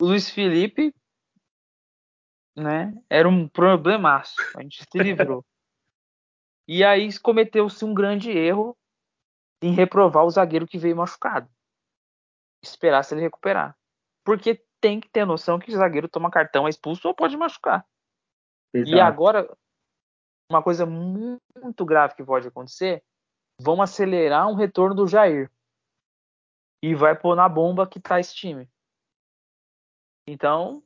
Luiz 0.00 0.30
Felipe, 0.30 0.94
né? 2.56 2.94
Era 3.08 3.28
um 3.28 3.46
problemaço. 3.46 4.36
A 4.56 4.62
gente 4.62 4.82
se 4.82 4.98
livrou. 4.98 5.44
e 6.66 6.82
aí 6.82 7.18
cometeu-se 7.18 7.84
um 7.84 7.92
grande 7.94 8.30
erro 8.30 8.76
em 9.62 9.72
reprovar 9.72 10.24
o 10.24 10.30
zagueiro 10.30 10.66
que 10.66 10.78
veio 10.78 10.96
machucado. 10.96 11.48
Esperar 12.62 13.02
se 13.04 13.14
ele 13.14 13.22
recuperar. 13.22 13.76
Porque 14.24 14.64
tem 14.82 14.98
que 14.98 15.08
ter 15.08 15.24
noção 15.24 15.60
que 15.60 15.70
o 15.72 15.76
zagueiro 15.76 16.08
toma 16.08 16.30
cartão, 16.30 16.66
é 16.66 16.70
expulso 16.70 17.06
ou 17.06 17.14
pode 17.14 17.36
machucar. 17.36 17.86
Exato. 18.74 18.96
E 18.96 19.00
agora, 19.00 19.48
uma 20.50 20.60
coisa 20.60 20.84
muito 20.84 21.84
grave 21.84 22.16
que 22.16 22.24
pode 22.24 22.48
acontecer, 22.48 23.02
vão 23.60 23.80
acelerar 23.80 24.48
um 24.48 24.54
retorno 24.54 24.94
do 24.94 25.06
Jair. 25.06 25.48
E 26.82 26.96
vai 26.96 27.16
pôr 27.16 27.36
na 27.36 27.48
bomba 27.48 27.86
que 27.86 28.00
tá 28.00 28.18
esse 28.18 28.34
time. 28.34 28.68
Então, 30.26 30.82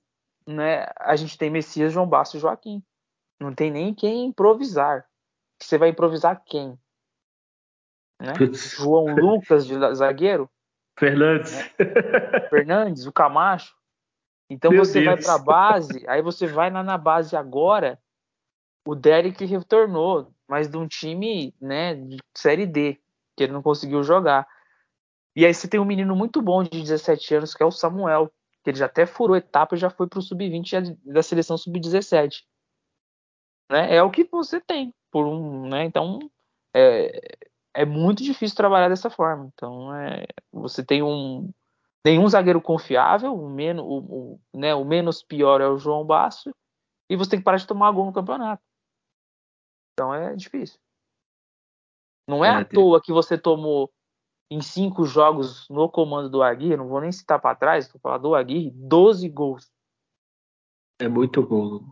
né, 0.46 0.86
a 0.98 1.16
gente 1.16 1.38
tem 1.38 1.48
Messias, 1.48 1.92
João 1.92 2.06
Basso 2.06 2.36
e 2.36 2.40
Joaquim. 2.40 2.84
Não 3.40 3.54
tem 3.54 3.70
nem 3.70 3.94
quem 3.94 4.26
improvisar. 4.26 5.08
Você 5.60 5.78
vai 5.78 5.88
improvisar 5.88 6.42
quem? 6.44 6.78
Né? 8.20 8.34
João 8.52 9.06
Lucas 9.14 9.66
de 9.66 9.74
zagueiro? 9.94 10.50
Fernandes. 10.98 11.52
Né? 11.52 12.48
Fernandes, 12.50 13.06
o 13.06 13.12
Camacho. 13.12 13.75
Então 14.48 14.70
Meu 14.70 14.84
você 14.84 15.00
Deus. 15.00 15.06
vai 15.06 15.22
para 15.22 15.34
a 15.34 15.38
base, 15.38 16.04
aí 16.08 16.22
você 16.22 16.46
vai 16.46 16.70
lá 16.70 16.82
na 16.82 16.96
base 16.96 17.36
agora. 17.36 17.98
O 18.86 18.94
Derek 18.94 19.44
retornou, 19.44 20.32
mas 20.46 20.68
de 20.68 20.76
um 20.76 20.86
time, 20.86 21.52
né, 21.60 21.94
de 21.94 22.18
série 22.36 22.66
D, 22.66 23.00
que 23.36 23.42
ele 23.42 23.52
não 23.52 23.62
conseguiu 23.62 24.02
jogar. 24.02 24.46
E 25.34 25.44
aí 25.44 25.52
você 25.52 25.68
tem 25.68 25.80
um 25.80 25.84
menino 25.84 26.14
muito 26.14 26.40
bom 26.40 26.62
de 26.62 26.80
17 26.80 27.34
anos, 27.34 27.54
que 27.54 27.62
é 27.62 27.66
o 27.66 27.70
Samuel, 27.70 28.32
que 28.62 28.70
ele 28.70 28.78
já 28.78 28.86
até 28.86 29.04
furou 29.04 29.36
etapa 29.36 29.74
e 29.74 29.78
já 29.78 29.90
foi 29.90 30.06
para 30.08 30.18
o 30.18 30.22
sub-20 30.22 30.96
da 31.04 31.22
seleção 31.22 31.58
sub-17. 31.58 32.42
Né? 33.70 33.96
É 33.96 34.02
o 34.02 34.10
que 34.10 34.24
você 34.24 34.60
tem 34.60 34.94
por 35.10 35.26
um, 35.26 35.68
né? 35.68 35.84
Então 35.84 36.18
é, 36.74 37.36
é 37.74 37.84
muito 37.84 38.22
difícil 38.22 38.56
trabalhar 38.56 38.88
dessa 38.88 39.10
forma. 39.10 39.50
Então 39.52 39.94
é, 39.94 40.26
você 40.52 40.84
tem 40.84 41.02
um 41.02 41.52
nenhum 42.06 42.28
zagueiro 42.28 42.60
confiável, 42.60 43.34
o 43.34 43.50
menos, 43.50 43.84
o, 43.84 43.98
o, 43.98 44.40
né, 44.54 44.72
o 44.72 44.84
menos 44.84 45.24
pior 45.24 45.60
é 45.60 45.66
o 45.66 45.76
João 45.76 46.06
Basso, 46.06 46.54
e 47.10 47.16
você 47.16 47.30
tem 47.30 47.40
que 47.40 47.44
parar 47.44 47.56
de 47.56 47.66
tomar 47.66 47.90
gol 47.90 48.06
no 48.06 48.12
campeonato. 48.12 48.62
Então 49.92 50.14
é 50.14 50.36
difícil. 50.36 50.78
Não 52.28 52.44
é, 52.44 52.48
é 52.48 52.52
à 52.52 52.64
toa 52.64 53.02
que 53.02 53.12
você 53.12 53.36
tomou 53.36 53.92
em 54.48 54.60
cinco 54.60 55.04
jogos 55.04 55.68
no 55.68 55.88
comando 55.88 56.30
do 56.30 56.44
Aguirre, 56.44 56.76
não 56.76 56.86
vou 56.86 57.00
nem 57.00 57.10
citar 57.10 57.40
para 57.40 57.56
trás, 57.56 57.90
vou 57.90 58.00
falar 58.00 58.18
do 58.18 58.36
Aguirre, 58.36 58.70
12 58.70 59.28
gols. 59.28 59.68
É 61.00 61.08
muito 61.08 61.44
gol, 61.44 61.82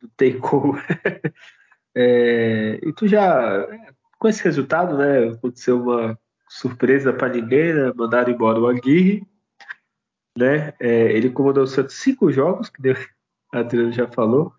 não 0.00 0.10
tem 0.16 0.38
como. 0.38 0.74
é, 1.96 2.78
e 2.80 2.92
tu 2.92 3.08
já, 3.08 3.66
com 4.20 4.28
esse 4.28 4.44
resultado, 4.44 4.96
né, 4.96 5.30
aconteceu 5.30 5.82
uma 5.82 6.16
surpresa 6.48 7.12
para 7.12 7.28
ninguém, 7.28 7.74
né, 7.74 7.92
mandaram 7.96 8.32
embora 8.32 8.60
o 8.60 8.68
Aguirre, 8.68 9.26
né? 10.36 10.74
É, 10.80 11.12
ele 11.12 11.30
comandou 11.30 11.64
o 11.64 11.66
Santos 11.66 11.96
cinco 11.96 12.30
jogos, 12.32 12.68
que 12.68 12.80
a 13.52 13.58
Adriano 13.58 13.92
já 13.92 14.06
falou. 14.08 14.52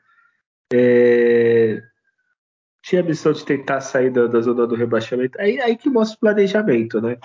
É, 0.74 1.82
tinha 2.82 3.02
a 3.02 3.06
missão 3.06 3.34
de 3.34 3.46
tentar 3.46 3.82
sair 3.82 4.10
da, 4.10 4.28
da 4.28 4.42
zona 4.42 4.66
do 4.66 4.76
rebaixamento. 4.76 5.40
Aí, 5.40 5.60
aí 5.60 5.76
que 5.76 5.90
mostra 5.90 6.16
o 6.16 6.20
planejamento, 6.20 7.02
né? 7.02 7.18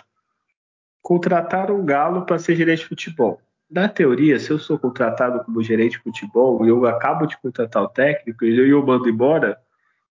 Contrataram 1.02 1.78
um 1.78 1.84
galo 1.84 2.24
para 2.24 2.38
ser 2.38 2.56
gerente 2.56 2.80
de 2.80 2.86
futebol. 2.86 3.40
Na 3.70 3.88
teoria, 3.88 4.38
se 4.38 4.50
eu 4.50 4.58
sou 4.58 4.78
contratado 4.78 5.44
como 5.44 5.62
gerente 5.62 5.92
de 5.92 6.02
futebol 6.02 6.64
e 6.64 6.68
eu 6.68 6.86
acabo 6.86 7.26
de 7.26 7.38
contratar 7.38 7.82
o 7.82 7.88
técnico 7.88 8.44
e 8.44 8.70
eu 8.70 8.84
mando 8.84 9.08
embora, 9.08 9.60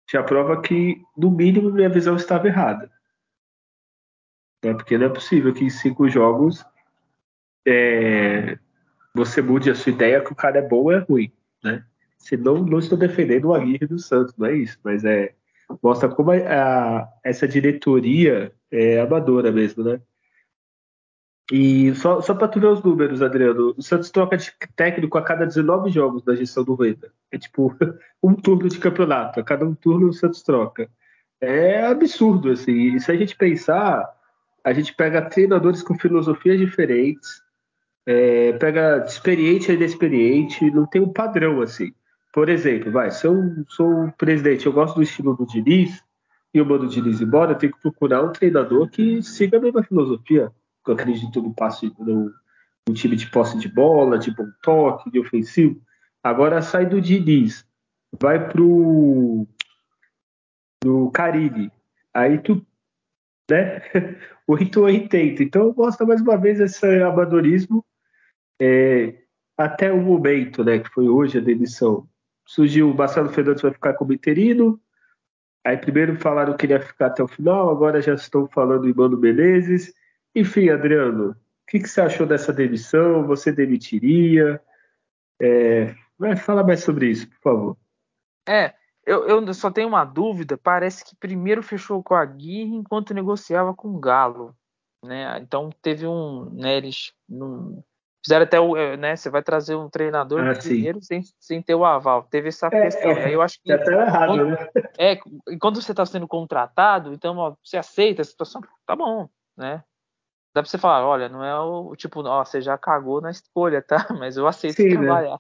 já 0.10 0.24
prova 0.24 0.62
que, 0.62 1.02
no 1.18 1.30
mínimo, 1.30 1.70
minha 1.70 1.90
visão 1.90 2.16
estava 2.16 2.48
errada. 2.48 2.90
É 4.64 4.74
porque 4.74 4.98
não 4.98 5.08
é 5.08 5.10
possível 5.10 5.54
que 5.54 5.64
em 5.64 5.70
cinco 5.70 6.08
jogos 6.10 6.66
é, 7.66 8.58
você 9.14 9.42
mude 9.42 9.70
a 9.70 9.76
sua 9.76 9.92
ideia 9.92 10.22
que 10.22 10.32
o 10.32 10.36
cara 10.36 10.60
é 10.60 10.68
bom 10.68 10.84
ou 10.84 10.92
é 10.92 11.00
ruim, 11.00 11.32
né? 11.64 11.84
Se 12.18 12.36
não, 12.36 12.58
não 12.64 12.80
estou 12.80 12.98
defendendo 12.98 13.46
o 13.46 13.54
Aguirre 13.54 13.88
do 13.88 13.98
Santos, 13.98 14.36
não 14.38 14.48
é 14.48 14.56
isso, 14.56 14.78
mas 14.84 15.06
é 15.06 15.34
mostra 15.82 16.10
como 16.10 16.32
a, 16.32 16.36
a, 16.36 17.08
essa 17.24 17.48
diretoria 17.48 18.52
é 18.72 19.00
amadora 19.00 19.52
mesmo, 19.52 19.84
né? 19.84 20.02
E 21.52 21.96
só, 21.96 22.22
só 22.22 22.36
para 22.36 22.48
tu 22.48 22.60
ver 22.60 22.68
os 22.68 22.84
números, 22.84 23.22
Adriano, 23.24 23.74
o 23.76 23.82
Santos 23.82 24.12
troca 24.12 24.38
de 24.38 24.52
técnico 24.76 25.18
a 25.18 25.24
cada 25.24 25.46
19 25.46 25.90
jogos 25.90 26.24
da 26.24 26.36
gestão 26.36 26.64
do 26.64 26.76
Rueda. 26.76 27.12
É 27.32 27.40
tipo 27.40 27.76
um 28.22 28.36
turno 28.36 28.70
de 28.70 28.78
campeonato, 28.78 29.40
a 29.40 29.44
cada 29.44 29.66
um 29.66 29.74
turno 29.74 30.10
o 30.10 30.14
Santos 30.14 30.44
troca. 30.44 30.90
É 31.42 31.86
absurdo, 31.86 32.52
assim. 32.52 32.96
E 32.96 33.00
se 33.00 33.12
a 33.12 33.16
gente 33.16 33.36
pensar, 33.36 34.08
a 34.64 34.74
gente 34.74 34.94
pega 34.94 35.28
treinadores 35.28 35.82
com 35.82 35.98
filosofias 35.98 36.60
diferentes, 36.60 37.42
é, 38.06 38.54
pega 38.54 39.06
experiente 39.06 39.72
e 39.72 39.76
inexperiente, 39.76 40.72
não 40.72 40.86
tem 40.86 41.02
um 41.02 41.12
padrão 41.12 41.62
assim. 41.62 41.94
Por 42.32 42.48
exemplo, 42.50 42.92
vai, 42.92 43.12
se 43.12 43.26
eu 43.26 43.66
sou 43.68 44.12
presidente, 44.18 44.66
eu 44.66 44.74
gosto 44.74 44.96
do 44.96 45.04
estilo 45.04 45.36
do 45.36 45.46
Diniz, 45.46 46.04
e 46.54 46.58
eu 46.58 46.66
mando 46.66 46.86
o 46.86 46.90
Diniz 46.90 47.22
embora, 47.22 47.52
eu 47.52 47.58
tenho 47.58 47.74
que 47.74 47.82
procurar 47.82 48.24
um 48.24 48.32
treinador 48.32 48.90
que 48.90 49.22
siga 49.22 49.58
a 49.58 49.62
mesma 49.62 49.84
filosofia, 49.84 50.52
eu 50.88 50.94
acredito 50.94 51.42
no 51.42 51.54
passe, 51.54 51.92
no, 52.00 52.32
no 52.88 52.94
time 52.94 53.16
de 53.16 53.30
posse 53.30 53.58
de 53.58 53.68
bola, 53.68 54.18
de 54.18 54.32
bom 54.32 54.48
toque, 54.62 55.12
de 55.12 55.20
ofensivo. 55.20 55.80
Agora 56.24 56.62
sai 56.62 56.86
do 56.86 57.02
Diniz, 57.02 57.66
vai 58.20 58.48
pro, 58.50 59.48
pro 60.80 61.12
Caribe, 61.12 61.72
aí 62.14 62.38
tu, 62.40 62.66
né, 63.50 63.82
8 64.48 64.80
ou 64.80 64.86
80. 64.86 65.44
Então 65.44 65.74
mostra 65.76 66.06
mais 66.06 66.22
uma 66.22 66.38
vez 66.38 66.60
esse 66.60 66.86
amadorismo 67.02 67.86
é, 68.62 69.16
até 69.58 69.92
o 69.92 70.02
momento, 70.02 70.64
né, 70.64 70.80
que 70.80 70.90
foi 70.90 71.08
hoje 71.08 71.38
a 71.38 71.42
demissão, 71.42 72.08
surgiu 72.46 72.90
o 72.90 72.96
Marcelo 72.96 73.30
Fernandes 73.30 73.62
vai 73.62 73.72
ficar 73.72 73.94
como 73.94 74.14
interino. 74.14 74.80
Aí 75.66 75.78
primeiro 75.78 76.16
falaram 76.16 76.56
que 76.56 76.66
ele 76.66 76.74
ia 76.74 76.80
ficar 76.80 77.08
até 77.08 77.22
o 77.22 77.28
final, 77.28 77.70
agora 77.70 78.02
já 78.02 78.14
estão 78.14 78.48
falando 78.48 78.88
em 78.88 78.94
Mano 78.94 79.18
Menezes. 79.18 79.94
Enfim, 80.34 80.70
Adriano, 80.70 81.32
o 81.32 81.36
que, 81.68 81.80
que 81.80 81.88
você 81.88 82.02
achou 82.02 82.26
dessa 82.26 82.54
demissão? 82.54 83.26
Você 83.28 83.52
demitiria? 83.52 84.62
É, 85.40 85.94
vai 86.18 86.36
falar 86.36 86.64
mais 86.64 86.84
sobre 86.84 87.08
isso, 87.08 87.30
por 87.30 87.40
favor. 87.42 87.78
É, 88.48 88.74
eu, 89.10 89.28
eu, 89.28 89.54
só 89.54 89.72
tenho 89.72 89.88
uma 89.88 90.06
dúvida. 90.06 90.58
Parece 90.58 91.04
que 91.04 91.16
primeiro 91.16 91.64
fechou 91.64 92.04
com 92.04 92.14
a 92.14 92.22
Aguirre 92.22 92.76
enquanto 92.76 93.14
negociava 93.14 93.74
com 93.74 93.90
o 93.90 94.00
Galo. 94.00 94.56
Né? 95.04 95.40
Então 95.40 95.70
teve 95.82 96.06
um. 96.06 96.50
Né, 96.52 96.78
eles 96.78 97.14
não, 97.28 97.84
Fizeram 98.24 98.44
até 98.44 98.60
o, 98.60 98.76
eh, 98.76 98.98
né? 98.98 99.16
Você 99.16 99.30
vai 99.30 99.42
trazer 99.42 99.76
um 99.76 99.90
treinador 99.90 100.46
ah, 100.46 100.54
primeiro 100.54 101.02
sem, 101.02 101.24
sem 101.40 101.62
ter 101.62 101.74
o 101.74 101.86
aval. 101.86 102.24
Teve 102.24 102.50
essa 102.50 102.68
é, 102.68 102.82
questão. 102.82 103.12
É, 103.12 103.34
eu 103.34 103.42
acho 103.42 103.60
que. 103.64 103.76
Tá 103.78 103.92
errado, 103.92 104.28
quando, 104.28 104.46
né? 104.46 104.70
É, 105.00 105.20
quando 105.60 105.82
você 105.82 105.92
está 105.92 106.06
sendo 106.06 106.28
contratado, 106.28 107.14
então 107.14 107.38
ó, 107.38 107.56
você 107.64 107.78
aceita 107.78 108.22
a 108.22 108.26
situação, 108.26 108.62
tá 108.86 108.96
bom, 108.96 109.30
né? 109.58 109.84
Dá 110.54 110.62
para 110.62 110.70
você 110.70 110.78
falar, 110.78 111.08
olha, 111.08 111.30
não 111.30 111.44
é 111.44 111.58
o 111.60 111.96
tipo, 111.96 112.22
ó, 112.28 112.44
você 112.44 112.60
já 112.60 112.78
cagou 112.78 113.22
na 113.22 113.32
escolha, 113.32 113.82
tá? 113.82 113.98
Mas 114.20 114.36
eu 114.36 114.46
aceito 114.48 114.76
Sim, 114.76 114.90
né? 114.90 114.98
trabalhar. 114.98 115.32
Né? 115.32 115.38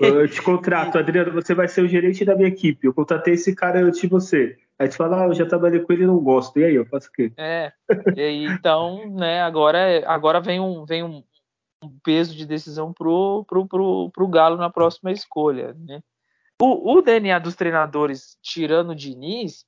Eu 0.00 0.28
te 0.28 0.40
contrato, 0.42 0.98
Adriano, 0.98 1.32
você 1.32 1.54
vai 1.54 1.68
ser 1.68 1.82
o 1.82 1.88
gerente 1.88 2.24
da 2.24 2.34
minha 2.34 2.48
equipe. 2.48 2.86
Eu 2.86 2.94
contratei 2.94 3.34
esse 3.34 3.54
cara 3.54 3.80
antes 3.80 4.00
de 4.00 4.06
você. 4.06 4.56
Aí 4.78 4.90
você 4.90 4.96
fala, 4.96 5.22
ah, 5.22 5.26
eu 5.26 5.34
já 5.34 5.46
trabalhei 5.46 5.80
com 5.80 5.92
ele 5.92 6.04
e 6.04 6.06
não 6.06 6.18
gosto. 6.18 6.58
E 6.58 6.64
aí, 6.64 6.74
eu 6.74 6.86
faço 6.86 7.08
o 7.08 7.12
quê? 7.12 7.32
É. 7.36 7.72
E, 8.16 8.44
então, 8.46 9.08
né, 9.10 9.42
agora, 9.42 9.78
agora 10.06 10.40
vem 10.40 10.58
um, 10.60 10.84
vem 10.84 11.02
um, 11.02 11.22
um 11.82 11.98
peso 12.02 12.34
de 12.34 12.44
decisão 12.46 12.92
pro, 12.92 13.44
pro, 13.44 13.66
pro, 13.66 14.10
pro 14.10 14.28
Galo 14.28 14.56
na 14.56 14.70
próxima 14.70 15.12
escolha, 15.12 15.74
né? 15.78 16.00
O, 16.60 16.98
o 16.98 17.02
DNA 17.02 17.38
dos 17.38 17.54
treinadores, 17.54 18.38
tirando 18.40 18.90
o 18.90 18.94
Diniz, 18.94 19.64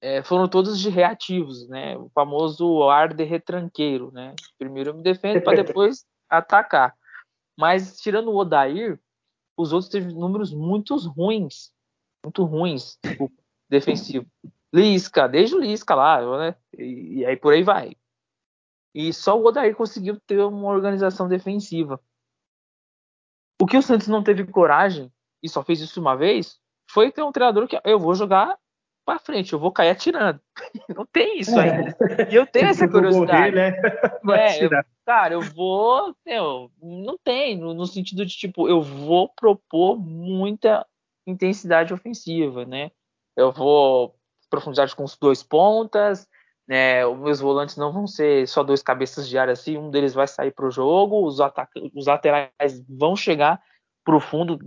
é, 0.00 0.22
foram 0.22 0.46
todos 0.46 0.78
de 0.78 0.90
reativos, 0.90 1.66
né? 1.68 1.96
O 1.96 2.10
famoso 2.14 2.88
ar 2.88 3.12
de 3.12 3.24
retranqueiro, 3.24 4.10
né? 4.12 4.34
Primeiro 4.58 4.90
eu 4.90 4.94
me 4.94 5.02
defendo 5.02 5.42
para 5.42 5.56
depois 5.64 6.04
atacar. 6.28 6.94
Mas 7.58 8.00
tirando 8.00 8.30
o 8.30 8.36
Odair, 8.36 9.00
os 9.56 9.72
outros 9.72 9.90
teve 9.90 10.12
números 10.12 10.52
muito 10.52 10.96
ruins, 10.96 11.72
muito 12.24 12.44
ruins, 12.44 12.98
tipo, 13.02 13.30
defensivo. 13.68 14.26
Lisca, 14.72 15.28
desde 15.28 15.54
o 15.54 15.60
Lisca 15.60 15.94
lá, 15.94 16.38
né? 16.38 16.56
E, 16.76 17.18
e 17.18 17.26
aí 17.26 17.36
por 17.36 17.52
aí 17.52 17.62
vai. 17.62 17.96
E 18.92 19.12
só 19.12 19.38
o 19.38 19.44
Odair 19.44 19.74
conseguiu 19.76 20.20
ter 20.20 20.40
uma 20.40 20.68
organização 20.68 21.28
defensiva. 21.28 22.00
O 23.60 23.66
que 23.66 23.76
o 23.76 23.82
Santos 23.82 24.08
não 24.08 24.22
teve 24.22 24.44
coragem 24.46 25.12
e 25.42 25.48
só 25.48 25.62
fez 25.62 25.80
isso 25.80 26.00
uma 26.00 26.16
vez 26.16 26.58
foi 26.90 27.10
ter 27.10 27.22
um 27.22 27.32
treinador 27.32 27.66
que 27.66 27.80
eu 27.84 27.98
vou 27.98 28.14
jogar 28.14 28.58
para 29.04 29.18
frente, 29.18 29.52
eu 29.52 29.58
vou 29.58 29.72
cair 29.72 29.90
atirando. 29.90 30.40
Não 30.96 31.04
tem 31.04 31.38
isso 31.38 31.58
é. 31.58 31.70
ainda. 31.70 31.96
E 32.30 32.34
eu 32.34 32.46
tenho 32.46 32.68
essa 32.68 32.88
curiosidade. 32.88 33.54
Morrer, 33.54 33.72
né? 33.72 34.58
é, 34.58 34.64
eu, 34.64 34.70
cara, 35.04 35.34
eu 35.34 35.40
vou. 35.40 36.14
Meu, 36.24 36.70
não 36.80 37.18
tem, 37.18 37.58
no, 37.58 37.74
no, 37.74 37.86
sentido 37.86 38.24
de 38.24 38.36
tipo, 38.36 38.68
eu 38.68 38.82
vou 38.82 39.28
propor 39.28 39.98
muita 39.98 40.86
intensidade 41.26 41.92
ofensiva, 41.92 42.64
né? 42.64 42.90
Eu 43.36 43.52
vou 43.52 44.16
profundidade 44.50 44.94
com 44.94 45.04
os 45.04 45.16
dois 45.16 45.42
pontas, 45.42 46.28
né? 46.66 47.04
Os 47.06 47.18
meus 47.18 47.40
volantes 47.40 47.76
não 47.76 47.92
vão 47.92 48.06
ser 48.06 48.46
só 48.48 48.62
dois 48.62 48.82
cabeças 48.82 49.28
de 49.28 49.36
área 49.38 49.52
assim, 49.52 49.76
um 49.76 49.90
deles 49.90 50.14
vai 50.14 50.26
sair 50.28 50.52
para 50.52 50.66
o 50.66 50.70
jogo, 50.70 51.26
os, 51.26 51.38
os 51.94 52.06
laterais 52.06 52.82
vão 52.88 53.16
chegar 53.16 53.60
pro 54.04 54.20
fundo 54.20 54.58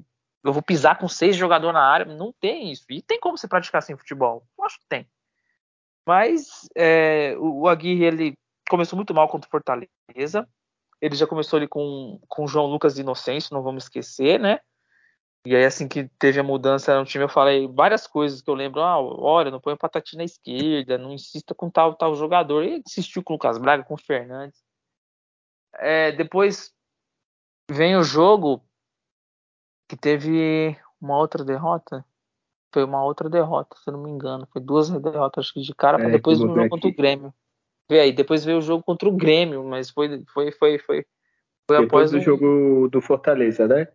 eu 0.48 0.54
vou 0.54 0.62
pisar 0.62 0.98
com 0.98 1.10
seis 1.10 1.36
jogadores 1.36 1.74
na 1.74 1.84
área. 1.84 2.06
Não 2.06 2.34
tem 2.40 2.72
isso. 2.72 2.86
E 2.90 3.02
tem 3.02 3.20
como 3.20 3.38
você 3.38 3.48
praticar 3.48 3.80
assim 3.80 3.98
futebol? 3.98 4.48
Eu 4.58 4.64
acho 4.64 4.80
que 4.80 4.86
tem. 4.88 5.06
Mas 6.06 6.70
é, 6.76 7.36
o 7.38 7.68
Aguirre 7.68 8.06
ele 8.06 8.34
começou 8.70 8.98
muito 8.98 9.14
mal 9.14 9.28
contra 9.28 9.48
o 9.48 9.52
Fortaleza. 9.52 10.48
Ele 11.02 11.16
já 11.16 11.28
começou 11.28 11.58
ali 11.58 11.68
com, 11.68 12.20
com 12.28 12.44
o 12.46 12.48
João 12.48 12.66
Lucas 12.66 12.98
Inocêncio, 12.98 13.54
não 13.54 13.62
vamos 13.62 13.84
esquecer, 13.84 14.40
né? 14.40 14.60
E 15.46 15.56
aí, 15.56 15.64
assim 15.64 15.88
que 15.88 16.10
teve 16.20 16.40
a 16.40 16.44
mudança 16.44 16.98
no 17.00 17.06
time, 17.06 17.24
eu 17.24 17.30
falei 17.30 17.68
várias 17.68 18.06
coisas 18.06 18.42
que 18.42 18.50
eu 18.50 18.54
lembro. 18.54 18.82
Ah, 18.82 19.00
olha, 19.00 19.50
não 19.50 19.62
põe 19.62 19.74
o 19.74 19.78
Patati 19.78 20.18
na 20.18 20.24
esquerda, 20.24 20.98
não 20.98 21.14
insista 21.14 21.56
com 21.56 21.70
tal 21.70 21.96
tal 21.96 22.16
jogador. 22.16 22.66
E 22.66 22.84
insistiu 22.86 23.24
com 23.24 23.34
o 23.34 23.36
Lucas 23.36 23.58
Braga, 23.58 23.84
com 23.84 23.94
o 23.94 24.02
Fernandes. 24.02 24.62
É, 25.76 26.12
depois 26.12 26.74
vem 27.72 27.96
o 27.96 28.04
jogo, 28.04 28.62
que 29.88 29.96
teve 29.96 30.76
uma 31.00 31.18
outra 31.18 31.46
derrota. 31.46 32.04
Foi 32.74 32.84
uma 32.84 33.02
outra 33.02 33.30
derrota, 33.30 33.78
se 33.78 33.90
eu 33.90 33.94
não 33.94 34.04
me 34.04 34.10
engano. 34.10 34.48
Foi 34.52 34.62
duas 34.62 34.90
derrotas, 34.90 35.46
acho 35.46 35.54
que 35.54 35.62
de 35.62 35.74
cara, 35.74 36.04
é, 36.04 36.10
depois 36.10 36.42
o 36.42 36.48
jogo 36.48 36.68
contra 36.68 36.90
o 36.90 36.94
Grêmio. 36.94 37.34
Vê 37.90 38.00
aí, 38.02 38.12
depois 38.12 38.44
veio 38.44 38.58
o 38.58 38.62
jogo 38.62 38.84
contra 38.84 39.08
o 39.08 39.16
Grêmio, 39.16 39.64
mas 39.64 39.90
foi, 39.90 40.24
foi, 40.34 40.52
foi, 40.52 40.78
foi, 40.78 41.06
foi 41.68 41.82
depois 41.82 42.12
do 42.12 42.18
um... 42.18 42.22
jogo 42.22 42.90
do 42.90 43.02
Fortaleza, 43.02 43.68
né? 43.68 43.88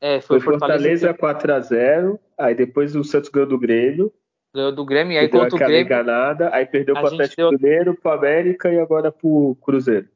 É, 0.00 0.20
foi, 0.20 0.40
foi 0.40 0.58
Fortaleza, 0.58 1.14
Fortaleza 1.14 1.74
4x0, 1.74 2.18
aí 2.36 2.54
depois 2.54 2.94
o 2.96 3.04
Santos 3.04 3.30
ganhou 3.30 3.48
do 3.48 3.58
Grêmio. 3.58 4.12
Ganhou 4.54 4.72
do 4.72 4.84
Grêmio, 4.84 5.12
e 5.12 5.18
aí 5.18 5.28
contra 5.28 5.54
o 5.54 5.58
Grêmio. 5.58 5.80
Enganada, 5.80 6.50
aí 6.52 6.66
perdeu 6.66 6.94
para 6.94 7.04
o 7.04 7.06
Atlético 7.06 7.36
deu... 7.36 7.52
Mineiro, 7.52 7.94
para 7.94 8.10
o 8.10 8.18
América 8.18 8.72
e 8.72 8.78
agora 8.78 9.12
para 9.12 9.26
o 9.26 9.56
Cruzeiro. 9.56 10.08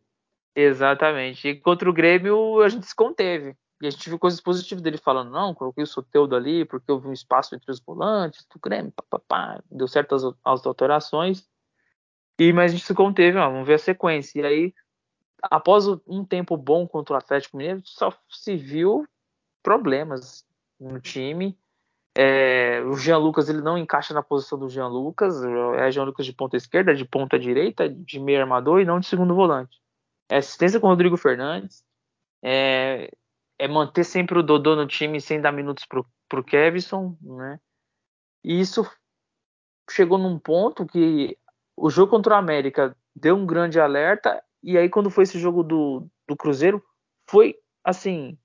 Exatamente. 0.54 1.48
E 1.48 1.54
contra 1.54 1.88
o 1.88 1.92
Grêmio 1.92 2.60
a 2.60 2.68
gente 2.68 2.86
se 2.86 2.94
conteve. 2.94 3.54
E 3.80 3.86
a 3.86 3.90
gente 3.90 4.08
viu 4.08 4.18
coisas 4.18 4.40
positivas 4.40 4.82
dele 4.82 4.98
falando, 4.98 5.30
não, 5.30 5.54
coloquei 5.54 5.82
o 5.82 5.86
Soteudo 5.86 6.36
ali 6.36 6.66
porque 6.66 6.92
vi 6.92 7.08
um 7.08 7.12
espaço 7.12 7.54
entre 7.54 7.70
os 7.70 7.80
volantes, 7.80 8.46
do 8.52 8.60
Grêmio, 8.60 8.92
papapá, 8.92 9.62
deu 9.70 9.88
certas 9.88 10.22
as 10.44 10.66
alterações. 10.66 11.48
E, 12.40 12.54
mas 12.54 12.72
a 12.72 12.74
gente 12.74 12.86
se 12.86 12.94
conteve, 12.94 13.36
ó, 13.36 13.50
vamos 13.50 13.66
ver 13.66 13.74
a 13.74 13.78
sequência. 13.78 14.40
E 14.40 14.46
aí, 14.46 14.74
após 15.42 15.86
um 16.06 16.24
tempo 16.24 16.56
bom 16.56 16.88
contra 16.88 17.14
o 17.14 17.18
Atlético 17.18 17.58
Mineiro, 17.58 17.82
só 17.84 18.10
se 18.30 18.56
viu 18.56 19.06
problemas 19.62 20.42
no 20.80 20.98
time. 20.98 21.54
É, 22.16 22.80
o 22.80 22.96
Jean 22.96 23.18
Lucas 23.18 23.50
ele 23.50 23.60
não 23.60 23.76
encaixa 23.76 24.14
na 24.14 24.22
posição 24.22 24.58
do 24.58 24.70
Jean 24.70 24.88
Lucas, 24.88 25.34
é 25.76 25.90
Jean 25.90 26.04
Lucas 26.04 26.24
de 26.24 26.32
ponta 26.32 26.56
esquerda, 26.56 26.94
de 26.94 27.04
ponta 27.04 27.38
direita, 27.38 27.86
de 27.86 28.18
meio 28.18 28.40
armador 28.40 28.80
e 28.80 28.86
não 28.86 28.98
de 28.98 29.06
segundo 29.06 29.34
volante. 29.34 29.78
É 30.26 30.38
assistência 30.38 30.80
com 30.80 30.86
o 30.86 30.90
Rodrigo 30.90 31.18
Fernandes, 31.18 31.84
é, 32.42 33.10
é 33.58 33.68
manter 33.68 34.02
sempre 34.02 34.38
o 34.38 34.42
Dodô 34.42 34.74
no 34.74 34.86
time 34.86 35.20
sem 35.20 35.42
dar 35.42 35.52
minutos 35.52 35.84
pro, 35.84 36.06
pro 36.26 36.42
Kevson, 36.42 37.18
né? 37.20 37.60
E 38.42 38.58
isso 38.58 38.90
chegou 39.90 40.16
num 40.16 40.38
ponto 40.38 40.86
que 40.86 41.36
o 41.80 41.90
jogo 41.90 42.10
contra 42.10 42.34
o 42.34 42.38
América 42.38 42.94
deu 43.16 43.34
um 43.34 43.46
grande 43.46 43.80
alerta, 43.80 44.42
e 44.62 44.76
aí 44.76 44.88
quando 44.88 45.10
foi 45.10 45.24
esse 45.24 45.38
jogo 45.38 45.62
do, 45.62 46.06
do 46.28 46.36
Cruzeiro, 46.36 46.84
foi 47.28 47.56
assim, 47.82 48.38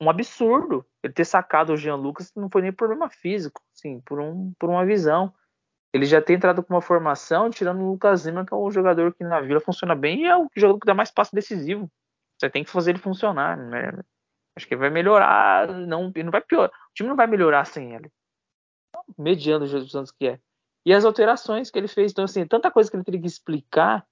um 0.00 0.08
absurdo 0.08 0.86
ele 1.02 1.12
ter 1.12 1.24
sacado 1.24 1.72
o 1.72 1.76
Jean 1.76 1.96
Lucas, 1.96 2.32
não 2.34 2.48
foi 2.48 2.62
nem 2.62 2.72
problema 2.72 3.08
físico, 3.08 3.60
assim, 3.74 4.00
por, 4.00 4.20
um, 4.20 4.52
por 4.58 4.70
uma 4.70 4.84
visão. 4.84 5.32
Ele 5.92 6.04
já 6.04 6.20
tem 6.20 6.36
entrado 6.36 6.62
com 6.62 6.74
uma 6.74 6.82
formação, 6.82 7.50
tirando 7.50 7.80
o 7.80 7.92
Lucas 7.92 8.26
Lima, 8.26 8.44
que 8.44 8.52
é 8.52 8.56
um 8.56 8.70
jogador 8.70 9.14
que 9.14 9.24
na 9.24 9.40
Vila 9.40 9.60
funciona 9.60 9.94
bem 9.94 10.22
e 10.22 10.26
é 10.26 10.36
o 10.36 10.48
jogador 10.54 10.78
que 10.80 10.86
dá 10.86 10.94
mais 10.94 11.10
passo 11.10 11.34
decisivo. 11.34 11.90
Você 12.38 12.50
tem 12.50 12.62
que 12.62 12.70
fazer 12.70 12.90
ele 12.92 12.98
funcionar, 12.98 13.56
né? 13.56 13.92
Acho 14.56 14.66
que 14.68 14.76
vai 14.76 14.90
melhorar, 14.90 15.68
não, 15.68 16.12
não 16.14 16.30
vai 16.30 16.40
piorar. 16.40 16.70
O 16.70 16.94
time 16.94 17.08
não 17.08 17.16
vai 17.16 17.26
melhorar 17.26 17.64
sem 17.64 17.94
ele. 17.94 18.10
Mediano 19.16 19.64
o 19.64 19.68
Jesus 19.68 19.90
Santos 19.90 20.12
que 20.12 20.28
é. 20.28 20.40
E 20.88 20.94
as 20.94 21.04
alterações 21.04 21.70
que 21.70 21.78
ele 21.78 21.86
fez, 21.86 22.12
então 22.12 22.24
assim, 22.24 22.46
tanta 22.46 22.70
coisa 22.70 22.90
que 22.90 22.96
ele 22.96 23.04
teria 23.04 23.20
que 23.20 23.26
explicar 23.26 24.08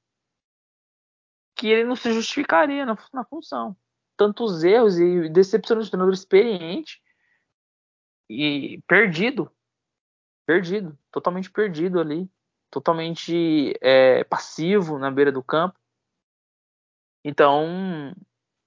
que 1.54 1.68
ele 1.68 1.84
não 1.84 1.96
se 1.96 2.12
justificaria 2.12 2.84
na, 2.84 2.98
na 3.14 3.24
função. 3.24 3.74
Tantos 4.14 4.62
erros 4.62 4.98
e 4.98 5.30
decepcionando 5.30 5.86
de 5.86 5.90
treinador 5.90 6.12
experiente 6.12 7.02
e 8.28 8.78
perdido. 8.86 9.50
Perdido, 10.44 10.98
totalmente 11.10 11.50
perdido 11.50 11.98
ali. 11.98 12.30
Totalmente 12.70 13.72
é, 13.80 14.22
passivo 14.24 14.98
na 14.98 15.10
beira 15.10 15.32
do 15.32 15.42
campo. 15.42 15.80
Então, 17.24 18.14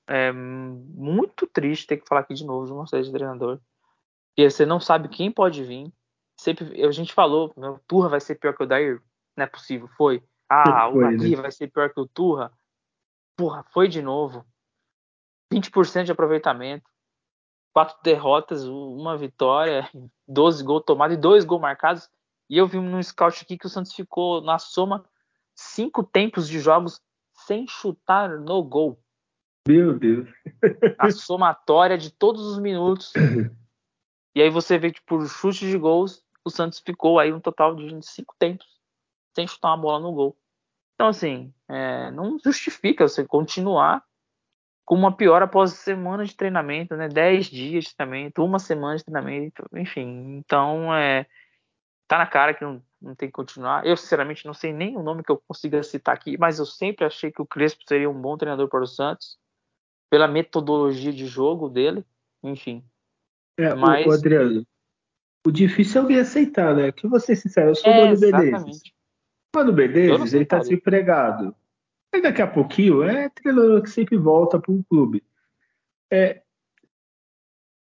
é 0.08 0.32
muito 0.32 1.46
triste 1.46 1.86
ter 1.86 1.98
que 1.98 2.08
falar 2.08 2.22
aqui 2.22 2.34
de 2.34 2.44
novo 2.44 2.66
de 2.66 2.74
uma 2.74 2.88
série 2.88 3.04
de 3.04 3.12
treinador. 3.12 3.62
Porque 4.30 4.50
você 4.50 4.66
não 4.66 4.80
sabe 4.80 5.10
quem 5.10 5.32
pode 5.32 5.64
vir. 5.64 5.94
Sempre, 6.40 6.86
a 6.86 6.92
gente 6.92 7.14
falou, 7.14 7.54
o 7.58 7.80
Turra 7.80 8.08
vai 8.08 8.22
ser 8.22 8.36
pior 8.36 8.56
que 8.56 8.64
o 8.64 8.66
Dair. 8.66 9.02
Não 9.36 9.44
é 9.44 9.48
possível, 9.48 9.90
foi. 9.90 10.24
Ah, 10.50 10.90
foi, 10.90 10.98
o 10.98 11.02
Magui 11.02 11.36
né? 11.36 11.42
vai 11.42 11.52
ser 11.52 11.68
pior 11.68 11.94
que 11.94 12.00
o 12.00 12.08
Turra. 12.08 12.50
Porra, 13.36 13.62
foi 13.74 13.90
de 13.90 14.02
novo. 14.02 14.46
20% 15.54 16.06
de 16.06 16.14
aproveitamento. 16.14 16.90
Quatro 17.74 17.98
derrotas, 18.02 18.66
uma 18.66 19.18
vitória, 19.18 19.90
12 20.26 20.64
gols 20.64 20.84
tomados 20.86 21.18
e 21.18 21.20
dois 21.20 21.44
gols 21.44 21.62
marcados. 21.62 22.10
E 22.50 22.58
eu 22.58 22.66
vi 22.66 22.80
num 22.80 23.04
scout 23.04 23.44
aqui 23.44 23.58
que 23.58 23.66
o 23.66 23.70
Santos 23.70 23.94
ficou 23.94 24.42
na 24.42 24.58
soma 24.58 25.04
cinco 25.54 26.06
tempos 26.06 26.48
de 26.48 26.62
jogos 26.62 27.02
sem 27.34 27.68
chutar 27.68 28.40
no 28.40 28.64
gol. 28.64 28.98
Meu 29.68 30.00
Deus. 30.00 30.30
A 30.98 31.12
somatória 31.12 31.98
de 31.98 32.12
todos 32.12 32.46
os 32.46 32.60
minutos. 32.60 33.12
E 34.36 34.44
aí 34.44 34.50
você 34.50 34.78
vê 34.78 34.92
que 34.92 35.02
por 35.02 35.28
chute 35.28 35.68
de 35.68 35.78
gols, 35.78 36.24
o 36.50 36.52
Santos 36.52 36.80
ficou 36.80 37.20
aí 37.20 37.32
um 37.32 37.40
total 37.40 37.76
de 37.76 38.06
cinco 38.06 38.36
tempos 38.38 38.68
sem 39.34 39.48
chutar 39.48 39.70
uma 39.70 39.78
bola 39.78 40.00
no 40.00 40.12
gol. 40.12 40.38
Então, 40.96 41.08
assim, 41.08 41.54
é, 41.68 42.12
não 42.12 42.38
justifica 42.44 43.08
você 43.08 43.26
continuar 43.26 44.04
com 44.84 44.96
uma 44.96 45.16
pior 45.16 45.42
após 45.42 45.74
semana 45.74 46.26
de 46.26 46.36
treinamento, 46.36 46.96
né? 46.96 47.08
Dez 47.08 47.46
dias 47.46 47.86
de 47.86 47.96
treinamento, 47.96 48.44
uma 48.44 48.60
semana 48.60 48.98
de 48.98 49.06
treinamento, 49.06 49.64
enfim. 49.74 50.38
Então, 50.38 50.94
é, 50.94 51.26
tá 52.08 52.18
na 52.18 52.26
cara 52.26 52.54
que 52.54 52.64
não, 52.64 52.84
não 53.02 53.16
tem 53.16 53.30
que 53.30 53.34
continuar. 53.34 53.86
Eu, 53.86 53.96
sinceramente, 53.96 54.46
não 54.46 54.54
sei 54.54 54.74
nem 54.74 54.98
o 54.98 55.04
nome 55.04 55.24
que 55.24 55.32
eu 55.32 55.38
consiga 55.48 55.82
citar 55.84 56.16
aqui, 56.16 56.38
mas 56.38 56.60
eu 56.60 56.66
sempre 56.66 57.06
achei 57.06 57.32
que 57.32 57.42
o 57.42 57.46
Crespo 57.46 57.84
seria 57.88 58.10
um 58.10 58.20
bom 58.20 58.36
treinador 58.36 58.68
para 58.68 58.84
o 58.84 58.88
Santos 58.88 59.38
pela 60.10 60.28
metodologia 60.28 61.14
de 61.14 61.28
jogo 61.28 61.70
dele, 61.70 62.04
enfim. 62.44 62.84
É, 63.58 63.76
Mas... 63.76 64.08
o, 64.08 64.12
Adriano, 64.12 64.66
o 65.46 65.52
difícil 65.52 66.00
é 66.00 66.02
alguém 66.02 66.20
aceitar, 66.20 66.76
né? 66.76 66.92
Que 66.92 67.08
vou 67.08 67.20
ser 67.20 67.36
sincero, 67.36 67.70
eu 67.70 67.76
sou 67.76 67.92
é, 67.92 68.04
o 68.04 68.08
Mano 68.08 68.20
Menezes. 68.20 68.82
Mano 69.56 69.74
Menezes, 69.74 70.34
ele 70.34 70.46
tá 70.46 70.60
desempregado. 70.60 71.56
Aí 72.14 72.22
daqui 72.22 72.42
a 72.42 72.48
pouquinho 72.48 73.04
é 73.04 73.30
treinador 73.30 73.82
que 73.82 73.90
sempre 73.90 74.18
volta 74.18 74.60
para 74.60 74.72
um 74.72 74.84
clube. 74.84 75.24
É, 76.12 76.42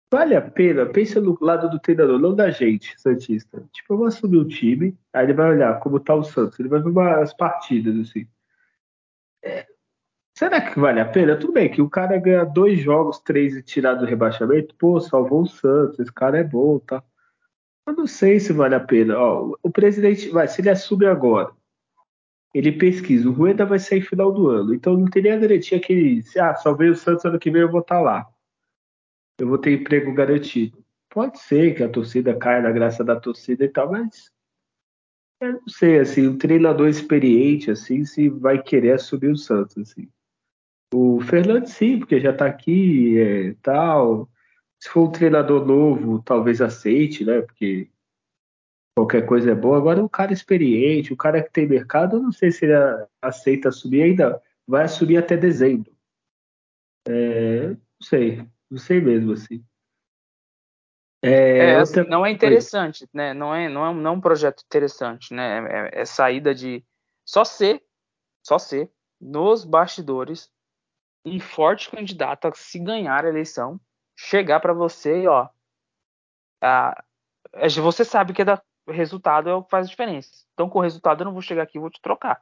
Vale 0.09 0.35
a 0.35 0.41
pena, 0.41 0.85
pensa 0.85 1.19
no 1.19 1.37
lado 1.41 1.69
do 1.69 1.79
treinador, 1.79 2.17
não 2.17 2.33
da 2.33 2.49
gente, 2.49 2.99
Santista. 2.99 3.61
Tipo, 3.73 3.93
eu 3.93 3.97
vou 3.97 4.07
assumir 4.07 4.37
o 4.37 4.47
time, 4.47 4.97
aí 5.11 5.25
ele 5.25 5.33
vai 5.33 5.49
olhar 5.49 5.79
como 5.81 5.99
tá 5.99 6.15
o 6.15 6.23
Santos, 6.23 6.57
ele 6.57 6.69
vai 6.69 6.81
ver 6.81 6.89
umas 6.89 7.33
partidas, 7.33 7.93
assim. 7.99 8.25
É, 9.43 9.67
será 10.33 10.61
que 10.61 10.79
vale 10.79 11.01
a 11.01 11.05
pena? 11.05 11.35
Tudo 11.35 11.51
bem 11.51 11.69
que 11.69 11.81
o 11.81 11.89
cara 11.89 12.17
ganha 12.17 12.45
dois 12.45 12.79
jogos, 12.79 13.19
três 13.19 13.53
e 13.53 13.61
tirar 13.61 13.95
do 13.95 14.05
rebaixamento, 14.05 14.73
pô, 14.75 14.97
salvou 15.01 15.41
o 15.41 15.47
Santos, 15.47 15.99
esse 15.99 16.13
cara 16.13 16.37
é 16.37 16.43
bom, 16.43 16.79
tá? 16.79 17.03
Eu 17.87 17.93
não 17.93 18.05
sei 18.05 18.39
se 18.39 18.53
vale 18.53 18.75
a 18.75 18.79
pena. 18.79 19.17
Ó, 19.17 19.57
o 19.63 19.71
presidente, 19.71 20.29
vai, 20.29 20.47
se 20.47 20.61
ele 20.61 20.69
assume 20.69 21.05
agora, 21.05 21.51
ele 22.53 22.71
pesquisa, 22.71 23.29
o 23.29 23.31
Rueda 23.33 23.65
vai 23.65 23.79
sair 23.79 24.01
final 24.01 24.31
do 24.31 24.49
ano, 24.49 24.73
então 24.73 24.97
não 24.97 25.09
teria 25.09 25.37
garantia 25.37 25.79
que 25.79 25.93
ele, 25.93 26.23
se, 26.23 26.39
ah, 26.39 26.55
salvei 26.55 26.89
o 26.89 26.95
Santos 26.95 27.25
ano 27.25 27.39
que 27.39 27.51
vem, 27.51 27.61
eu 27.61 27.71
vou 27.71 27.81
estar 27.81 27.95
tá 27.95 28.01
lá 28.01 28.27
eu 29.37 29.47
vou 29.47 29.57
ter 29.57 29.73
emprego 29.73 30.13
garantido. 30.13 30.83
Pode 31.09 31.39
ser 31.39 31.75
que 31.75 31.83
a 31.83 31.89
torcida 31.89 32.37
caia 32.37 32.61
na 32.61 32.71
graça 32.71 33.03
da 33.03 33.19
torcida 33.19 33.63
e 33.63 33.69
tal, 33.69 33.91
mas 33.91 34.31
eu 35.39 35.53
não 35.53 35.67
sei, 35.67 35.99
assim, 35.99 36.27
um 36.27 36.37
treinador 36.37 36.87
experiente, 36.89 37.69
assim, 37.69 38.03
se 38.03 38.27
vai 38.27 38.61
querer 38.61 38.93
assumir 38.93 39.29
o 39.29 39.37
Santos, 39.37 39.77
assim. 39.77 40.09
O 40.93 41.21
Fernando 41.21 41.67
sim, 41.67 41.99
porque 41.99 42.19
já 42.19 42.33
tá 42.33 42.47
aqui, 42.47 43.19
é, 43.19 43.53
tal. 43.61 44.27
Se 44.79 44.89
for 44.89 45.07
um 45.07 45.11
treinador 45.11 45.65
novo, 45.65 46.21
talvez 46.21 46.61
aceite, 46.61 47.25
né? 47.25 47.41
Porque 47.41 47.89
qualquer 48.95 49.25
coisa 49.25 49.51
é 49.51 49.55
boa. 49.55 49.77
Agora, 49.77 50.03
um 50.03 50.07
cara 50.07 50.33
experiente, 50.33 51.13
um 51.13 51.17
cara 51.17 51.41
que 51.41 51.51
tem 51.51 51.67
mercado, 51.67 52.17
eu 52.17 52.23
não 52.23 52.31
sei 52.31 52.51
se 52.51 52.65
ele 52.65 52.73
aceita 53.21 53.69
assumir 53.69 54.03
ainda. 54.03 54.41
Vai 54.67 54.83
assumir 54.83 55.17
até 55.17 55.37
dezembro. 55.37 55.95
É, 57.07 57.69
não 57.69 57.77
sei. 58.01 58.47
Não 58.69 58.77
sei 58.77 58.99
mesmo, 58.99 59.31
assim. 59.31 59.63
É, 61.23 61.71
é 61.71 61.75
assim, 61.79 62.03
não 62.03 62.25
é 62.25 62.31
interessante, 62.31 63.07
né? 63.13 63.33
Não 63.33 63.53
é, 63.53 63.67
não 63.67 63.85
é, 63.85 63.93
não 63.93 64.11
é 64.11 64.13
um 64.13 64.21
projeto 64.21 64.63
interessante, 64.63 65.33
né? 65.33 65.89
É, 65.91 66.01
é, 66.01 66.05
saída 66.05 66.53
de 66.53 66.85
só 67.25 67.43
ser, 67.43 67.83
só 68.45 68.59
ser 68.59 68.91
nos 69.19 69.65
bastidores 69.65 70.51
um 71.25 71.39
forte 71.39 71.89
candidato 71.89 72.47
a 72.47 72.53
se 72.53 72.79
ganhar 72.79 73.25
a 73.25 73.29
eleição, 73.29 73.79
chegar 74.17 74.59
para 74.59 74.73
você 74.73 75.21
e 75.23 75.27
ó, 75.27 75.47
a, 76.61 77.03
você 77.81 78.03
sabe 78.03 78.33
que 78.33 78.41
é 78.41 78.45
o 78.87 78.91
resultado 78.91 79.49
é 79.49 79.53
o 79.53 79.63
que 79.63 79.69
faz 79.69 79.87
a 79.87 79.89
diferença. 79.89 80.45
Então 80.53 80.69
com 80.69 80.79
o 80.79 80.81
resultado 80.81 81.21
eu 81.21 81.25
não 81.25 81.33
vou 81.33 81.41
chegar 81.41 81.63
aqui 81.63 81.77
e 81.77 81.81
vou 81.81 81.89
te 81.89 82.01
trocar, 82.01 82.41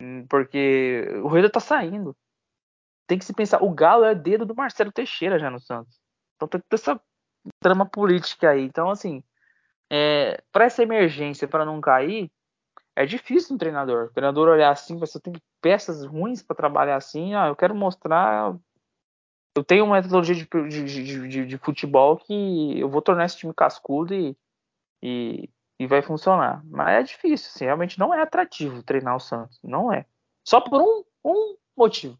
hum, 0.00 0.26
porque 0.28 1.06
o 1.22 1.28
Rueda 1.28 1.50
tá 1.50 1.60
saindo 1.60 2.16
tem 3.06 3.18
que 3.18 3.24
se 3.24 3.32
pensar, 3.32 3.62
o 3.62 3.70
Galo 3.70 4.04
é 4.04 4.14
dedo 4.14 4.46
do 4.46 4.54
Marcelo 4.54 4.92
Teixeira 4.92 5.38
já 5.38 5.50
no 5.50 5.60
Santos. 5.60 6.00
Então 6.36 6.48
tem 6.48 6.60
toda 6.60 6.80
essa 6.80 7.00
trama 7.60 7.86
política 7.86 8.50
aí. 8.50 8.62
Então, 8.64 8.90
assim, 8.90 9.22
é, 9.90 10.42
para 10.50 10.64
essa 10.64 10.82
emergência, 10.82 11.46
para 11.46 11.64
não 11.64 11.80
cair, 11.80 12.30
é 12.96 13.04
difícil 13.04 13.54
um 13.54 13.58
treinador. 13.58 14.06
O 14.06 14.12
treinador 14.12 14.48
olhar 14.48 14.70
assim, 14.70 14.96
você 14.98 15.20
tem 15.20 15.34
peças 15.60 16.04
ruins 16.04 16.42
para 16.42 16.56
trabalhar 16.56 16.96
assim. 16.96 17.34
Ah, 17.34 17.48
eu 17.48 17.56
quero 17.56 17.74
mostrar. 17.74 18.54
Eu 19.56 19.62
tenho 19.64 19.84
uma 19.84 19.96
metodologia 19.96 20.34
de, 20.34 20.44
de, 20.44 21.28
de, 21.28 21.46
de, 21.46 21.58
futebol 21.58 22.16
que 22.16 22.78
eu 22.78 22.88
vou 22.88 23.00
tornar 23.00 23.24
esse 23.24 23.36
time 23.36 23.54
cascudo 23.54 24.12
e, 24.12 24.36
e, 25.02 25.48
e 25.78 25.86
vai 25.86 26.02
funcionar. 26.02 26.64
Mas 26.64 26.88
é 26.88 27.02
difícil, 27.02 27.50
assim, 27.54 27.64
realmente 27.64 27.98
não 27.98 28.12
é 28.12 28.20
atrativo 28.20 28.82
treinar 28.82 29.14
o 29.14 29.20
Santos. 29.20 29.60
Não 29.62 29.92
é. 29.92 30.06
Só 30.44 30.60
por 30.60 30.82
um, 30.82 31.04
um 31.24 31.56
motivo 31.76 32.18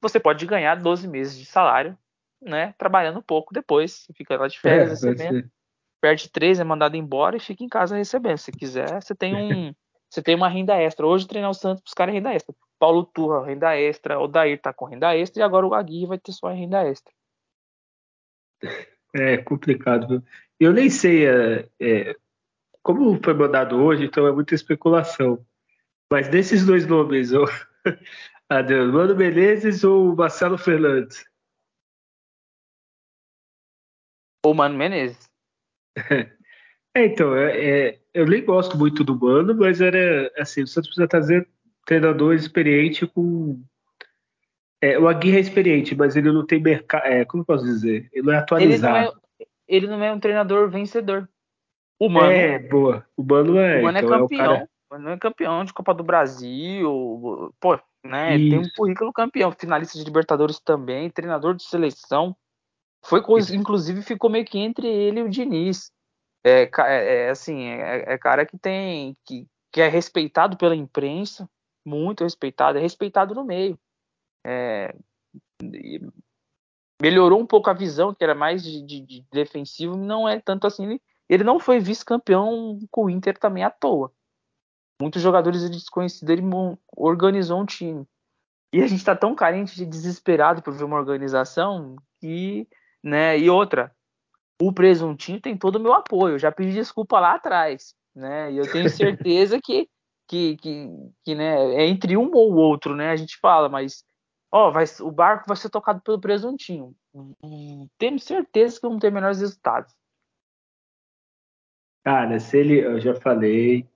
você 0.00 0.18
pode 0.20 0.46
ganhar 0.46 0.76
12 0.76 1.08
meses 1.08 1.36
de 1.36 1.44
salário, 1.44 1.96
né? 2.40 2.74
Trabalhando 2.78 3.18
um 3.18 3.22
pouco 3.22 3.52
depois. 3.52 4.06
Fica 4.14 4.36
lá 4.36 4.48
de 4.48 4.58
férias 4.58 5.02
é, 5.02 5.08
recebendo. 5.08 5.50
Perde 6.00 6.28
três, 6.30 6.60
é 6.60 6.64
mandado 6.64 6.96
embora 6.96 7.36
e 7.36 7.40
fica 7.40 7.64
em 7.64 7.68
casa 7.68 7.96
recebendo. 7.96 8.38
Se 8.38 8.52
quiser, 8.52 9.02
você 9.02 9.14
tem 9.14 9.34
um. 9.68 9.74
Você 10.10 10.22
tem 10.22 10.34
uma 10.34 10.48
renda 10.48 10.76
extra. 10.76 11.06
Hoje 11.06 11.26
treinar 11.26 11.50
o 11.50 11.54
Santos 11.54 11.82
os 11.86 11.94
caras 11.94 12.14
é 12.14 12.18
renda 12.18 12.32
extra. 12.32 12.54
Paulo 12.78 13.04
Turra, 13.04 13.44
renda 13.44 13.76
extra. 13.76 14.18
O 14.18 14.26
Dair 14.26 14.60
tá 14.60 14.72
com 14.72 14.86
renda 14.86 15.16
extra 15.16 15.40
e 15.40 15.44
agora 15.44 15.66
o 15.66 15.74
Aguirre 15.74 16.06
vai 16.06 16.18
ter 16.18 16.32
sua 16.32 16.52
renda 16.52 16.82
extra. 16.86 17.12
É 19.14 19.36
complicado. 19.38 20.24
Eu 20.58 20.72
nem 20.72 20.90
sei 20.90 21.26
é, 21.26 21.68
é, 21.80 22.16
como 22.82 23.22
foi 23.22 23.34
mandado 23.34 23.76
hoje, 23.76 24.04
então 24.04 24.26
é 24.26 24.32
muita 24.32 24.54
especulação. 24.54 25.44
Mas 26.10 26.28
desses 26.28 26.64
dois 26.64 26.86
nomes, 26.86 27.32
eu, 27.32 27.44
Adeus. 28.48 28.92
Mano 28.92 29.14
Menezes 29.14 29.84
ou 29.84 30.16
Marcelo 30.16 30.56
Fernandes? 30.56 31.24
O 34.44 34.54
Mano 34.54 34.76
Menezes. 34.76 35.28
É, 36.96 37.04
então, 37.04 37.36
é, 37.36 37.90
é, 37.90 38.00
eu 38.18 38.26
nem 38.26 38.44
gosto 38.44 38.76
muito 38.76 39.04
do 39.04 39.16
Mano, 39.16 39.54
mas 39.54 39.80
era 39.80 40.30
assim, 40.36 40.62
o 40.62 40.66
Santos 40.66 40.88
precisa 40.88 41.06
trazer 41.06 41.48
treinador 41.86 42.34
experiente 42.34 43.06
com. 43.06 43.62
É, 44.80 44.98
o 44.98 45.06
Aguirre 45.06 45.36
é 45.36 45.40
experiente, 45.40 45.94
mas 45.94 46.16
ele 46.16 46.32
não 46.32 46.44
tem 46.44 46.60
mercado. 46.60 47.04
É, 47.04 47.24
como 47.24 47.44
posso 47.44 47.64
dizer? 47.64 48.08
Ele 48.12 48.26
não 48.26 48.32
é 48.32 48.38
atualizado. 48.38 48.96
Ele 48.96 49.04
não 49.04 49.12
é, 49.12 49.46
ele 49.68 49.86
não 49.86 50.02
é 50.02 50.12
um 50.12 50.18
treinador 50.18 50.68
vencedor. 50.68 51.28
O 51.96 52.08
Mano. 52.08 52.32
É, 52.32 52.58
boa. 52.58 53.06
O 53.16 53.22
Mano 53.22 53.56
é. 53.56 53.80
O 53.80 53.84
Mano 53.84 53.98
é 53.98 54.00
então, 54.00 54.14
é 54.14 54.18
campeão. 54.18 54.40
É 54.40 54.56
cara... 54.56 54.68
O 54.90 54.94
Mano 54.94 55.10
é 55.10 55.18
campeão 55.18 55.64
de 55.64 55.72
Copa 55.72 55.94
do 55.94 56.02
Brasil. 56.02 57.54
Pô, 57.60 57.78
né? 58.04 58.34
Ele 58.34 58.50
tem 58.50 58.58
um 58.58 58.70
currículo 58.76 59.12
campeão, 59.12 59.52
finalista 59.52 59.96
de 59.96 60.04
Libertadores 60.04 60.58
também, 60.58 61.08
treinador 61.08 61.54
de 61.54 61.62
seleção. 61.62 62.36
Foi 63.04 63.22
inclusive 63.52 64.02
ficou 64.02 64.28
meio 64.28 64.44
que 64.44 64.58
entre 64.58 64.88
ele 64.88 65.20
e 65.20 65.22
o 65.22 65.28
Diniz. 65.28 65.92
É, 66.48 66.70
é, 66.78 67.26
é 67.26 67.30
assim, 67.30 67.64
é, 67.64 68.12
é, 68.12 68.18
cara 68.18 68.46
que 68.46 68.58
tem 68.58 69.16
que, 69.24 69.46
que 69.72 69.80
é 69.80 69.88
respeitado 69.88 70.56
pela 70.56 70.74
imprensa, 70.74 71.48
muito 71.84 72.24
respeitado, 72.24 72.78
é 72.78 72.80
respeitado 72.80 73.34
no 73.34 73.44
meio. 73.44 73.78
É, 74.46 74.94
melhorou 77.00 77.40
um 77.40 77.46
pouco 77.46 77.70
a 77.70 77.74
visão, 77.74 78.14
que 78.14 78.24
era 78.24 78.34
mais 78.34 78.62
de, 78.62 78.82
de, 78.82 79.00
de 79.00 79.24
defensivo, 79.32 79.96
não 79.96 80.28
é 80.28 80.40
tanto 80.40 80.66
assim. 80.66 80.84
Ele, 80.84 81.02
ele 81.28 81.44
não 81.44 81.58
foi 81.58 81.78
vice-campeão 81.80 82.78
com 82.90 83.04
o 83.04 83.10
Inter 83.10 83.38
também 83.38 83.64
à 83.64 83.70
toa 83.70 84.12
muitos 85.00 85.22
jogadores 85.22 85.68
desconhecidos, 85.70 86.28
ele 86.28 86.42
organizou 86.96 87.60
um 87.60 87.66
time. 87.66 88.06
E 88.72 88.82
a 88.82 88.86
gente 88.86 88.98
está 88.98 89.16
tão 89.16 89.34
carente 89.34 89.74
de 89.76 89.86
desesperado 89.86 90.60
por 90.60 90.74
ver 90.74 90.84
uma 90.84 90.98
organização 90.98 91.96
que, 92.20 92.68
né? 93.02 93.38
E 93.38 93.48
outra, 93.48 93.94
o 94.60 94.72
presuntinho 94.72 95.40
tem 95.40 95.56
todo 95.56 95.76
o 95.76 95.80
meu 95.80 95.92
apoio. 95.92 96.34
Eu 96.34 96.38
já 96.38 96.50
pedi 96.50 96.72
desculpa 96.72 97.20
lá 97.20 97.34
atrás, 97.34 97.94
né? 98.14 98.52
E 98.52 98.58
eu 98.58 98.70
tenho 98.70 98.88
certeza 98.90 99.60
que, 99.62 99.88
que, 100.26 100.56
que, 100.56 100.88
que, 101.24 101.34
né? 101.34 101.74
É 101.74 101.86
entre 101.86 102.16
um 102.16 102.30
ou 102.32 102.54
outro, 102.54 102.94
né? 102.94 103.10
A 103.10 103.16
gente 103.16 103.38
fala, 103.38 103.68
mas 103.68 104.04
ó, 104.52 104.70
vai, 104.70 104.84
o 105.00 105.10
barco 105.10 105.44
vai 105.46 105.56
ser 105.56 105.70
tocado 105.70 106.00
pelo 106.00 106.20
presuntinho. 106.20 106.94
Temos 107.98 108.24
certeza 108.24 108.76
que 108.76 108.86
vamos 108.86 109.00
ter 109.00 109.12
melhores 109.12 109.40
resultados. 109.40 109.94
Cara, 112.04 112.38
se 112.40 112.56
ele, 112.58 112.80
eu 112.80 113.00
já 113.00 113.14
falei, 113.14 113.86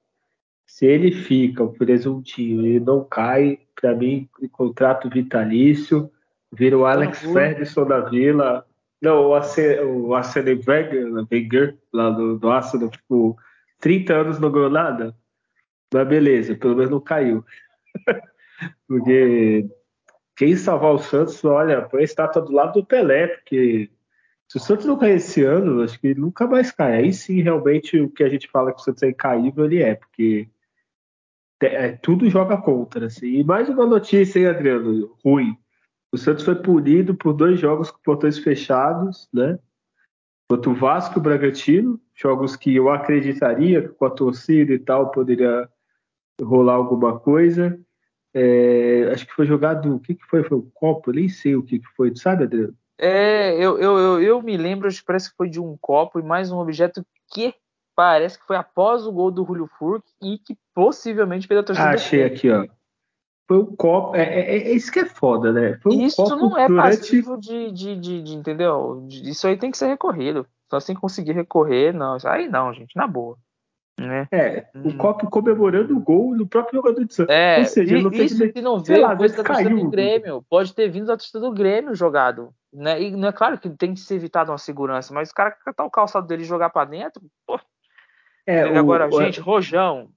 se 0.66 0.86
ele 0.86 1.12
fica, 1.12 1.62
o 1.62 1.72
presuntinho, 1.72 2.66
e 2.66 2.78
não 2.78 3.04
cai, 3.04 3.58
para 3.74 3.94
mim, 3.94 4.28
contrato 4.50 5.08
vitalício, 5.08 6.12
vira 6.52 6.76
o 6.76 6.84
Alex 6.84 7.20
Ferguson 7.20 7.86
da 7.86 8.00
Vila. 8.00 8.66
Não, 9.03 9.26
o 9.30 9.34
Arsene 10.14 10.61
Wenger, 10.64 11.76
lá 11.92 12.11
do, 12.11 12.38
do 12.38 12.48
Arsenal, 12.48 12.88
tipo, 12.88 13.36
30 13.80 14.14
anos 14.14 14.38
não 14.38 14.53
ganhou 14.53 14.70
nada. 14.70 15.16
Mas 15.92 16.09
beleza, 16.09 16.55
pelo 16.55 16.76
menos 16.76 16.90
não 16.90 17.00
caiu. 17.00 17.44
porque 18.86 19.68
quem 20.36 20.57
salvar 20.57 20.92
o 20.92 20.98
Santos, 20.98 21.44
olha, 21.44 21.82
põe 21.82 22.03
a 22.03 22.05
estátua 22.05 22.42
do 22.42 22.53
lado 22.53 22.80
do 22.80 22.86
Pelé, 22.86 23.26
porque 23.26 23.90
se 24.48 24.57
o 24.57 24.61
Santos 24.61 24.86
não 24.86 24.96
cair 24.96 25.16
esse 25.16 25.42
ano, 25.42 25.82
acho 25.82 26.00
que 26.00 26.14
nunca 26.14 26.46
mais 26.46 26.70
cai. 26.70 26.98
Aí 26.98 27.12
sim, 27.12 27.42
realmente, 27.42 27.98
o 27.98 28.09
que 28.09 28.22
a 28.22 28.28
gente 28.28 28.48
fala 28.48 28.72
que 28.72 28.80
o 28.80 28.84
Santos 28.84 29.03
é 29.03 29.09
incaível, 29.09 29.64
ele 29.64 29.82
é, 29.82 29.96
porque 29.96 30.48
é, 31.61 31.92
tudo 31.92 32.30
joga 32.30 32.57
contra. 32.57 33.07
Assim. 33.07 33.26
E 33.26 33.44
mais 33.44 33.68
uma 33.68 33.84
notícia, 33.84 34.38
hein, 34.38 34.46
Adriano? 34.46 35.16
Ruim. 35.24 35.57
O 36.12 36.18
Santos 36.18 36.44
foi 36.44 36.54
punido 36.54 37.14
por 37.14 37.32
dois 37.32 37.58
jogos 37.58 37.90
com 37.90 37.98
portões 38.04 38.38
fechados, 38.38 39.28
né? 39.32 39.58
Contra 40.48 40.70
o 40.70 40.74
Vasco 40.74 41.16
e 41.16 41.18
o 41.18 41.22
Bragantino, 41.22 41.98
jogos 42.14 42.54
que 42.54 42.74
eu 42.76 42.90
acreditaria 42.90 43.80
que 43.80 43.88
com 43.88 44.04
a 44.04 44.10
torcida 44.10 44.74
e 44.74 44.78
tal 44.78 45.10
poderia 45.10 45.66
rolar 46.40 46.74
alguma 46.74 47.18
coisa. 47.18 47.80
É, 48.34 49.10
acho 49.12 49.26
que 49.26 49.32
foi 49.32 49.46
jogado. 49.46 49.94
O 49.94 50.00
que, 50.00 50.14
que 50.14 50.24
foi? 50.26 50.44
Foi 50.44 50.58
um 50.58 50.70
copo? 50.74 51.10
Eu 51.10 51.14
nem 51.14 51.28
sei 51.28 51.56
o 51.56 51.62
que, 51.62 51.78
que 51.78 51.88
foi. 51.96 52.14
Sabe, 52.14 52.44
Adriano? 52.44 52.74
É, 52.98 53.54
eu, 53.56 53.78
eu, 53.78 53.98
eu, 53.98 54.22
eu 54.22 54.42
me 54.42 54.56
lembro, 54.56 54.88
acho 54.88 55.00
que 55.00 55.06
parece 55.06 55.30
que 55.30 55.36
foi 55.36 55.48
de 55.48 55.58
um 55.58 55.76
copo 55.80 56.20
e 56.20 56.22
mais 56.22 56.52
um 56.52 56.58
objeto 56.58 57.04
que 57.32 57.54
parece 57.96 58.38
que 58.38 58.46
foi 58.46 58.56
após 58.56 59.06
o 59.06 59.12
gol 59.12 59.30
do 59.30 59.44
Julio 59.44 59.68
Furk 59.78 60.04
e 60.22 60.38
que 60.38 60.56
possivelmente 60.74 61.46
fez 61.46 61.60
a 61.60 61.62
torcida. 61.62 61.88
Ah, 61.88 61.94
achei 61.94 62.22
aqui, 62.22 62.50
ó. 62.50 62.66
Foi 63.53 63.59
um 63.59 63.76
copo. 63.76 64.16
É, 64.16 64.22
é, 64.22 64.57
é, 64.57 64.72
isso 64.72 64.90
que 64.90 65.00
é 65.00 65.05
foda, 65.05 65.53
né? 65.53 65.78
Foi 65.82 65.94
isso 65.96 66.16
copo 66.16 66.36
não 66.36 66.59
é 66.59 66.66
durante... 66.66 66.98
passivo 66.98 67.36
de, 67.38 67.70
de, 67.70 67.96
de, 67.96 68.22
de, 68.22 68.34
entendeu? 68.34 69.07
Isso 69.11 69.46
aí 69.46 69.59
tem 69.59 69.70
que 69.70 69.76
ser 69.76 69.88
recorrido. 69.88 70.46
Só 70.70 70.80
sem 70.80 70.96
conseguir 70.96 71.32
recorrer, 71.32 71.92
não. 71.92 72.16
Aí 72.24 72.48
não, 72.48 72.72
gente, 72.72 72.96
na 72.96 73.07
boa. 73.07 73.36
Né? 74.00 74.26
É, 74.32 74.66
hum. 74.74 74.88
o 74.88 74.96
copo 74.96 75.28
comemorando 75.28 75.94
o 75.94 76.00
gol 76.00 76.34
no 76.34 76.46
próprio 76.46 76.76
jogador 76.76 77.05
de 77.05 77.12
Santos. 77.12 77.34
É, 77.34 77.59
Ou 77.59 77.64
seja, 77.66 78.00
não 78.00 78.11
isso 78.11 78.53
que 78.53 78.62
não 78.62 78.82
veio 78.82 79.03
lá, 79.03 79.14
coisa 79.14 79.36
da 79.36 79.44
torcida 79.44 79.68
do 79.68 79.90
Grêmio. 79.90 80.42
Pode 80.48 80.74
ter 80.74 80.88
vindo 80.88 81.07
da 81.07 81.16
torcida 81.16 81.40
do 81.40 81.53
Grêmio 81.53 81.94
jogado. 81.94 82.55
Né? 82.72 83.03
E 83.03 83.11
não 83.11 83.28
é 83.28 83.32
claro 83.32 83.59
que 83.59 83.68
tem 83.68 83.92
que 83.92 84.00
ser 84.00 84.14
evitado 84.14 84.50
uma 84.50 84.57
segurança, 84.57 85.12
mas 85.12 85.30
o 85.30 85.34
cara 85.34 85.50
catar 85.50 85.84
o 85.84 85.90
calçado 85.90 86.26
dele 86.26 86.42
e 86.42 86.46
jogar 86.46 86.70
para 86.70 86.88
dentro, 86.88 87.22
pô. 87.46 87.61
É, 88.46 88.66
o, 88.66 88.78
Agora, 88.78 89.09
o, 89.09 89.22
gente, 89.22 89.38
Rojão, 89.40 90.09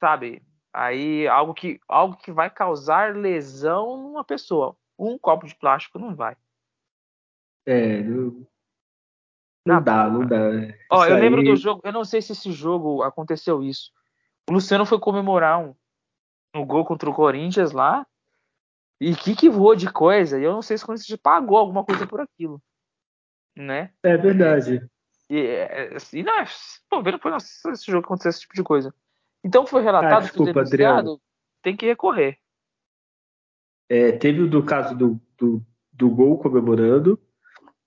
sabe? 0.00 0.42
Aí 0.72 1.26
algo 1.26 1.52
que, 1.52 1.80
algo 1.88 2.16
que 2.16 2.30
vai 2.30 2.48
causar 2.48 3.16
lesão 3.16 3.96
numa 3.96 4.24
pessoa. 4.24 4.76
Um 4.98 5.18
copo 5.18 5.46
de 5.46 5.54
plástico 5.54 5.98
não 5.98 6.14
vai. 6.14 6.36
É, 7.66 8.02
não, 8.02 8.46
não 9.66 9.82
dá, 9.82 10.08
não 10.08 10.26
dá. 10.26 10.36
Ó, 10.90 11.06
eu 11.06 11.16
aí... 11.16 11.20
lembro 11.20 11.42
do 11.42 11.56
jogo, 11.56 11.80
eu 11.84 11.92
não 11.92 12.04
sei 12.04 12.22
se 12.22 12.32
esse 12.32 12.52
jogo 12.52 13.02
aconteceu 13.02 13.62
isso. 13.62 13.92
O 14.48 14.52
Luciano 14.52 14.86
foi 14.86 14.98
comemorar 14.98 15.60
um, 15.60 15.74
um 16.54 16.64
gol 16.64 16.84
contra 16.84 17.08
o 17.08 17.14
Corinthians 17.14 17.72
lá. 17.72 18.06
E 19.00 19.14
que 19.14 19.34
que 19.34 19.48
voou 19.48 19.74
de 19.74 19.90
coisa. 19.90 20.38
E 20.38 20.44
eu 20.44 20.52
não 20.52 20.62
sei 20.62 20.76
se 20.76 20.84
o 20.84 20.86
Corinthians 20.86 21.18
pagou 21.22 21.56
alguma 21.56 21.84
coisa 21.84 22.06
por 22.06 22.20
aquilo. 22.20 22.62
Né? 23.56 23.92
É 24.02 24.16
verdade. 24.16 24.86
E, 25.28 25.38
é, 25.38 25.96
e 26.12 26.22
não, 26.22 26.34
pô, 26.88 27.02
vendo 27.02 27.18
foi 27.18 27.30
nossa, 27.30 27.70
esse 27.70 27.86
jogo 27.86 28.02
que 28.02 28.06
aconteceu 28.06 28.30
esse 28.30 28.40
tipo 28.40 28.54
de 28.54 28.62
coisa. 28.62 28.94
Então 29.44 29.66
foi 29.66 29.82
relatado 29.82 30.12
ah, 30.12 30.20
desculpa, 30.20 30.52
que 30.52 30.58
o 30.58 30.64
denunciado 30.64 31.20
tem 31.62 31.76
que 31.76 31.86
recorrer. 31.86 32.38
É, 33.88 34.12
teve 34.12 34.42
o 34.42 34.48
do 34.48 34.62
caso 34.62 34.96
do, 34.96 35.20
do, 35.36 35.62
do 35.92 36.10
gol 36.10 36.38
comemorando. 36.38 37.18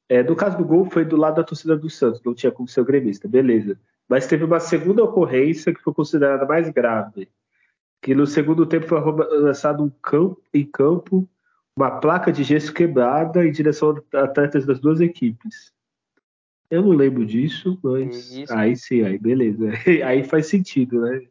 É, 0.10 0.22
do 0.22 0.36
caso 0.36 0.58
do 0.58 0.66
gol 0.66 0.86
foi 0.86 1.06
do 1.06 1.16
lado 1.16 1.36
da 1.36 1.44
torcida 1.44 1.78
do 1.78 1.90
Santos, 1.90 2.22
não 2.24 2.36
tinha 2.36 2.52
como 2.52 2.68
ser 2.68 2.82
o 2.82 2.86
gremista, 2.86 3.28
beleza. 3.28 3.80
Mas 4.08 4.28
teve 4.28 4.44
uma 4.44 4.60
segunda 4.60 5.04
ocorrência 5.04 5.74
que 5.74 5.82
foi 5.82 5.94
considerada 5.94 6.46
mais 6.46 6.70
grave, 6.70 7.30
que 8.02 8.14
no 8.14 8.28
segundo 8.28 8.66
tempo 8.66 8.86
foi 8.86 9.00
lançado 9.40 9.82
um 9.84 9.90
campo, 9.90 10.42
em 10.54 10.66
campo 10.66 11.28
uma 11.76 12.00
placa 12.00 12.32
de 12.32 12.44
gesso 12.44 12.72
quebrada 12.74 13.46
em 13.46 13.52
direção 13.52 14.00
a 14.14 14.24
atletas 14.24 14.66
das 14.66 14.80
duas 14.80 15.02
equipes. 15.02 15.74
Eu 16.70 16.82
não 16.82 16.92
lembro 16.92 17.26
disso, 17.26 17.80
mas 17.84 18.36
aí 18.52 18.76
sim, 18.76 19.04
aí 19.04 19.18
beleza. 19.18 19.70
Aí 20.06 20.24
faz 20.24 20.48
sentido, 20.48 21.02
né? 21.02 21.22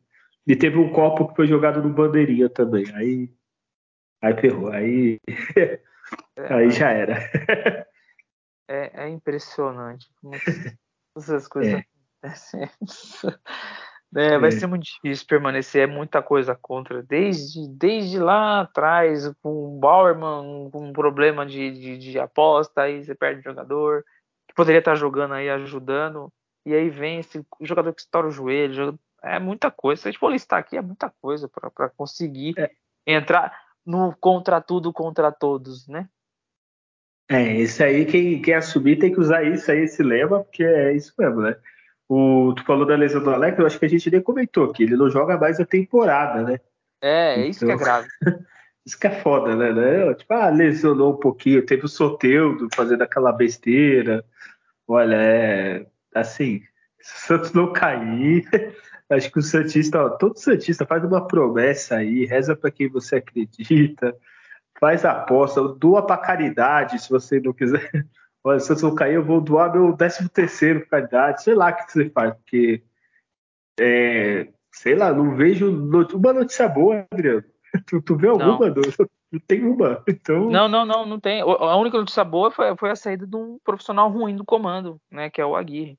E 0.47 0.57
teve 0.57 0.79
um 0.79 0.93
copo 0.93 1.29
que 1.29 1.37
foi 1.37 1.47
jogado 1.47 1.83
no 1.83 1.93
bandeirinha 1.93 2.49
também. 2.49 2.85
Aí, 2.95 3.31
aí 4.21 4.35
ferrou. 4.41 4.71
Aí, 4.71 5.19
é, 5.57 6.55
aí 6.55 6.71
já 6.71 6.91
era. 6.91 7.19
É, 8.69 9.05
é 9.05 9.09
impressionante 9.09 10.07
como 10.21 10.35
essas 11.17 11.49
coisas 11.49 11.75
é. 11.75 11.85
acontecem. 12.23 12.71
É, 14.15 14.39
vai 14.39 14.49
é. 14.49 14.51
ser 14.51 14.67
muito 14.67 14.83
difícil 14.83 15.27
permanecer, 15.27 15.85
é 15.85 15.87
muita 15.87 16.23
coisa 16.23 16.55
contra. 16.55 17.03
Desde, 17.03 17.67
desde 17.69 18.19
lá 18.19 18.61
atrás, 18.61 19.27
com 19.43 19.77
o 19.77 19.79
Bauerman, 19.79 20.69
com 20.71 20.89
um 20.89 20.93
problema 20.93 21.47
de, 21.47 21.71
de, 21.71 21.97
de, 21.97 22.19
aposta, 22.19 22.83
aí 22.83 23.03
você 23.03 23.15
perde 23.15 23.41
o 23.41 23.43
jogador, 23.43 24.05
que 24.47 24.55
poderia 24.55 24.81
estar 24.81 24.97
jogando 24.97 25.33
aí, 25.33 25.49
ajudando, 25.49 26.31
e 26.67 26.75
aí 26.75 26.91
vem 26.91 27.21
esse 27.21 27.43
jogador 27.63 27.95
que 27.95 28.03
estoura 28.03 28.29
o 28.29 28.31
joelho, 28.31 28.99
é 29.23 29.39
muita 29.39 29.71
coisa. 29.71 30.03
Se 30.03 30.09
a 30.09 30.11
gente 30.11 30.21
for 30.21 30.33
listar 30.33 30.59
aqui, 30.59 30.77
é 30.77 30.83
muita 30.83 31.13
coisa 31.21 31.49
para 31.49 31.89
conseguir 31.91 32.55
é. 32.59 32.71
entrar 33.07 33.57
no 33.85 34.15
contra 34.17 34.61
tudo, 34.61 34.93
contra 34.93 35.31
todos, 35.33 35.87
né? 35.89 36.09
É, 37.31 37.57
esse 37.57 37.83
aí, 37.83 38.05
quem 38.05 38.43
quer 38.43 38.57
assumir 38.57 38.99
tem 38.99 39.13
que 39.13 39.21
usar 39.21 39.43
isso 39.43 39.71
aí, 39.71 39.81
esse 39.85 40.03
lema, 40.03 40.41
porque 40.41 40.63
é 40.63 40.93
isso 40.95 41.15
mesmo, 41.19 41.41
né? 41.41 41.57
O, 42.09 42.53
tu 42.55 42.65
falou 42.65 42.85
da 42.85 42.95
lesão 42.95 43.23
do 43.23 43.31
Alex, 43.31 43.59
eu 43.59 43.67
acho 43.67 43.79
que 43.79 43.87
a 43.87 43.89
gente 43.89 44.11
nem 44.11 44.21
comentou 44.21 44.71
que 44.71 44.83
ele 44.83 44.97
não 44.97 45.09
joga 45.09 45.39
mais 45.39 45.59
a 45.59 45.65
temporada, 45.65 46.43
né? 46.43 46.61
É, 47.01 47.35
então, 47.35 47.49
isso 47.49 47.65
que 47.65 47.73
é 47.73 47.75
então, 47.75 47.79
grave. 47.85 48.09
isso 48.85 48.99
que 48.99 49.07
é 49.07 49.21
foda, 49.23 49.57
né? 49.57 49.73
né? 49.73 50.15
Tipo, 50.15 50.35
ah, 50.35 50.51
lesionou 50.51 51.15
um 51.15 51.17
pouquinho, 51.17 51.65
teve 51.65 51.87
o 51.87 51.89
Soteudo 51.89 52.69
fazendo 52.75 53.03
aquela 53.03 53.33
besteira. 53.33 54.25
Olha, 54.87 55.17
é 55.17 55.87
assim, 56.15 56.63
se 57.01 57.15
o 57.15 57.27
Santos 57.29 57.53
não 57.53 57.73
cair, 57.73 58.45
Acho 59.13 59.31
que 59.31 59.39
o 59.39 59.43
Santista, 59.43 60.03
ó, 60.03 60.11
todo 60.11 60.39
Santista 60.39 60.87
faz 60.87 61.05
uma 61.05 61.27
promessa 61.27 61.97
aí, 61.97 62.25
reza 62.25 62.57
para 62.57 62.71
quem 62.71 62.89
você 62.89 63.17
acredita, 63.17 64.17
faz 64.81 65.05
a 65.05 65.13
aposta, 65.13 65.63
doa 65.69 66.07
para 66.07 66.17
caridade, 66.17 66.99
se 66.99 67.11
você 67.11 67.39
não 67.41 67.53
quiser. 67.53 67.91
Olha, 68.45 68.59
se 68.59 68.73
eu 68.73 68.95
cair, 68.95 69.15
eu 69.15 69.25
vou 69.25 69.41
doar 69.41 69.73
meu 69.73 69.97
13 69.97 70.29
terceiro 70.31 70.87
caridade, 70.89 71.43
sei 71.43 71.55
lá 71.55 71.71
o 71.71 71.77
que 71.77 71.93
você 71.93 72.11
faz, 72.11 72.35
porque 72.35 72.83
é, 73.79 74.49
sei 74.73 74.95
lá, 74.95 75.13
não 75.13 75.37
vejo 75.37 75.71
uma 75.71 76.33
notícia 76.33 76.69
boa, 76.69 77.07
Adriano. 77.11 77.45
Tu, 77.87 78.03
tu 78.03 78.17
vê 78.17 78.29
alguma? 78.29 78.69
Não. 78.69 78.83
não 79.33 79.41
tem 79.47 79.65
uma. 79.65 80.03
Então... 80.07 80.51
Não, 80.51 80.69
não, 80.69 80.85
não, 80.85 81.07
não 81.07 81.19
tem. 81.19 81.41
A 81.41 81.77
única 81.77 81.97
notícia 81.97 82.23
boa 82.23 82.51
foi, 82.51 82.77
foi 82.77 82.91
a 82.91 82.97
saída 82.97 83.27
de 83.27 83.35
um 83.35 83.59
profissional 83.65 84.11
ruim 84.11 84.37
do 84.37 84.45
comando, 84.45 85.01
né? 85.11 85.31
Que 85.31 85.41
é 85.41 85.47
o 85.47 85.57
Aguirre. 85.57 85.99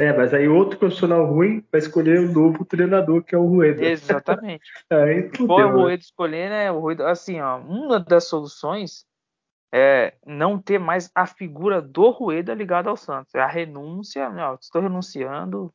É, 0.00 0.14
mas 0.14 0.32
aí 0.32 0.48
outro 0.48 0.78
profissional 0.78 1.26
ruim 1.26 1.62
vai 1.70 1.78
escolher 1.78 2.20
um 2.20 2.32
novo 2.32 2.64
treinador, 2.64 3.22
que 3.22 3.34
é 3.34 3.38
o 3.38 3.44
Rueda. 3.44 3.84
Exatamente. 3.84 4.64
aí, 4.88 5.30
o 5.38 5.68
Rueda 5.68 6.02
escolher, 6.02 6.48
né? 6.48 6.72
O 6.72 6.80
Rueda, 6.80 7.10
assim, 7.10 7.38
ó, 7.38 7.58
uma 7.58 8.00
das 8.00 8.24
soluções 8.24 9.04
é 9.72 10.14
não 10.26 10.58
ter 10.58 10.78
mais 10.78 11.10
a 11.14 11.26
figura 11.26 11.82
do 11.82 12.08
Rueda 12.08 12.54
ligada 12.54 12.88
ao 12.88 12.96
Santos. 12.96 13.34
É 13.34 13.40
a 13.40 13.46
renúncia, 13.46 14.30
ó, 14.30 14.54
estou 14.54 14.80
renunciando. 14.80 15.70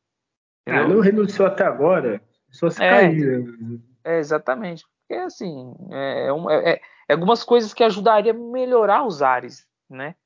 Ah, 0.66 0.88
não 0.88 1.00
renunciou 1.00 1.46
até 1.46 1.64
agora, 1.64 2.20
só 2.50 2.68
se 2.68 2.82
é, 2.82 2.90
cair. 2.90 3.44
Né? 3.44 3.78
É, 4.02 4.18
exatamente. 4.18 4.84
Porque, 5.06 5.22
assim, 5.22 5.72
é, 5.92 6.28
é, 6.28 6.72
é, 6.72 6.80
é, 7.08 7.12
algumas 7.12 7.44
coisas 7.44 7.72
que 7.72 7.84
ajudariam 7.84 8.34
a 8.34 8.52
melhorar 8.52 9.06
os 9.06 9.22
ares, 9.22 9.64
né? 9.88 10.16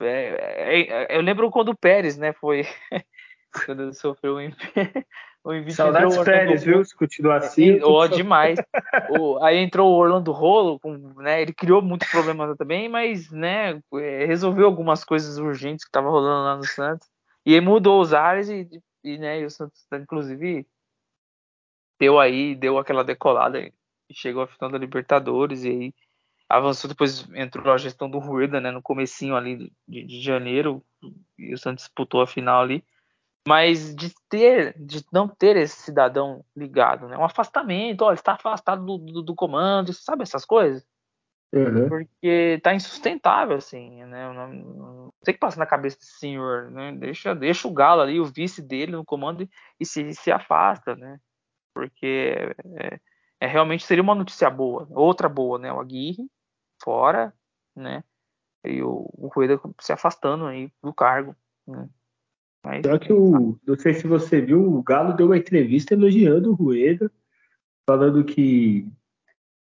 É, 0.00 0.80
é, 0.80 1.16
eu 1.16 1.20
lembro 1.20 1.50
quando 1.50 1.68
o 1.68 1.76
Pérez, 1.76 2.16
né, 2.16 2.32
foi 2.32 2.64
quando 3.52 3.92
sofreu 3.92 4.36
o 5.44 5.52
envite. 5.52 5.74
Saudades 5.74 6.18
Pérez, 6.18 6.64
viu? 6.64 6.84
Se 6.84 6.96
continuar 6.96 7.38
assim. 7.38 7.80
Oh, 7.82 8.06
demais. 8.08 8.58
o, 9.18 9.42
aí 9.42 9.58
entrou 9.58 9.92
o 9.92 9.96
Orlando 9.96 10.32
Rolo, 10.32 10.80
com, 10.80 10.96
né, 11.20 11.42
ele 11.42 11.52
criou 11.52 11.82
muitos 11.82 12.08
problemas 12.10 12.56
também, 12.56 12.88
mas 12.88 13.30
né, 13.30 13.80
é, 13.94 14.24
resolveu 14.24 14.66
algumas 14.66 15.04
coisas 15.04 15.38
urgentes 15.38 15.84
que 15.84 15.88
estavam 15.88 16.10
rolando 16.10 16.44
lá 16.44 16.56
no 16.56 16.66
Santos. 16.66 17.08
E 17.44 17.54
aí 17.54 17.60
mudou 17.60 18.00
os 18.00 18.14
ares 18.14 18.48
e, 18.48 18.68
e, 19.04 19.18
né, 19.18 19.40
e 19.40 19.44
o 19.44 19.50
Santos, 19.50 19.84
inclusive, 19.92 20.66
deu 22.00 22.18
aí, 22.18 22.54
deu 22.54 22.78
aquela 22.78 23.04
decolada 23.04 23.60
e 23.60 23.72
chegou 24.12 24.42
à 24.42 24.46
final 24.46 24.70
da 24.70 24.78
Libertadores 24.78 25.64
e 25.64 25.68
aí 25.68 25.94
avançou, 26.48 26.86
depois 26.86 27.26
entrou 27.34 27.72
a 27.72 27.78
gestão 27.78 28.10
do 28.10 28.18
Rueda, 28.18 28.60
né, 28.60 28.70
no 28.70 28.82
comecinho 28.82 29.34
ali 29.34 29.72
de, 29.88 30.04
de 30.04 30.20
janeiro, 30.20 30.84
e 31.38 31.54
o 31.54 31.58
Santos 31.58 31.84
disputou 31.84 32.20
a 32.20 32.26
final 32.26 32.60
ali 32.60 32.84
mas 33.46 33.94
de 33.94 34.14
ter, 34.28 34.74
de 34.78 35.04
não 35.12 35.26
ter 35.26 35.56
esse 35.56 35.82
cidadão 35.82 36.44
ligado, 36.56 37.08
né? 37.08 37.16
Um 37.16 37.24
afastamento, 37.24 38.02
ó, 38.02 38.12
está 38.12 38.34
afastado 38.34 38.84
do, 38.84 38.98
do, 38.98 39.22
do 39.22 39.34
comando, 39.34 39.92
sabe 39.92 40.22
essas 40.22 40.44
coisas? 40.44 40.86
Uhum. 41.52 41.88
Porque 41.88 42.60
tá 42.62 42.74
insustentável, 42.74 43.56
assim, 43.56 44.04
né? 44.04 44.32
Não, 44.32 44.48
não 44.52 45.12
sei 45.22 45.32
o 45.32 45.34
que 45.34 45.40
passa 45.40 45.58
na 45.58 45.66
cabeça 45.66 45.98
desse 45.98 46.18
senhor, 46.18 46.70
né? 46.70 46.92
Deixa, 46.92 47.34
deixa 47.34 47.68
o 47.68 47.72
Galo 47.72 48.00
ali, 48.00 48.18
o 48.18 48.24
vice 48.24 48.62
dele 48.62 48.92
no 48.92 49.04
comando 49.04 49.42
e, 49.42 49.50
e 49.78 49.84
se, 49.84 50.14
se 50.14 50.30
afasta, 50.30 50.96
né? 50.96 51.20
Porque 51.74 52.54
é, 52.76 53.00
é, 53.40 53.46
realmente 53.46 53.84
seria 53.84 54.02
uma 54.02 54.14
notícia 54.14 54.48
boa, 54.48 54.86
outra 54.90 55.28
boa, 55.28 55.58
né? 55.58 55.70
O 55.72 55.80
Aguirre 55.80 56.26
fora, 56.82 57.34
né? 57.76 58.02
E 58.64 58.82
o, 58.82 59.10
o 59.12 59.28
Rueda 59.28 59.60
se 59.80 59.92
afastando 59.92 60.46
aí 60.46 60.72
do 60.82 60.94
cargo, 60.94 61.36
né? 61.66 61.88
Mas... 62.64 62.86
Só 62.86 62.98
que 62.98 63.12
o. 63.12 63.58
Não 63.66 63.76
sei 63.76 63.94
se 63.94 64.06
você 64.06 64.40
viu, 64.40 64.62
o 64.62 64.82
Galo 64.82 65.14
deu 65.14 65.26
uma 65.26 65.36
entrevista 65.36 65.94
elogiando 65.94 66.50
o 66.50 66.54
Rueda, 66.54 67.10
falando 67.86 68.24
que 68.24 68.86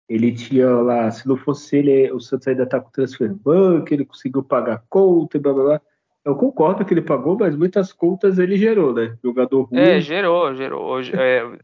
ele 0.07 0.33
tinha 0.33 0.69
lá, 0.69 1.09
se 1.09 1.27
não 1.27 1.35
fosse 1.37 1.77
ele, 1.77 2.11
o 2.11 2.19
Santos 2.19 2.47
ainda 2.47 2.67
tá 2.67 2.79
com 2.79 2.91
transfer 2.91 3.33
banco, 3.33 3.93
ele 3.93 4.05
conseguiu 4.05 4.43
pagar 4.43 4.83
conta, 4.89 5.39
blá 5.39 5.53
blá 5.53 5.63
blá. 5.63 5.81
Eu 6.23 6.35
concordo 6.35 6.85
que 6.85 6.93
ele 6.93 7.01
pagou, 7.01 7.37
mas 7.37 7.55
muitas 7.55 7.91
contas 7.91 8.37
ele 8.37 8.57
gerou, 8.57 8.93
né? 8.93 9.17
Jogador 9.23 9.63
ruim. 9.63 9.79
É, 9.79 9.99
gerou, 9.99 10.53
gerou. 10.55 11.01
É, 11.01 11.57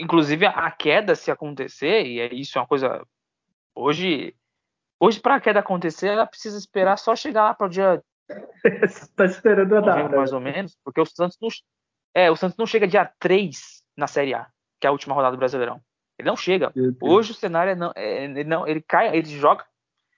inclusive 0.00 0.44
a 0.44 0.70
queda, 0.70 1.14
se 1.14 1.30
acontecer, 1.30 2.04
e 2.06 2.20
é 2.20 2.34
isso 2.34 2.58
é 2.58 2.60
uma 2.60 2.66
coisa. 2.66 3.02
Hoje, 3.74 4.34
hoje 5.00 5.20
para 5.20 5.36
a 5.36 5.40
queda 5.40 5.60
acontecer, 5.60 6.08
ela 6.08 6.26
precisa 6.26 6.58
esperar 6.58 6.98
só 6.98 7.14
chegar 7.14 7.44
lá 7.44 7.54
para 7.54 7.66
o 7.66 7.70
dia 7.70 8.02
tá 9.16 9.24
esperando 9.24 9.76
a 9.76 9.80
data. 9.80 10.16
Mais 10.16 10.32
ou 10.32 10.40
menos, 10.40 10.76
porque 10.84 11.00
o 11.00 11.06
Santos 11.06 11.38
não, 11.40 11.48
é, 12.14 12.30
o 12.30 12.36
Santos 12.36 12.56
não 12.56 12.66
chega 12.66 12.86
dia 12.86 13.10
3 13.18 13.82
na 13.96 14.06
Série 14.06 14.34
A, 14.34 14.46
que 14.80 14.86
é 14.86 14.88
a 14.88 14.92
última 14.92 15.14
rodada 15.14 15.36
do 15.36 15.38
Brasileirão. 15.38 15.80
Ele 16.18 16.28
não 16.28 16.36
chega. 16.36 16.72
Hoje 17.00 17.30
o 17.30 17.34
cenário 17.34 17.72
é 17.72 17.74
não, 17.74 17.92
é, 17.94 18.24
ele 18.24 18.44
não, 18.44 18.66
ele 18.66 18.82
cai, 18.82 19.16
ele 19.16 19.28
joga 19.28 19.64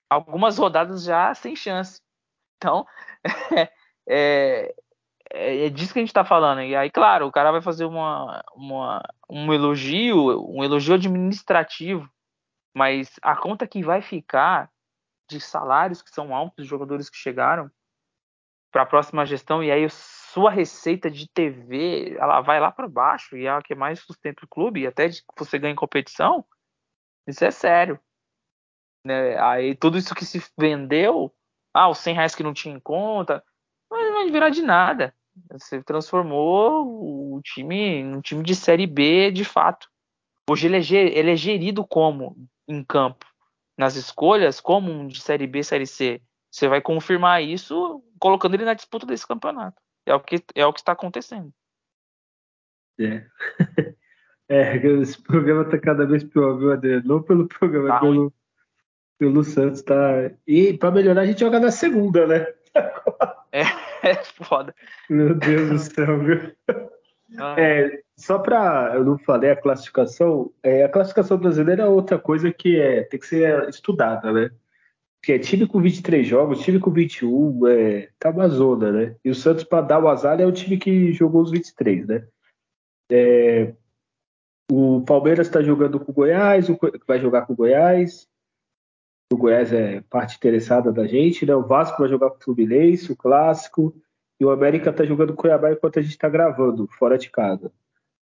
algumas 0.09 0.59
rodadas 0.59 1.05
já 1.05 1.35
sem 1.35 1.55
chance. 1.55 2.01
Então, 2.57 2.87
é, 4.09 4.75
é, 5.31 5.67
é 5.67 5.69
disso 5.69 5.93
que 5.93 5.99
a 5.99 6.03
gente 6.03 6.09
está 6.09 6.25
falando. 6.25 6.63
E 6.63 6.75
aí, 6.75 6.91
claro, 6.91 7.27
o 7.27 7.33
cara 7.33 7.53
vai 7.53 7.61
fazer 7.61 7.85
uma, 7.85 8.43
uma, 8.55 9.03
um 9.29 9.53
elogio, 9.53 10.43
um 10.49 10.65
elogio 10.65 10.95
administrativo, 10.95 12.09
mas 12.75 13.13
a 13.23 13.37
conta 13.37 13.67
que 13.67 13.83
vai 13.83 14.01
ficar 14.01 14.71
de 15.29 15.41
salários 15.41 16.03
que 16.03 16.11
são 16.11 16.35
altos 16.35 16.57
dos 16.57 16.67
jogadores 16.67 17.09
que 17.09 17.17
chegaram 17.17 17.71
para 18.71 18.83
a 18.83 18.87
próxima 18.87 19.27
gestão, 19.27 19.63
e 19.63 19.71
aí 19.71 19.89
sua 19.91 20.51
receita 20.51 21.11
de 21.11 21.29
TV 21.29 22.17
ela 22.19 22.41
vai 22.41 22.61
lá 22.61 22.71
para 22.71 22.89
baixo, 22.89 23.37
e 23.37 23.47
é 23.47 23.51
a 23.51 23.63
que 23.63 23.75
mais 23.75 24.01
sustenta 24.01 24.45
o 24.45 24.49
clube, 24.49 24.81
e 24.81 24.87
até 24.87 25.09
que 25.09 25.23
você 25.37 25.59
ganha 25.59 25.75
competição, 25.75 26.45
isso 27.27 27.45
é 27.45 27.51
sério. 27.51 27.99
Né? 29.05 29.39
Aí 29.41 29.75
tudo 29.75 29.99
isso 29.99 30.15
que 30.15 30.25
se 30.25 30.43
vendeu, 30.59 31.35
ah, 31.75 31.89
os 31.89 31.99
100 31.99 32.15
reais 32.15 32.35
que 32.35 32.43
não 32.43 32.53
tinha 32.53 32.75
em 32.75 32.81
conta, 32.81 33.43
não 33.91 34.15
vai 34.15 34.31
virar 34.31 34.51
de 34.51 34.63
nada. 34.63 35.15
Você 35.53 35.83
transformou 35.83 37.35
o 37.37 37.41
time 37.43 38.03
num 38.03 38.21
time 38.21 38.43
de 38.43 38.55
Série 38.55 38.87
B 38.87 39.31
de 39.31 39.45
fato. 39.45 39.89
Hoje 40.49 40.67
ele 40.67 40.77
é, 40.77 41.19
ele 41.19 41.33
é 41.33 41.37
gerido 41.37 41.87
como 41.87 42.37
em 42.69 42.85
campo? 42.85 43.27
Nas 43.79 43.97
escolhas, 43.97 44.61
como 44.61 44.91
um 44.91 45.07
de 45.07 45.21
Série 45.21 45.47
B, 45.47 45.63
Série 45.63 45.87
C? 45.87 46.21
Você 46.51 46.69
vai 46.69 46.81
confirmar 46.81 47.43
isso 47.43 48.03
colocando 48.19 48.55
ele 48.55 48.65
na 48.65 48.75
disputa 48.75 49.07
desse 49.07 49.27
campeonato. 49.27 49.81
É 50.05 50.15
o 50.15 50.21
que, 50.21 50.43
é 50.55 50.67
o 50.67 50.73
que 50.73 50.81
está 50.81 50.93
acontecendo. 50.93 51.53
É. 52.99 53.25
é. 54.49 54.77
Esse 54.77 55.23
programa 55.23 55.63
está 55.63 55.79
cada 55.79 56.05
vez 56.05 56.25
pior, 56.25 56.59
viu, 56.59 56.73
Adriano? 56.73 57.03
Não 57.07 57.23
pelo 57.23 57.47
programa, 57.47 57.89
tá 57.89 58.01
pelo, 58.01 58.33
pelo 59.19 59.45
Santos. 59.45 59.83
Tá... 59.83 60.31
E 60.47 60.77
para 60.77 60.91
melhorar, 60.91 61.23
a 61.23 61.27
gente 61.27 61.41
joga 61.41 61.61
na 61.61 61.71
segunda, 61.71 62.27
né? 62.27 62.47
É, 63.53 63.63
é 64.09 64.15
foda. 64.15 64.73
Meu 65.09 65.35
Deus 65.35 65.71
do 65.71 65.79
céu, 65.79 66.21
viu? 66.21 66.55
Ah. 67.37 67.57
É, 67.59 68.01
só 68.17 68.39
para 68.39 68.93
eu 68.95 69.05
não 69.05 69.19
falei 69.19 69.51
a 69.51 69.61
classificação, 69.61 70.53
é, 70.63 70.85
a 70.85 70.89
classificação 70.89 71.37
brasileira 71.37 71.83
é 71.83 71.87
outra 71.87 72.17
coisa 72.17 72.53
que 72.53 72.79
é, 72.79 73.03
tem 73.03 73.19
que 73.19 73.27
ser 73.27 73.69
estudada, 73.69 74.33
né? 74.33 74.51
Que 75.23 75.33
é 75.33 75.39
time 75.39 75.67
com 75.67 75.81
23 75.81 76.27
jogos, 76.27 76.63
time 76.63 76.81
com 76.81 76.91
21, 76.91 77.67
é, 77.67 78.09
tá 78.19 78.31
uma 78.31 78.49
zona, 78.49 78.91
né? 78.91 79.17
E 79.25 79.31
o 79.31 79.35
Santos, 79.35 79.65
para 79.65 79.83
dar 79.83 80.03
o 80.03 80.09
azar, 80.09 80.41
é 80.41 80.47
o 80.47 80.53
time 80.53 80.79
que 80.79 81.13
jogou 81.13 81.43
os 81.43 81.51
23, 81.51 82.07
né? 82.07 82.27
É, 83.11 83.75
o 84.71 85.03
Palmeiras 85.03 85.49
está 85.49 85.63
jogando 85.63 86.01
com 86.01 86.13
o 86.13 86.15
Goiás, 86.15 86.69
o, 86.69 86.79
vai 87.07 87.19
jogar 87.19 87.45
com 87.45 87.53
o 87.53 87.57
Goiás, 87.57 88.29
o 89.33 89.37
Goiás 89.37 89.73
é 89.73 90.01
parte 90.09 90.37
interessada 90.37 90.93
da 90.93 91.07
gente, 91.07 91.45
né? 91.45 91.55
O 91.55 91.67
Vasco 91.67 91.99
vai 91.99 92.09
jogar 92.09 92.31
com 92.31 92.37
o 92.37 92.43
Fluminense, 92.43 93.13
o 93.13 93.17
Clássico, 93.17 93.95
e 94.41 94.45
o 94.45 94.51
América 94.51 94.93
tá 94.93 95.05
jogando 95.05 95.35
com 95.35 95.41
o 95.41 95.43
Cuiabá 95.43 95.71
enquanto 95.71 95.99
a 95.99 96.03
gente 96.03 96.17
tá 96.17 96.29
gravando, 96.29 96.89
fora 96.99 97.19
de 97.19 97.31
casa. 97.31 97.71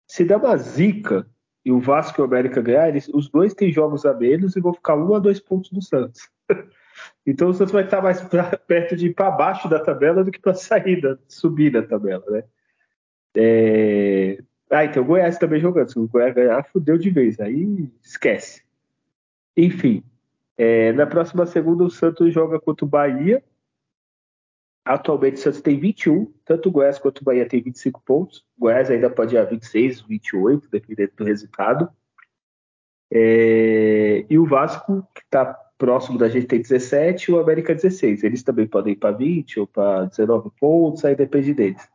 Se 0.09 0.24
der 0.24 0.36
uma 0.36 0.57
zica 0.57 1.28
e 1.64 1.70
o 1.70 1.78
Vasco 1.78 2.20
e 2.20 2.22
o 2.22 2.24
América 2.24 2.62
ganharem, 2.62 3.03
os 3.12 3.28
dois 3.28 3.53
têm 3.53 3.70
jogos 3.70 4.07
a 4.07 4.14
menos 4.14 4.57
e 4.57 4.61
vão 4.61 4.72
ficar 4.72 4.97
um 4.97 5.14
a 5.14 5.18
dois 5.18 5.38
pontos 5.38 5.70
do 5.70 5.82
Santos. 5.82 6.28
então 7.26 7.49
o 7.49 7.55
Santos 7.55 7.72
vai 7.72 7.84
estar 7.84 8.01
mais 8.01 8.20
pra, 8.20 8.57
perto 8.66 8.97
de 8.97 9.07
ir 9.07 9.14
para 9.14 9.30
baixo 9.30 9.68
da 9.68 9.78
tabela 9.78 10.24
do 10.24 10.30
que 10.30 10.40
para 10.40 10.55
sair, 10.55 11.01
da, 11.01 11.18
subir 11.28 11.70
da 11.70 11.82
tabela, 11.82 12.24
né? 12.30 12.44
É... 13.36 14.42
Ah, 14.70 14.84
então 14.84 15.03
o 15.03 15.07
Goiás 15.07 15.38
também 15.38 15.61
jogando. 15.61 15.90
Se 15.90 15.99
o 15.99 16.09
Goiás 16.09 16.34
ganhar, 16.34 16.64
fudeu 16.64 16.99
de 16.99 17.11
vez. 17.11 17.38
Aí 17.38 17.88
esquece. 18.03 18.64
Enfim, 19.57 20.03
é, 20.57 20.92
na 20.92 21.07
próxima 21.07 21.47
segunda, 21.47 21.84
o 21.84 21.90
Santos 21.90 22.32
joga 22.32 22.59
contra 22.59 22.84
o 22.84 22.88
Bahia. 22.88 23.44
Atualmente, 24.84 25.34
o 25.34 25.38
Santos 25.38 25.61
tem 25.61 25.78
21, 25.78 26.32
tanto 26.44 26.68
o 26.68 26.72
Goiás 26.72 26.99
quanto 26.99 27.20
o 27.20 27.24
Bahia 27.24 27.47
tem 27.47 27.61
25 27.62 28.01
pontos. 28.03 28.44
O 28.57 28.62
Goiás 28.62 28.90
ainda 28.90 29.11
pode 29.11 29.34
ir 29.34 29.38
a 29.38 29.44
26, 29.44 30.03
28, 30.03 30.68
dependendo 30.70 31.12
do 31.16 31.24
resultado. 31.24 31.88
É, 33.11 34.24
e 34.28 34.38
o 34.38 34.47
Vasco, 34.47 35.07
que 35.14 35.22
está 35.22 35.59
próximo 35.78 36.18
da 36.18 36.28
gente, 36.28 36.46
tem 36.46 36.60
17 36.60 37.30
e 37.30 37.34
o 37.34 37.38
América 37.38 37.74
16. 37.74 38.24
Eles 38.24 38.42
também 38.42 38.66
podem 38.66 38.94
ir 38.94 38.96
para 38.96 39.16
20 39.16 39.60
ou 39.60 39.66
para 39.66 40.04
19 40.06 40.50
pontos, 40.58 41.04
aí 41.04 41.14
depende 41.14 41.54
deles. 41.54 41.88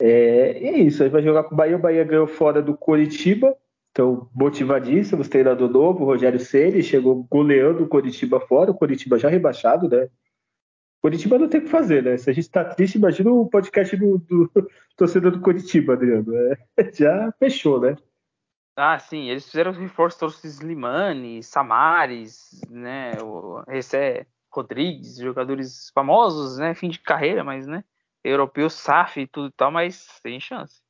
É, 0.00 0.62
e 0.62 0.66
é 0.66 0.78
isso, 0.78 1.02
aí 1.02 1.08
vai 1.08 1.22
jogar 1.22 1.44
com 1.44 1.54
o 1.54 1.56
Bahia. 1.56 1.76
O 1.76 1.80
Bahia 1.80 2.04
ganhou 2.04 2.26
fora 2.26 2.62
do 2.62 2.76
Coritiba, 2.76 3.56
então, 3.94 4.28
motivadíssimos, 4.34 5.28
treinador 5.28 5.70
novo, 5.70 6.04
Rogério 6.04 6.40
Ceni 6.40 6.82
chegou 6.82 7.22
goleando 7.30 7.84
o 7.84 7.88
Coritiba 7.88 8.40
fora, 8.40 8.72
o 8.72 8.74
Coritiba 8.74 9.16
já 9.20 9.28
rebaixado, 9.28 9.88
né? 9.88 10.08
Coritiba 11.00 11.38
não 11.38 11.48
tem 11.48 11.60
o 11.60 11.62
que 11.64 11.70
fazer, 11.70 12.02
né? 12.02 12.16
Se 12.16 12.28
a 12.28 12.32
gente 12.32 12.50
tá 12.50 12.64
triste, 12.64 12.96
imagina 12.96 13.30
o 13.30 13.48
podcast 13.48 13.96
do, 13.96 14.18
do 14.18 14.50
torcedor 14.96 15.30
do 15.30 15.40
Coritiba, 15.40 15.92
Adriano. 15.92 16.34
É, 16.36 16.58
já 16.92 17.32
fechou, 17.38 17.80
né? 17.80 17.94
Ah, 18.76 18.98
sim, 18.98 19.28
eles 19.28 19.46
fizeram 19.46 19.72
reforços 19.72 20.18
trouxe 20.18 20.48
Slimani, 20.48 21.42
Samares, 21.42 22.60
né? 22.68 23.12
O 23.22 23.62
Recé 23.68 24.26
Rodrigues, 24.50 25.16
jogadores 25.16 25.90
famosos, 25.94 26.58
né? 26.58 26.74
Fim 26.74 26.88
de 26.88 26.98
carreira, 26.98 27.44
mas, 27.44 27.66
né? 27.66 27.84
Europeu, 28.22 28.68
SAF 28.68 29.20
e 29.20 29.26
tudo 29.26 29.48
e 29.48 29.52
tal, 29.52 29.70
mas 29.70 30.08
sem 30.22 30.40
chance. 30.40 30.82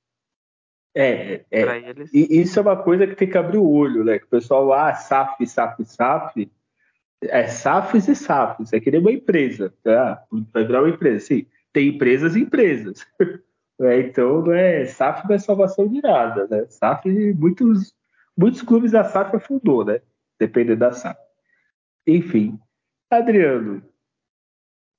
É, 0.95 1.45
é. 1.51 1.91
Eles... 1.91 2.15
E 2.15 2.41
isso 2.41 2.59
é 2.59 2.63
uma 2.63 2.81
coisa 2.81 3.07
que 3.07 3.17
tem 3.17 3.29
que 3.29 3.37
abrir 3.37 3.59
o 3.59 3.69
olho, 3.69 4.05
né? 4.05 4.19
Que 4.19 4.25
o 4.25 4.29
pessoal, 4.29 4.73
ah, 4.73 4.95
SAF, 4.95 5.45
SAF, 5.47 5.85
SAF. 5.85 6.51
É 7.23 7.47
SAFs 7.49 8.09
e 8.09 8.15
SAFs. 8.15 8.73
É 8.73 8.81
que 8.81 8.91
nem 8.91 9.01
uma 9.01 9.13
empresa. 9.13 9.75
Tá? 9.83 10.23
Vai 10.53 10.65
virar 10.65 10.83
uma 10.83 10.91
empresa. 10.91 11.27
Sim, 11.27 11.47
tem 11.73 11.89
empresas 11.89 12.37
e 12.37 12.41
empresas. 12.41 13.07
É, 13.81 14.01
então, 14.01 14.43
não 14.43 14.53
é, 14.53 14.85
SAF 14.85 15.27
não 15.27 15.35
é 15.35 15.39
salvação 15.39 15.89
de 15.89 16.01
nada, 16.01 16.47
né? 16.47 16.67
SAF, 16.67 17.09
muitos, 17.35 17.95
muitos 18.37 18.63
clubes 18.63 18.93
da 18.93 19.05
SAF 19.05 19.35
afundou, 19.35 19.85
né? 19.85 20.01
Dependendo 20.39 20.81
da 20.81 20.93
SAF. 20.93 21.19
Enfim. 22.07 22.59
Adriano, 23.11 23.83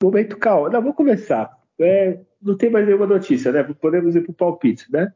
momento 0.01 0.37
calmo. 0.37 0.69
Não, 0.69 0.81
vou 0.81 0.93
começar. 0.93 1.57
É, 1.79 2.19
não 2.41 2.57
tem 2.57 2.69
mais 2.69 2.85
nenhuma 2.85 3.07
notícia, 3.07 3.51
né? 3.51 3.63
Podemos 3.63 4.15
ir 4.15 4.21
para 4.21 4.31
o 4.31 4.35
palpite, 4.35 4.91
né? 4.91 5.13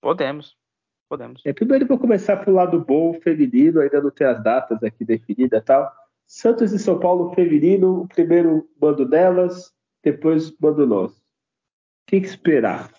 Podemos. 0.00 0.56
Podemos. 1.08 1.42
É, 1.44 1.52
primeiro 1.52 1.86
vou 1.86 1.98
começar 1.98 2.36
pelo 2.36 2.56
lado 2.56 2.84
bom, 2.84 3.14
feminino, 3.20 3.80
ainda 3.80 4.00
não 4.00 4.10
tem 4.10 4.26
as 4.26 4.42
datas 4.42 4.82
aqui 4.82 5.04
definidas 5.04 5.60
e 5.60 5.64
tal. 5.64 5.92
Santos 6.26 6.72
e 6.72 6.78
São 6.78 6.98
Paulo 6.98 7.32
feminino, 7.34 8.02
o 8.02 8.08
primeiro 8.08 8.68
mando 8.80 9.08
delas, 9.08 9.72
depois 10.02 10.52
mando 10.58 10.86
nós. 10.86 11.25
O 12.06 12.10
que, 12.10 12.20
que 12.20 12.26
esperar? 12.26 12.92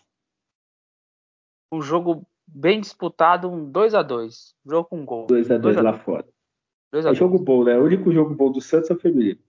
Um 1.71 1.81
jogo 1.81 2.27
bem 2.45 2.81
disputado, 2.81 3.49
um 3.49 3.71
2x2. 3.71 4.53
Jogo 4.65 4.89
com 4.89 5.05
gol. 5.05 5.27
2x2 5.27 5.81
lá 5.81 5.97
fora. 5.97 6.25
é 6.93 7.13
jogo 7.13 7.39
bom, 7.39 7.63
né? 7.63 7.77
O 7.77 7.85
único 7.85 8.11
jogo 8.11 8.35
bom 8.35 8.51
do 8.51 8.59
Santos 8.59 8.89
é 8.89 8.93
o 8.93 8.99
feminino. 8.99 9.39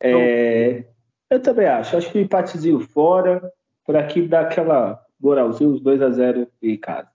É... 0.00 0.84
Eu 1.30 1.40
também 1.40 1.66
acho. 1.66 1.96
Acho 1.96 2.10
que 2.10 2.18
um 2.18 2.22
empatezinho 2.22 2.80
fora, 2.80 3.52
por 3.84 3.96
aqui 3.96 4.26
dá 4.26 4.40
aquela 4.40 5.00
moralzinho, 5.20 5.70
os 5.70 5.80
2 5.80 6.02
a 6.02 6.10
0 6.10 6.48
em 6.60 6.76
casa. 6.76 7.08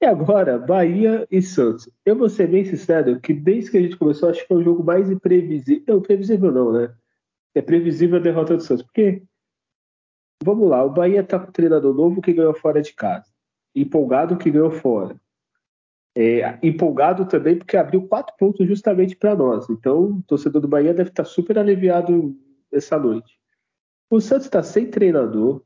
E 0.00 0.06
agora, 0.06 0.58
Bahia 0.58 1.26
e 1.30 1.40
Santos. 1.40 1.88
Eu 2.04 2.16
vou 2.16 2.28
ser 2.28 2.48
bem 2.48 2.64
sincero 2.64 3.20
que 3.20 3.32
desde 3.32 3.70
que 3.70 3.78
a 3.78 3.80
gente 3.80 3.96
começou, 3.96 4.28
acho 4.28 4.46
que 4.46 4.52
é 4.52 4.56
o 4.56 4.62
jogo 4.62 4.82
mais 4.82 5.08
imprevisível. 5.08 5.84
Não, 5.86 6.00
previsível 6.00 6.50
não, 6.50 6.72
né? 6.72 6.92
É 7.54 7.62
previsível 7.62 8.18
a 8.18 8.22
derrota 8.22 8.56
do 8.56 8.62
Santos. 8.62 8.82
Porque, 8.82 9.22
vamos 10.42 10.68
lá, 10.68 10.84
o 10.84 10.90
Bahia 10.90 11.22
tá 11.22 11.38
com 11.38 11.50
treinador 11.50 11.94
novo 11.94 12.20
que 12.20 12.32
ganhou 12.32 12.54
fora 12.54 12.82
de 12.82 12.92
casa. 12.94 13.30
Empolgado 13.74 14.36
que 14.36 14.50
ganhou 14.50 14.70
fora. 14.70 15.20
É, 16.14 16.58
empolgado 16.62 17.24
também 17.26 17.56
porque 17.56 17.76
abriu 17.76 18.06
quatro 18.06 18.34
pontos 18.38 18.66
justamente 18.66 19.16
para 19.16 19.34
nós. 19.34 19.68
Então, 19.70 20.18
o 20.18 20.22
torcedor 20.22 20.60
do 20.60 20.68
Bahia 20.68 20.92
deve 20.92 21.10
estar 21.10 21.24
super 21.24 21.58
aliviado 21.58 22.36
essa 22.70 22.98
noite. 22.98 23.38
O 24.10 24.20
Santos 24.20 24.44
está 24.44 24.62
sem 24.62 24.90
treinador, 24.90 25.62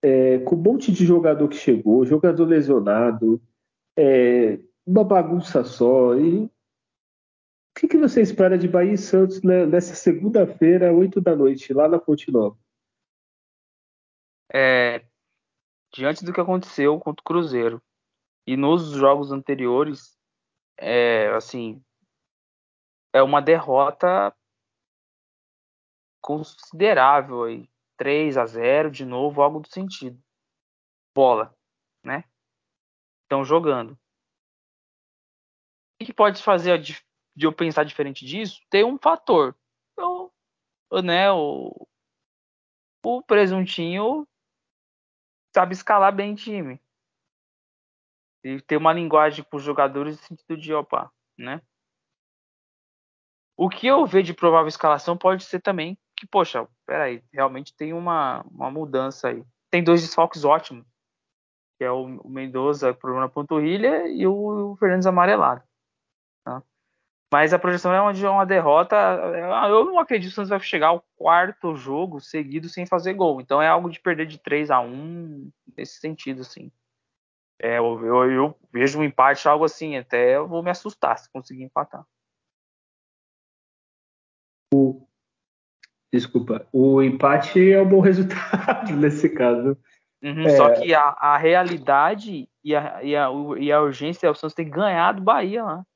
é, 0.00 0.38
com 0.40 0.54
um 0.54 0.62
monte 0.62 0.92
de 0.92 1.04
jogador 1.04 1.48
que 1.48 1.56
chegou, 1.56 2.04
jogador 2.04 2.44
lesionado, 2.44 3.42
é, 3.96 4.60
uma 4.86 5.02
bagunça 5.02 5.64
só. 5.64 6.16
E 6.16 6.44
o 6.44 6.50
que, 7.74 7.88
que 7.88 7.98
você 7.98 8.20
espera 8.20 8.56
de 8.56 8.68
Bahia 8.68 8.92
e 8.92 8.98
Santos 8.98 9.42
né, 9.42 9.66
nessa 9.66 9.96
segunda-feira, 9.96 10.92
8 10.92 11.20
da 11.20 11.34
noite, 11.34 11.72
lá 11.72 11.88
na 11.88 11.98
Ponte 11.98 12.30
Nova? 12.30 12.56
É, 14.52 15.04
diante 15.92 16.24
do 16.24 16.32
que 16.32 16.40
aconteceu 16.40 16.98
contra 16.98 17.20
o 17.20 17.24
Cruzeiro 17.24 17.82
e 18.46 18.56
nos 18.56 18.90
jogos 18.90 19.32
anteriores, 19.32 20.18
é, 20.78 21.28
assim, 21.28 21.82
é 23.12 23.22
uma 23.22 23.40
derrota 23.40 24.34
considerável 26.20 27.44
aí 27.44 27.68
3 27.96 28.36
a 28.36 28.46
0 28.46 28.90
de 28.90 29.04
novo, 29.04 29.40
algo 29.40 29.60
do 29.60 29.68
sentido. 29.68 30.20
Bola, 31.14 31.56
né? 32.02 32.24
Estão 33.22 33.44
jogando. 33.44 33.98
que 36.04 36.12
pode 36.12 36.42
fazer 36.42 36.78
de, 36.80 37.00
eu 37.38 37.52
pensar 37.52 37.84
diferente 37.84 38.26
disso? 38.26 38.60
Tem 38.68 38.84
um 38.84 38.98
fator. 38.98 39.56
Eu, 39.96 40.32
né, 41.02 41.30
o, 41.30 41.86
o 43.02 43.22
presuntinho 43.22 44.26
sabe 45.54 45.74
escalar 45.74 46.14
bem 46.14 46.34
time. 46.34 46.80
E 48.42 48.60
ter 48.60 48.76
uma 48.76 48.92
linguagem 48.92 49.44
com 49.44 49.56
os 49.56 49.62
jogadores 49.62 50.16
no 50.16 50.22
sentido 50.22 50.56
de, 50.56 50.74
opa, 50.74 51.10
né? 51.38 51.62
O 53.56 53.68
que 53.68 53.86
eu 53.86 54.04
vejo 54.04 54.26
de 54.26 54.34
provável 54.34 54.68
escalação 54.68 55.16
pode 55.16 55.44
ser 55.44 55.60
também 55.60 55.96
que, 56.16 56.26
poxa, 56.26 56.68
peraí, 56.84 57.22
realmente 57.32 57.74
tem 57.74 57.92
uma, 57.92 58.42
uma 58.50 58.70
mudança 58.70 59.28
aí. 59.28 59.44
Tem 59.70 59.82
dois 59.82 60.02
desfalques 60.02 60.44
ótimos, 60.44 60.84
que 61.78 61.84
é 61.84 61.90
o, 61.90 62.20
o 62.20 62.28
Mendoza, 62.28 62.92
problema 62.92 63.26
na 63.26 63.28
panturrilha, 63.28 64.08
e 64.08 64.26
o, 64.26 64.72
o 64.72 64.76
Fernandes 64.76 65.06
amarelado. 65.06 65.62
Mas 67.32 67.52
a 67.52 67.58
projeção 67.58 67.92
é 67.92 68.00
uma, 68.00 68.12
de 68.12 68.24
uma 68.24 68.46
derrota. 68.46 68.96
Eu 69.68 69.84
não 69.84 69.98
acredito 69.98 70.28
que 70.28 70.32
o 70.32 70.36
Santos 70.36 70.50
vai 70.50 70.60
chegar 70.60 70.88
ao 70.88 71.04
quarto 71.16 71.74
jogo 71.74 72.20
seguido 72.20 72.68
sem 72.68 72.86
fazer 72.86 73.14
gol. 73.14 73.40
Então 73.40 73.60
é 73.60 73.66
algo 73.66 73.90
de 73.90 74.00
perder 74.00 74.26
de 74.26 74.38
3 74.38 74.70
a 74.70 74.80
1 74.80 75.50
nesse 75.76 75.98
sentido, 75.98 76.42
assim. 76.42 76.70
É, 77.60 77.78
eu, 77.78 78.04
eu, 78.04 78.30
eu, 78.30 78.58
vejo 78.72 78.98
um 78.98 79.04
empate, 79.04 79.48
algo 79.48 79.64
assim, 79.64 79.96
até 79.96 80.36
eu 80.36 80.46
vou 80.46 80.62
me 80.62 80.70
assustar 80.70 81.18
se 81.18 81.30
conseguir 81.30 81.62
empatar. 81.62 82.04
O, 84.72 85.06
desculpa, 86.12 86.66
o 86.72 87.02
empate 87.02 87.72
é 87.72 87.80
um 87.80 87.88
bom 87.88 88.00
resultado 88.00 88.92
nesse 88.96 89.28
caso. 89.28 89.78
Uhum, 90.22 90.46
é... 90.46 90.56
Só 90.56 90.72
que 90.74 90.94
a, 90.94 91.02
a 91.02 91.36
realidade 91.36 92.48
e 92.62 92.74
a, 92.74 93.02
e, 93.02 93.14
a, 93.14 93.28
e 93.58 93.72
a 93.72 93.80
urgência 93.80 94.26
é 94.26 94.30
o 94.30 94.34
Santos 94.34 94.54
ter 94.54 94.64
ganhado 94.64 95.20
do 95.20 95.24
Bahia 95.24 95.62
lá. 95.62 95.86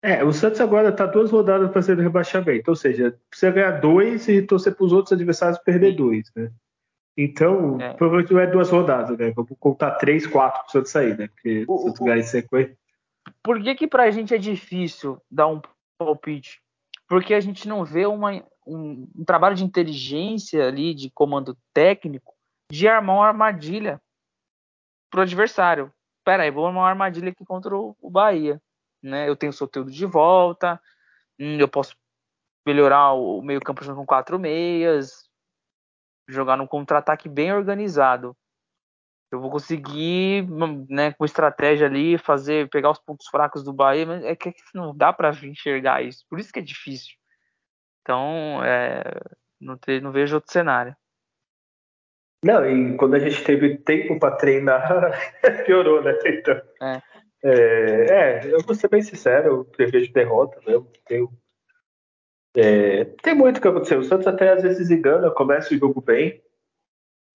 É, 0.00 0.22
o 0.22 0.32
Santos 0.32 0.60
agora 0.60 0.90
está 0.90 1.06
duas 1.06 1.30
rodadas 1.30 1.70
para 1.70 1.82
ser 1.82 1.96
do 1.96 2.02
rebaixamento, 2.02 2.70
ou 2.70 2.76
seja, 2.76 3.18
precisa 3.28 3.50
ganhar 3.50 3.80
dois 3.80 4.28
e 4.28 4.40
torcer 4.42 4.74
para 4.74 4.84
os 4.86 4.92
outros 4.92 5.12
adversários 5.12 5.58
perder 5.58 5.96
dois, 5.96 6.30
né? 6.36 6.52
Então, 7.16 7.80
é. 7.80 7.94
provavelmente 7.94 8.32
não 8.32 8.40
é 8.40 8.46
duas 8.46 8.70
rodadas, 8.70 9.18
né? 9.18 9.32
Vamos 9.32 9.50
contar 9.58 9.92
três, 9.96 10.24
quatro 10.24 10.60
para 10.60 10.68
o 10.68 10.70
Santos 10.70 10.92
sair, 10.92 11.18
né? 11.18 11.26
Porque 11.26 11.64
o, 11.66 11.74
o 11.74 11.78
Santos 11.78 11.98
ganha 11.98 12.20
em 12.20 12.22
sequência. 12.22 12.78
Por 13.42 13.60
que 13.60 13.74
que 13.74 13.88
para 13.88 14.04
a 14.04 14.10
gente 14.10 14.32
é 14.32 14.38
difícil 14.38 15.20
dar 15.28 15.48
um 15.48 15.60
palpite? 15.98 16.62
Porque 17.08 17.34
a 17.34 17.40
gente 17.40 17.66
não 17.66 17.84
vê 17.84 18.06
uma, 18.06 18.34
um, 18.64 19.08
um 19.16 19.24
trabalho 19.24 19.56
de 19.56 19.64
inteligência 19.64 20.68
ali, 20.68 20.94
de 20.94 21.10
comando 21.10 21.58
técnico, 21.74 22.34
de 22.70 22.86
armar 22.86 23.16
uma 23.16 23.26
armadilha 23.26 24.00
pro 25.10 25.22
adversário. 25.22 25.92
Pera 26.24 26.44
aí, 26.44 26.52
vou 26.52 26.66
armar 26.66 26.82
uma 26.82 26.88
armadilha 26.88 27.30
aqui 27.30 27.44
contra 27.44 27.76
o, 27.76 27.96
o 28.00 28.08
Bahia 28.08 28.60
né? 29.02 29.28
Eu 29.28 29.36
tenho 29.36 29.50
o 29.50 29.52
Soteldo 29.52 29.90
de 29.90 30.06
volta, 30.06 30.80
hum, 31.38 31.58
eu 31.58 31.68
posso 31.68 31.96
melhorar 32.66 33.12
o 33.12 33.40
meio 33.42 33.60
campo 33.60 33.84
com 33.94 34.06
quatro 34.06 34.38
meias, 34.38 35.28
jogar 36.28 36.56
num 36.56 36.66
contra-ataque 36.66 37.28
bem 37.28 37.52
organizado. 37.52 38.36
Eu 39.30 39.40
vou 39.40 39.50
conseguir, 39.50 40.42
hum, 40.50 40.86
né, 40.88 41.12
com 41.12 41.24
estratégia 41.24 41.86
ali, 41.86 42.18
fazer, 42.18 42.68
pegar 42.70 42.90
os 42.90 42.98
pontos 42.98 43.26
fracos 43.28 43.62
do 43.62 43.72
Bahia, 43.72 44.06
mas 44.06 44.24
é 44.24 44.34
que 44.34 44.54
não 44.74 44.96
dá 44.96 45.12
para 45.12 45.30
enxergar 45.44 46.02
isso. 46.02 46.24
Por 46.28 46.38
isso 46.38 46.52
que 46.52 46.58
é 46.58 46.62
difícil. 46.62 47.14
Então, 48.02 48.64
é, 48.64 49.02
não, 49.60 49.76
te, 49.76 50.00
não 50.00 50.12
vejo 50.12 50.36
outro 50.36 50.50
cenário. 50.50 50.96
Não, 52.42 52.64
e 52.64 52.96
quando 52.96 53.14
a 53.14 53.18
gente 53.18 53.42
teve 53.44 53.78
tempo 53.78 54.18
para 54.18 54.36
treinar, 54.36 55.12
piorou, 55.66 56.02
né? 56.02 56.16
Então. 56.24 56.54
É. 56.80 57.02
É, 57.42 57.50
é, 57.50 58.52
eu 58.52 58.60
vou 58.62 58.74
ser 58.74 58.88
bem 58.88 59.02
sincero, 59.02 59.48
eu 59.48 59.64
prevejo 59.64 60.12
derrota 60.12 60.60
mesmo. 60.66 60.90
Tenho, 61.06 61.30
é, 62.56 63.04
tem 63.04 63.34
muito 63.34 63.60
que 63.60 63.68
aconteceu. 63.68 64.00
O 64.00 64.04
Santos 64.04 64.26
até 64.26 64.50
às 64.50 64.62
vezes 64.62 64.90
engana, 64.90 65.30
começa 65.30 65.74
o 65.74 65.78
jogo 65.78 66.00
bem, 66.00 66.42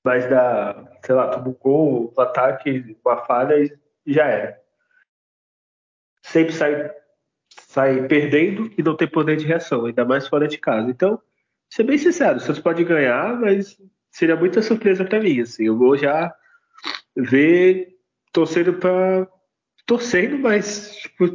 mas 0.04 0.30
dá, 0.30 1.00
sei 1.06 1.16
lá, 1.16 1.30
toma 1.30 1.50
um 1.50 1.54
gol, 1.54 2.14
um 2.18 2.22
ataque, 2.22 2.98
uma 3.06 3.18
falha 3.26 3.56
e 4.06 4.14
já 4.14 4.26
era. 4.26 4.62
Sempre 6.22 6.54
sai, 6.54 6.92
sai 7.50 8.08
perdendo 8.08 8.70
e 8.78 8.84
não 8.84 8.96
tem 8.96 9.08
poder 9.08 9.38
de 9.38 9.46
reação, 9.46 9.86
ainda 9.86 10.04
mais 10.04 10.28
fora 10.28 10.48
de 10.48 10.58
casa. 10.58 10.90
Então, 10.90 11.22
ser 11.70 11.84
bem 11.84 11.98
sincero, 11.98 12.38
o 12.38 12.40
Santos 12.42 12.62
pode 12.62 12.84
ganhar, 12.84 13.40
mas 13.40 13.78
seria 14.12 14.36
muita 14.36 14.62
surpresa 14.62 15.06
para 15.06 15.22
mim. 15.22 15.42
Assim, 15.42 15.66
eu 15.66 15.78
vou 15.78 15.98
já 15.98 16.34
ver 17.16 17.98
torcendo 18.32 18.74
para 18.74 19.28
torcendo, 19.86 20.38
mas 20.40 20.96
tipo, 20.98 21.26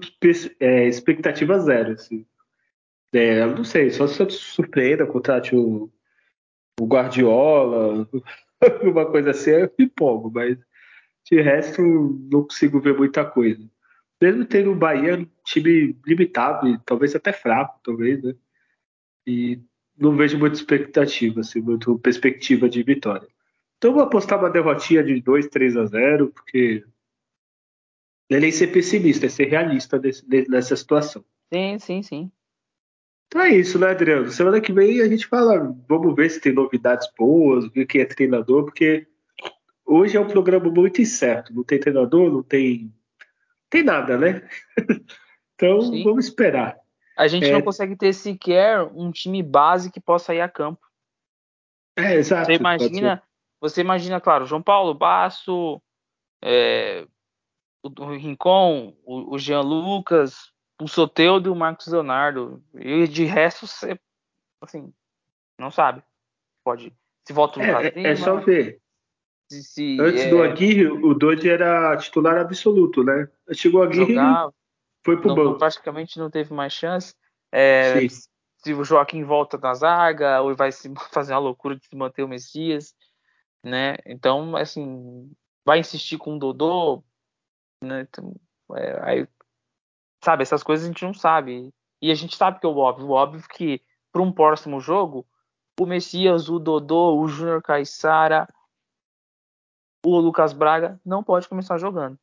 é, 0.60 0.86
expectativa 0.86 1.58
zero. 1.58 1.92
Assim. 1.92 2.26
É, 3.12 3.42
eu 3.42 3.54
não 3.56 3.64
sei, 3.64 3.90
só 3.90 4.06
se 4.06 4.30
surpreenda, 4.30 5.06
contrate 5.06 5.54
o, 5.56 5.90
o 6.80 6.86
Guardiola, 6.86 8.08
uma 8.82 9.06
coisa 9.06 9.30
assim, 9.30 9.50
eu 9.50 9.72
me 9.78 9.86
empolgo, 9.86 10.30
mas 10.30 10.58
de 11.24 11.40
resto 11.40 11.82
não 12.30 12.42
consigo 12.42 12.80
ver 12.80 12.96
muita 12.96 13.24
coisa. 13.24 13.62
Mesmo 14.20 14.44
tendo 14.44 14.72
o 14.72 14.76
Bahia 14.76 15.16
um 15.16 15.26
time 15.44 15.96
limitado 16.06 16.68
e 16.68 16.78
talvez 16.84 17.14
até 17.14 17.32
fraco, 17.32 17.80
talvez, 17.84 18.22
né? 18.22 18.34
E 19.26 19.60
não 19.96 20.16
vejo 20.16 20.38
muita 20.38 20.56
expectativa, 20.56 21.40
assim, 21.40 21.60
muita 21.60 21.94
perspectiva 21.98 22.68
de 22.68 22.82
vitória. 22.82 23.28
Então 23.76 23.92
vou 23.92 24.02
apostar 24.02 24.38
uma 24.38 24.50
derrotinha 24.50 25.04
de 25.04 25.20
2, 25.20 25.48
3 25.48 25.76
a 25.76 25.84
0, 25.86 26.28
porque 26.28 26.84
não 28.30 28.36
é 28.36 28.40
nem 28.40 28.52
ser 28.52 28.68
pessimista, 28.68 29.26
é 29.26 29.28
ser 29.28 29.46
realista 29.46 29.98
desse, 29.98 30.24
nessa 30.48 30.76
situação. 30.76 31.24
Sim, 31.52 31.78
sim, 31.78 32.02
sim. 32.02 32.32
Então 33.26 33.42
é 33.42 33.54
isso, 33.54 33.78
né, 33.78 33.90
Adriano? 33.90 34.30
Semana 34.30 34.60
que 34.60 34.72
vem 34.72 35.00
a 35.00 35.08
gente 35.08 35.26
fala, 35.26 35.74
vamos 35.88 36.14
ver 36.14 36.30
se 36.30 36.40
tem 36.40 36.52
novidades 36.52 37.08
boas, 37.16 37.68
ver 37.72 37.86
quem 37.86 38.00
é 38.00 38.04
treinador, 38.06 38.64
porque 38.64 39.06
hoje 39.84 40.16
é 40.16 40.20
um 40.20 40.28
programa 40.28 40.70
muito 40.70 41.00
incerto. 41.00 41.54
Não 41.54 41.62
tem 41.62 41.78
treinador, 41.78 42.32
não 42.32 42.42
tem. 42.42 42.92
Tem 43.68 43.82
nada, 43.82 44.16
né? 44.16 44.48
então 45.54 45.80
Sim. 45.82 46.02
vamos 46.04 46.26
esperar. 46.26 46.78
A 47.16 47.26
gente 47.26 47.48
é... 47.48 47.52
não 47.52 47.60
consegue 47.60 47.96
ter 47.96 48.14
sequer 48.14 48.82
um 48.82 49.10
time 49.10 49.42
base 49.42 49.90
que 49.90 50.00
possa 50.00 50.34
ir 50.34 50.40
a 50.40 50.48
campo. 50.48 50.80
É, 51.96 52.14
exato. 52.14 52.46
Você 52.46 52.54
imagina, 52.54 53.22
você 53.60 53.80
imagina, 53.80 54.20
claro, 54.20 54.46
João 54.46 54.62
Paulo, 54.62 54.94
Baço, 54.94 55.82
é, 56.42 57.06
o 57.82 58.16
Rincon, 58.16 58.96
o, 59.04 59.34
o 59.34 59.38
Jean 59.38 59.60
Lucas, 59.60 60.52
o 60.80 60.88
Soteudo 60.88 61.48
e 61.48 61.52
o 61.52 61.56
Marcos 61.56 61.86
Leonardo. 61.86 62.62
E 62.74 63.06
de 63.06 63.24
resto, 63.24 63.66
você, 63.66 63.98
assim, 64.60 64.92
não 65.58 65.70
sabe. 65.70 66.02
Pode. 66.64 66.92
Se 67.26 67.32
volta 67.32 67.58
o 67.58 67.62
é, 67.62 67.88
é, 67.94 68.02
é 68.08 68.16
só 68.16 68.36
ver. 68.36 68.80
Se, 69.50 69.62
se, 69.62 70.00
Antes 70.00 70.24
é, 70.24 70.30
do 70.30 70.42
Aguirre, 70.42 70.86
o 70.88 71.14
Dodge 71.14 71.48
era 71.48 71.96
titular 71.96 72.38
absoluto, 72.38 73.02
né? 73.02 73.28
Chegou 73.52 73.80
o 73.80 73.84
Aguirre 73.84 74.14
e 74.14 74.52
foi 75.04 75.16
pro 75.16 75.28
não, 75.28 75.34
banco. 75.34 75.58
Praticamente 75.58 76.18
não 76.18 76.30
teve 76.30 76.52
mais 76.52 76.72
chance. 76.72 77.14
É, 77.50 78.06
se 78.08 78.74
o 78.74 78.84
Joaquim 78.84 79.24
volta 79.24 79.56
na 79.56 79.72
zaga, 79.72 80.42
ou 80.42 80.54
vai 80.54 80.70
se 80.70 80.92
fazer 81.10 81.32
uma 81.32 81.40
loucura 81.40 81.76
de 81.76 81.86
se 81.86 81.96
manter 81.96 82.22
o 82.22 82.28
Messias, 82.28 82.94
né? 83.64 83.96
Então, 84.04 84.54
assim, 84.56 85.30
vai 85.64 85.78
insistir 85.80 86.18
com 86.18 86.36
o 86.36 86.38
Dodô, 86.38 87.02
né? 87.82 88.02
Então, 88.02 88.34
é, 88.76 89.00
aí, 89.02 89.28
sabe, 90.24 90.42
essas 90.42 90.62
coisas 90.62 90.84
a 90.84 90.88
gente 90.88 91.04
não 91.04 91.14
sabe. 91.14 91.72
E 92.00 92.10
a 92.10 92.14
gente 92.14 92.36
sabe 92.36 92.60
que 92.60 92.66
é 92.66 92.68
o 92.68 92.76
óbvio. 92.76 93.08
O 93.08 93.12
óbvio 93.12 93.42
que 93.48 93.82
para 94.12 94.22
um 94.22 94.32
próximo 94.32 94.80
jogo, 94.80 95.26
o 95.78 95.86
Messias, 95.86 96.48
o 96.48 96.58
Dodô, 96.58 97.16
o 97.16 97.28
Júnior 97.28 97.62
Caixara, 97.62 98.48
o 100.04 100.18
Lucas 100.18 100.52
Braga 100.52 101.00
não 101.04 101.22
pode 101.22 101.48
começar 101.48 101.78
jogando. 101.78 102.18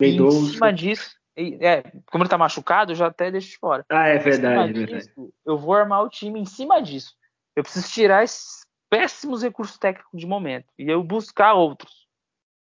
Em 0.00 0.30
cima 0.30 0.72
disso, 0.72 1.16
é, 1.36 1.82
como 2.10 2.24
ele 2.24 2.30
tá 2.30 2.38
machucado, 2.38 2.92
eu 2.92 2.96
já 2.96 3.06
até 3.06 3.30
deixo 3.30 3.50
de 3.50 3.58
fora. 3.58 3.84
Ah, 3.88 4.08
é 4.08 4.18
verdade, 4.18 4.82
é 4.82 4.86
verdade. 4.86 5.12
eu 5.44 5.58
vou 5.58 5.74
armar 5.74 6.02
o 6.02 6.08
time 6.08 6.40
em 6.40 6.44
cima 6.44 6.82
disso. 6.82 7.14
Eu 7.54 7.62
preciso 7.62 7.90
tirar 7.90 8.24
esses 8.24 8.66
péssimos 8.90 9.42
recursos 9.42 9.78
técnicos 9.78 10.18
de 10.18 10.26
momento 10.26 10.66
e 10.78 10.90
eu 10.90 11.02
buscar 11.02 11.54
outros. 11.54 12.06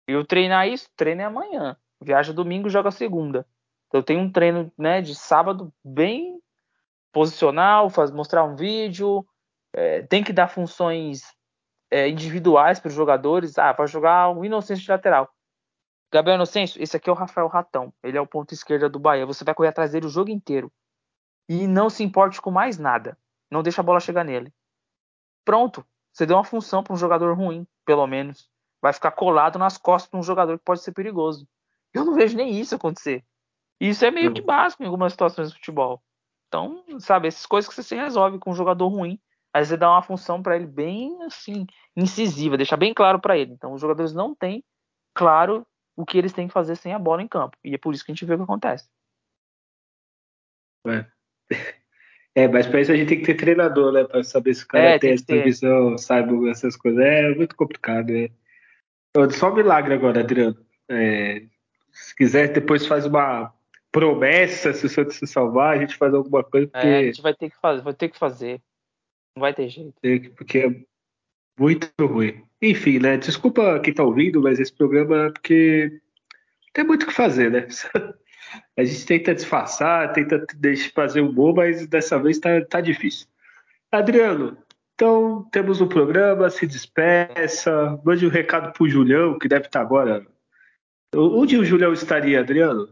Eu 0.06 0.24
treinar 0.24 0.68
isso, 0.68 0.88
treino 0.96 1.20
é 1.20 1.24
amanhã 1.24 1.76
viaja 2.00 2.32
domingo 2.32 2.68
joga 2.68 2.90
segunda. 2.90 3.46
Então, 3.86 4.00
eu 4.00 4.04
tenho 4.04 4.20
um 4.20 4.30
treino 4.30 4.72
né, 4.76 5.00
de 5.00 5.14
sábado 5.14 5.72
bem 5.84 6.40
posicional, 7.12 7.88
faz, 7.88 8.10
mostrar 8.10 8.44
um 8.44 8.54
vídeo, 8.54 9.26
é, 9.72 10.02
tem 10.02 10.22
que 10.22 10.32
dar 10.32 10.48
funções 10.48 11.22
é, 11.90 12.08
individuais 12.08 12.78
para 12.78 12.88
os 12.88 12.94
jogadores. 12.94 13.58
Ah, 13.58 13.72
vai 13.72 13.86
jogar 13.86 14.30
o 14.30 14.44
Inocêncio 14.44 14.84
de 14.84 14.90
lateral. 14.90 15.28
Gabriel 16.12 16.36
Inocêncio, 16.36 16.82
esse 16.82 16.96
aqui 16.96 17.08
é 17.08 17.12
o 17.12 17.16
Rafael 17.16 17.48
Ratão. 17.48 17.92
Ele 18.02 18.16
é 18.16 18.20
o 18.20 18.26
ponto 18.26 18.54
esquerda 18.54 18.88
do 18.88 18.98
Bahia. 18.98 19.26
Você 19.26 19.44
vai 19.44 19.54
correr 19.54 19.68
atrás 19.68 19.92
dele 19.92 20.06
o 20.06 20.10
jogo 20.10 20.30
inteiro. 20.30 20.72
E 21.48 21.66
não 21.66 21.90
se 21.90 22.02
importe 22.02 22.40
com 22.40 22.50
mais 22.50 22.78
nada. 22.78 23.16
Não 23.50 23.62
deixa 23.62 23.80
a 23.80 23.84
bola 23.84 24.00
chegar 24.00 24.24
nele. 24.24 24.52
Pronto. 25.44 25.84
Você 26.12 26.26
deu 26.26 26.36
uma 26.36 26.44
função 26.44 26.82
para 26.82 26.94
um 26.94 26.96
jogador 26.96 27.36
ruim, 27.36 27.66
pelo 27.84 28.06
menos. 28.06 28.50
Vai 28.80 28.92
ficar 28.92 29.10
colado 29.12 29.58
nas 29.58 29.76
costas 29.76 30.10
de 30.10 30.16
um 30.16 30.22
jogador 30.22 30.58
que 30.58 30.64
pode 30.64 30.82
ser 30.82 30.92
perigoso. 30.92 31.46
Eu 31.94 32.04
não 32.04 32.14
vejo 32.14 32.36
nem 32.36 32.58
isso 32.58 32.74
acontecer. 32.74 33.24
Isso 33.80 34.04
é 34.04 34.10
meio 34.10 34.32
que 34.32 34.42
básico 34.42 34.82
em 34.82 34.86
algumas 34.86 35.12
situações 35.12 35.50
do 35.50 35.54
futebol. 35.54 36.02
Então, 36.48 36.84
sabe, 36.98 37.28
essas 37.28 37.46
coisas 37.46 37.68
que 37.68 37.74
você 37.74 37.82
se 37.82 37.94
resolve 37.94 38.38
com 38.38 38.50
um 38.50 38.54
jogador 38.54 38.88
ruim. 38.88 39.20
Aí 39.52 39.64
você 39.64 39.76
dá 39.76 39.90
uma 39.90 40.02
função 40.02 40.42
para 40.42 40.56
ele 40.56 40.66
bem 40.66 41.22
assim, 41.22 41.66
incisiva, 41.96 42.56
deixar 42.56 42.76
bem 42.76 42.92
claro 42.92 43.20
para 43.20 43.36
ele. 43.36 43.52
Então, 43.52 43.72
os 43.72 43.80
jogadores 43.80 44.12
não 44.12 44.34
têm 44.34 44.64
claro 45.14 45.66
o 45.96 46.04
que 46.04 46.18
eles 46.18 46.32
têm 46.32 46.46
que 46.46 46.52
fazer 46.52 46.76
sem 46.76 46.92
a 46.92 46.98
bola 46.98 47.22
em 47.22 47.28
campo. 47.28 47.56
E 47.64 47.74
é 47.74 47.78
por 47.78 47.94
isso 47.94 48.04
que 48.04 48.12
a 48.12 48.14
gente 48.14 48.24
vê 48.24 48.34
o 48.34 48.36
que 48.36 48.44
acontece. 48.44 48.88
É, 50.86 51.06
é 52.34 52.48
mas 52.48 52.66
para 52.66 52.80
isso 52.80 52.92
a 52.92 52.96
gente 52.96 53.08
tem 53.08 53.20
que 53.20 53.26
ter 53.26 53.34
treinador, 53.34 53.92
né? 53.92 54.04
Para 54.04 54.22
saber 54.22 54.54
se 54.54 54.64
o 54.64 54.68
cara 54.68 54.84
é, 54.84 54.98
tem, 54.98 55.16
tem 55.16 55.38
essa 55.38 55.44
visão, 55.44 55.98
sabe 55.98 56.50
essas 56.50 56.76
coisas. 56.76 57.02
É 57.04 57.34
muito 57.34 57.56
complicado. 57.56 58.10
É. 58.10 58.30
Só 59.30 59.50
um 59.50 59.54
milagre 59.54 59.94
agora, 59.94 60.20
Adriano. 60.20 60.56
É, 60.88 61.42
se 62.04 62.14
quiser, 62.14 62.52
depois 62.52 62.86
faz 62.86 63.06
uma 63.06 63.52
promessa 63.90 64.72
se 64.72 64.86
o 64.86 64.88
Santos 64.88 65.16
se 65.16 65.26
salvar, 65.26 65.76
a 65.76 65.80
gente 65.80 65.96
faz 65.96 66.12
alguma 66.14 66.44
coisa. 66.44 66.66
Porque... 66.66 66.86
É, 66.86 66.98
a 66.98 67.04
gente 67.04 67.22
vai 67.22 67.34
ter 67.34 67.50
que 67.50 67.56
fazer, 67.60 67.82
vai 67.82 67.94
ter 67.94 68.08
que 68.08 68.18
fazer. 68.18 68.60
Não 69.36 69.40
vai 69.40 69.54
ter 69.54 69.68
jeito. 69.68 69.94
Porque 70.36 70.58
é 70.58 70.74
muito 71.58 71.90
ruim. 72.00 72.42
Enfim, 72.60 72.98
né? 72.98 73.16
Desculpa 73.16 73.80
quem 73.80 73.94
tá 73.94 74.02
ouvindo, 74.02 74.42
mas 74.42 74.58
esse 74.58 74.72
programa 74.72 75.26
é 75.26 75.30
porque 75.30 76.00
tem 76.72 76.84
muito 76.84 77.04
o 77.04 77.06
que 77.06 77.12
fazer, 77.12 77.50
né? 77.50 77.66
A 78.76 78.84
gente 78.84 79.04
tenta 79.04 79.34
disfarçar, 79.34 80.12
tenta 80.12 80.44
fazer 80.94 81.20
um 81.20 81.32
bom, 81.32 81.52
mas 81.54 81.86
dessa 81.86 82.18
vez 82.18 82.38
tá, 82.38 82.64
tá 82.64 82.80
difícil. 82.80 83.26
Adriano, 83.92 84.56
então 84.94 85.46
temos 85.52 85.80
um 85.80 85.88
programa, 85.88 86.48
se 86.48 86.66
despeça, 86.66 88.00
mande 88.04 88.26
um 88.26 88.30
recado 88.30 88.72
pro 88.72 88.88
Julião, 88.88 89.38
que 89.38 89.48
deve 89.48 89.66
estar 89.66 89.80
tá 89.80 89.84
agora. 89.84 90.26
Onde 91.14 91.56
o 91.56 91.64
Julião 91.64 91.92
estaria, 91.92 92.40
Adriano? 92.40 92.88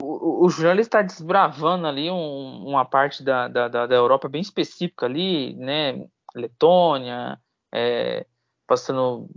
o, 0.00 0.44
o 0.44 0.48
Julião 0.48 0.74
está 0.78 1.02
desbravando 1.02 1.86
ali 1.86 2.10
um, 2.10 2.66
uma 2.66 2.84
parte 2.84 3.22
da, 3.22 3.48
da, 3.48 3.68
da, 3.68 3.94
Europa 3.94 4.28
bem 4.28 4.40
específica 4.40 5.06
ali, 5.06 5.54
né? 5.54 6.06
Letônia, 6.34 7.38
é, 7.74 8.26
passando 8.66 9.28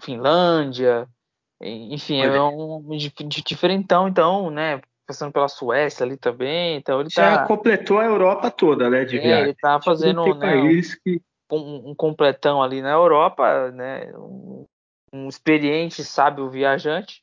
Finlândia, 0.00 1.08
enfim, 1.60 2.20
é 2.20 2.40
um 2.40 2.96
de, 2.96 3.42
diferentão, 3.42 4.08
então, 4.08 4.50
né? 4.50 4.80
Passando 5.06 5.32
pela 5.32 5.48
Suécia 5.48 6.04
ali 6.04 6.16
também, 6.16 6.76
então 6.76 7.00
ele 7.00 7.10
Já 7.10 7.38
tá, 7.38 7.46
completou 7.46 7.98
a 7.98 8.04
Europa 8.04 8.50
toda, 8.50 8.90
né? 8.90 9.04
De 9.04 9.18
é, 9.18 9.20
viagem. 9.20 9.44
Ele 9.44 9.54
tá 9.54 9.80
fazendo 9.80 10.34
né, 10.36 10.56
um, 10.56 10.80
que... 11.02 11.22
um, 11.50 11.90
um, 11.90 11.94
completão 11.94 12.62
ali 12.62 12.82
na 12.82 12.90
Europa, 12.90 13.70
né? 13.72 14.12
Um, 14.16 14.66
um 15.12 15.28
experiente, 15.28 16.04
sábio 16.04 16.48
viajante. 16.50 17.22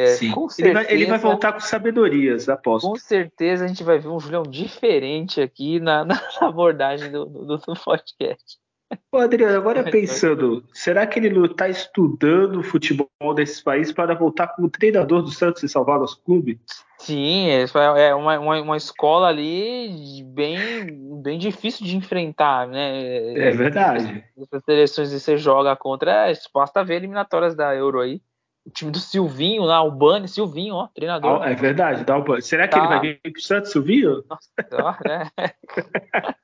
É, 0.00 0.06
Sim. 0.06 0.32
Certeza, 0.48 0.62
ele, 0.62 0.72
vai, 0.72 0.92
ele, 0.94 1.06
vai, 1.06 1.18
voltar 1.18 1.52
com 1.52 1.60
sabedorias, 1.60 2.48
aposto. 2.48 2.88
Com 2.88 2.96
certeza 2.96 3.66
a 3.66 3.68
gente 3.68 3.84
vai 3.84 3.98
ver 3.98 4.08
um 4.08 4.18
Julião 4.18 4.42
diferente 4.42 5.42
aqui 5.42 5.78
na, 5.78 6.04
na 6.06 6.18
abordagem 6.40 7.10
do, 7.12 7.26
do, 7.26 7.58
do 7.58 7.74
podcast. 7.84 8.58
Ô, 9.12 9.18
Adriano, 9.18 9.56
agora 9.56 9.84
pensando, 9.92 10.64
será 10.72 11.06
que 11.06 11.18
ele 11.18 11.28
não 11.28 11.44
está 11.44 11.68
estudando 11.68 12.60
o 12.60 12.62
futebol 12.62 13.08
desses 13.34 13.60
países 13.60 13.92
para 13.92 14.14
voltar 14.14 14.48
como 14.48 14.70
treinador 14.70 15.22
do 15.22 15.30
Santos 15.30 15.62
e 15.62 15.68
salvar 15.68 16.00
os 16.00 16.14
clubes? 16.14 16.58
Sim, 16.98 17.48
é 17.50 18.14
uma, 18.14 18.38
uma, 18.38 18.60
uma, 18.62 18.76
escola 18.76 19.28
ali 19.28 20.22
bem, 20.24 21.22
bem 21.22 21.38
difícil 21.38 21.86
de 21.86 21.96
enfrentar, 21.96 22.66
né? 22.66 23.32
É 23.34 23.50
verdade. 23.50 24.24
As 24.52 24.64
seleções 24.64 25.10
que 25.10 25.20
você 25.20 25.36
joga 25.36 25.76
contra, 25.76 26.30
é, 26.30 26.32
basta 26.52 26.82
ver 26.82 26.96
eliminatórias 26.96 27.54
da 27.54 27.74
Euro 27.74 28.00
aí 28.00 28.20
o 28.64 28.70
time 28.70 28.90
do 28.90 28.98
Silvinho 28.98 29.62
lá, 29.62 29.76
Albani, 29.76 30.28
Silvinho, 30.28 30.74
ó, 30.74 30.88
treinador. 30.88 31.42
é 31.42 31.54
verdade, 31.54 32.04
dá 32.04 32.14
Albani. 32.14 32.42
Será 32.42 32.68
que 32.68 32.74
tá. 32.74 32.78
ele 32.78 32.88
vai 32.88 33.00
vir 33.00 33.20
pro 33.20 33.40
Santos, 33.40 33.72
Silvinho? 33.72 34.22
Nossa, 34.28 34.50
ó, 34.74 34.94
né? 35.08 35.30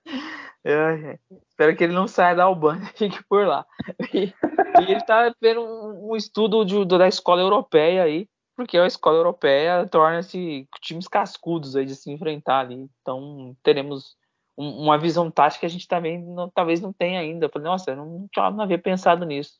é, 0.64 1.18
espero 1.48 1.76
que 1.76 1.84
ele 1.84 1.92
não 1.92 2.08
saia 2.08 2.34
da 2.34 2.44
Albani, 2.44 2.86
fique 2.96 3.22
por 3.28 3.46
lá. 3.46 3.66
E, 4.12 4.32
e 4.80 4.90
ele 4.90 5.00
tá 5.02 5.32
vendo 5.40 5.60
um, 5.60 6.12
um 6.12 6.16
estudo 6.16 6.64
de, 6.64 6.84
da 6.86 7.06
escola 7.06 7.42
europeia 7.42 8.02
aí, 8.02 8.28
porque 8.56 8.78
a 8.78 8.86
escola 8.86 9.18
europeia 9.18 9.86
torna-se 9.86 10.66
times 10.80 11.06
cascudos 11.06 11.76
aí 11.76 11.84
de 11.84 11.94
se 11.94 12.10
enfrentar 12.10 12.60
ali. 12.60 12.88
Então 13.02 13.54
teremos 13.62 14.16
um, 14.56 14.84
uma 14.84 14.98
visão 14.98 15.30
tática 15.30 15.60
que 15.60 15.66
a 15.66 15.70
gente 15.70 15.86
também 15.86 16.22
não, 16.22 16.48
talvez 16.48 16.80
não 16.80 16.92
tenha 16.92 17.20
ainda. 17.20 17.46
Eu 17.46 17.50
falei, 17.50 17.68
nossa, 17.68 17.90
eu 17.90 17.96
não, 17.96 18.26
não 18.34 18.62
havia 18.62 18.78
pensado 18.78 19.26
nisso. 19.26 19.58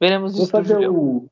Veremos 0.00 0.32
Vou 0.32 0.44
isso. 0.44 0.50
Fazer 0.50 0.88
o, 0.88 1.28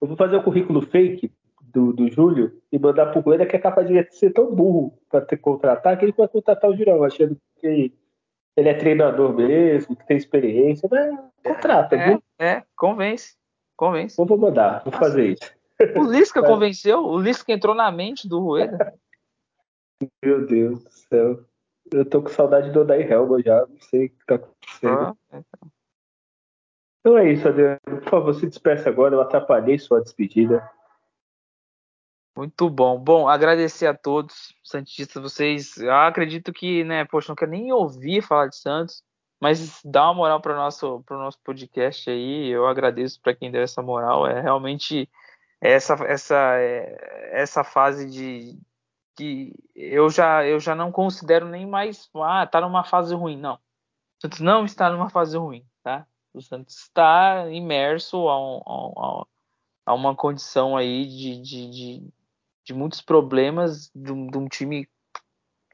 eu 0.00 0.08
vou 0.08 0.16
fazer 0.16 0.36
o 0.36 0.42
currículo 0.42 0.82
fake 0.82 1.32
do, 1.62 1.92
do 1.92 2.10
Júlio 2.10 2.60
e 2.72 2.78
mandar 2.78 3.06
pro 3.06 3.22
Goiânia 3.22 3.46
que 3.46 3.56
é 3.56 3.58
capaz 3.58 3.86
de 3.86 4.10
ser 4.10 4.30
tão 4.30 4.54
burro 4.54 4.98
para 5.08 5.20
ter 5.20 5.36
contratar 5.36 5.98
que 5.98 6.04
ele 6.04 6.14
vai 6.16 6.28
contratar 6.28 6.70
o 6.70 6.76
Julião, 6.76 7.04
achando 7.04 7.36
que 7.58 7.92
ele 8.56 8.68
é 8.68 8.74
treinador 8.74 9.34
mesmo, 9.34 9.96
que 9.96 10.06
tem 10.06 10.16
experiência, 10.16 10.88
mas 10.90 11.16
contrata, 11.42 11.96
é, 11.96 12.08
viu? 12.08 12.22
É, 12.38 12.62
convence. 12.76 13.36
Convence. 13.76 14.16
Vou 14.16 14.38
mandar, 14.38 14.82
vou 14.84 14.92
Nossa. 14.92 15.04
fazer 15.04 15.28
isso. 15.30 15.54
O 15.96 16.04
Lisca 16.04 16.42
convenceu? 16.44 17.04
O 17.04 17.18
Lisca 17.18 17.52
entrou 17.52 17.74
na 17.74 17.90
mente 17.90 18.28
do 18.28 18.40
Rueda? 18.40 18.94
Meu 20.22 20.46
Deus 20.46 20.82
do 20.82 20.90
céu. 20.90 21.40
Eu 21.92 22.04
tô 22.04 22.22
com 22.22 22.28
saudade 22.28 22.70
do 22.70 22.80
Odair 22.80 23.10
Helma 23.10 23.42
já, 23.42 23.66
não 23.66 23.80
sei 23.80 24.06
o 24.06 24.10
que 24.10 24.26
tá 24.26 24.34
acontecendo. 24.36 24.92
Ah, 24.92 25.14
então. 25.28 25.70
Então 27.00 27.16
é 27.16 27.32
isso, 27.32 27.48
Adriano. 27.48 27.80
Por 27.84 28.10
favor, 28.10 28.34
se 28.34 28.46
despeça 28.46 28.88
agora. 28.88 29.14
Eu 29.14 29.20
atrapalhei 29.20 29.78
sua 29.78 30.02
despedida. 30.02 30.70
Muito 32.36 32.70
bom. 32.70 32.98
Bom, 32.98 33.28
agradecer 33.28 33.86
a 33.86 33.94
todos, 33.94 34.54
Santistas. 34.62 35.22
Vocês, 35.22 35.76
eu 35.78 35.92
acredito 35.92 36.52
que, 36.52 36.84
né, 36.84 37.04
poxa, 37.04 37.30
não 37.30 37.36
quero 37.36 37.50
nem 37.50 37.72
ouvir 37.72 38.22
falar 38.22 38.46
de 38.46 38.56
Santos, 38.56 39.02
mas 39.40 39.80
dá 39.84 40.04
uma 40.04 40.14
moral 40.14 40.40
para 40.40 40.52
o 40.52 40.56
nosso, 40.56 41.04
nosso 41.10 41.38
podcast 41.42 42.08
aí. 42.08 42.48
Eu 42.48 42.66
agradeço 42.66 43.20
para 43.20 43.34
quem 43.34 43.50
deu 43.50 43.62
essa 43.62 43.82
moral. 43.82 44.26
É 44.26 44.40
realmente 44.40 45.08
essa, 45.60 45.94
essa, 46.04 46.56
é, 46.58 47.30
essa 47.32 47.64
fase 47.64 48.08
de 48.08 48.58
que 49.16 49.52
eu 49.74 50.08
já, 50.08 50.46
eu 50.46 50.60
já 50.60 50.74
não 50.74 50.92
considero 50.92 51.46
nem 51.46 51.66
mais, 51.66 52.08
ah, 52.16 52.46
tá 52.46 52.60
numa 52.60 52.84
fase 52.84 53.14
ruim. 53.14 53.36
Não. 53.36 53.58
Santos 54.20 54.40
não 54.40 54.64
está 54.64 54.88
numa 54.90 55.10
fase 55.10 55.36
ruim, 55.36 55.64
tá? 55.82 56.06
O 56.32 56.40
Santos 56.40 56.76
está 56.76 57.50
imerso 57.50 58.28
a, 58.28 58.34
a, 58.34 59.26
a 59.86 59.94
uma 59.94 60.14
condição 60.14 60.76
aí 60.76 61.04
de, 61.06 61.40
de, 61.40 61.70
de, 61.70 62.12
de 62.64 62.74
muitos 62.74 63.00
problemas 63.00 63.90
de 63.94 64.12
um, 64.12 64.26
de 64.28 64.38
um, 64.38 64.48
time, 64.48 64.88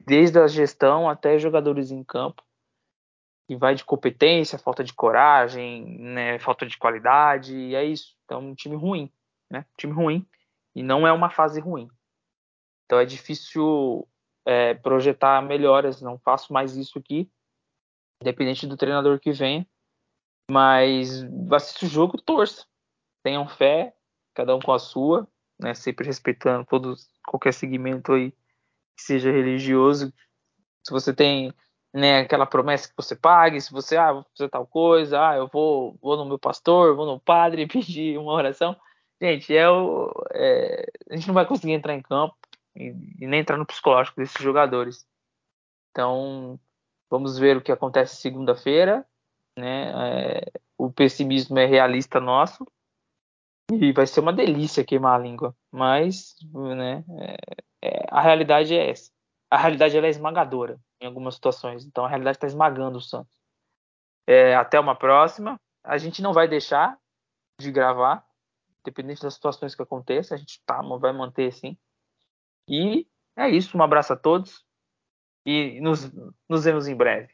desde 0.05 0.39
a 0.39 0.47
gestão 0.47 1.07
até 1.07 1.37
jogadores 1.37 1.91
em 1.91 2.03
campo, 2.03 2.43
e 3.47 3.55
vai 3.55 3.75
de 3.75 3.85
competência, 3.85 4.57
falta 4.57 4.83
de 4.83 4.93
coragem, 4.93 5.99
né, 5.99 6.39
falta 6.39 6.65
de 6.65 6.77
qualidade, 6.77 7.55
e 7.55 7.75
é 7.75 7.85
isso. 7.85 8.17
Então, 8.25 8.41
um 8.41 8.55
time 8.55 8.75
ruim, 8.75 9.11
né? 9.49 9.59
Um 9.59 9.77
time 9.77 9.93
ruim, 9.93 10.27
e 10.75 10.83
não 10.83 11.07
é 11.07 11.13
uma 11.13 11.29
fase 11.29 11.61
ruim. 11.61 11.87
Então, 12.85 12.99
é 12.99 13.05
difícil 13.05 14.07
é, 14.43 14.73
projetar 14.73 15.41
melhoras, 15.41 16.01
não 16.01 16.17
faço 16.17 16.51
mais 16.51 16.75
isso 16.75 16.97
aqui, 16.97 17.31
independente 18.21 18.65
do 18.65 18.75
treinador 18.75 19.19
que 19.19 19.31
venha 19.31 19.65
mas 20.49 21.23
assista 21.51 21.85
o 21.85 21.89
jogo, 21.89 22.21
torça. 22.21 22.65
Tenham 23.23 23.47
fé, 23.47 23.95
cada 24.33 24.55
um 24.55 24.59
com 24.59 24.71
a 24.73 24.79
sua, 24.79 25.27
né? 25.59 25.73
Sempre 25.73 26.05
respeitando 26.05 26.65
todos, 26.65 27.09
qualquer 27.25 27.53
segmento 27.53 28.13
aí 28.13 28.31
que 28.95 29.03
seja 29.03 29.31
religioso. 29.31 30.13
Se 30.83 30.91
você 30.91 31.13
tem 31.13 31.53
né, 31.93 32.19
aquela 32.19 32.45
promessa 32.45 32.87
que 32.87 32.95
você 32.95 33.15
pague, 33.15 33.59
se 33.59 33.71
você, 33.71 33.97
ah, 33.97 34.13
vou 34.13 34.25
fazer 34.35 34.49
tal 34.49 34.65
coisa, 34.65 35.29
ah, 35.29 35.35
eu 35.35 35.47
vou, 35.47 35.97
vou 36.01 36.15
no 36.17 36.25
meu 36.25 36.39
pastor, 36.39 36.95
vou 36.95 37.05
no 37.05 37.19
padre 37.19 37.67
pedir 37.67 38.17
uma 38.17 38.33
oração. 38.33 38.75
Gente, 39.21 39.55
é 39.55 39.69
o, 39.69 40.11
é, 40.31 40.85
a 41.09 41.15
gente 41.15 41.27
não 41.27 41.33
vai 41.33 41.45
conseguir 41.45 41.73
entrar 41.73 41.93
em 41.93 42.01
campo 42.01 42.37
e, 42.75 42.93
e 43.19 43.27
nem 43.27 43.41
entrar 43.41 43.57
no 43.57 43.65
psicológico 43.65 44.19
desses 44.19 44.41
jogadores. 44.41 45.05
Então, 45.91 46.59
vamos 47.09 47.37
ver 47.37 47.57
o 47.57 47.61
que 47.61 47.71
acontece 47.71 48.17
segunda-feira 48.17 49.05
né? 49.57 49.91
É, 49.91 50.51
o 50.77 50.91
pessimismo 50.91 51.57
é 51.57 51.65
realista 51.65 52.19
nosso 52.19 52.65
e 53.71 53.91
vai 53.91 54.07
ser 54.07 54.21
uma 54.21 54.31
delícia 54.31 54.85
queimar 54.85 55.19
a 55.19 55.23
língua, 55.23 55.55
mas, 55.71 56.35
né? 56.53 57.03
É, 57.81 57.89
é, 57.89 58.05
a 58.09 58.21
realidade 58.21 58.73
é 58.75 58.89
essa. 58.89 59.11
A 59.49 59.57
realidade 59.57 59.97
é 59.97 60.09
esmagadora 60.09 60.79
em 61.01 61.05
algumas 61.05 61.35
situações, 61.35 61.85
então 61.85 62.05
a 62.05 62.07
realidade 62.07 62.37
está 62.37 62.47
esmagando 62.47 62.97
o 62.97 63.01
Santos. 63.01 63.35
É, 64.25 64.55
até 64.55 64.79
uma 64.79 64.95
próxima. 64.95 65.59
A 65.83 65.97
gente 65.97 66.21
não 66.21 66.33
vai 66.33 66.47
deixar 66.47 66.97
de 67.59 67.71
gravar, 67.71 68.25
independente 68.81 69.21
das 69.21 69.33
situações 69.33 69.73
que 69.73 69.81
aconteçam, 69.81 70.35
a 70.35 70.39
gente 70.39 70.61
tá, 70.65 70.81
vai 70.99 71.13
manter 71.13 71.47
assim. 71.47 71.77
E 72.67 73.07
é 73.37 73.49
isso, 73.49 73.77
um 73.77 73.83
abraço 73.83 74.11
a 74.13 74.17
todos 74.17 74.65
e 75.45 75.79
nos, 75.79 76.11
nos 76.49 76.65
vemos 76.65 76.87
em 76.87 76.95
breve. 76.95 77.33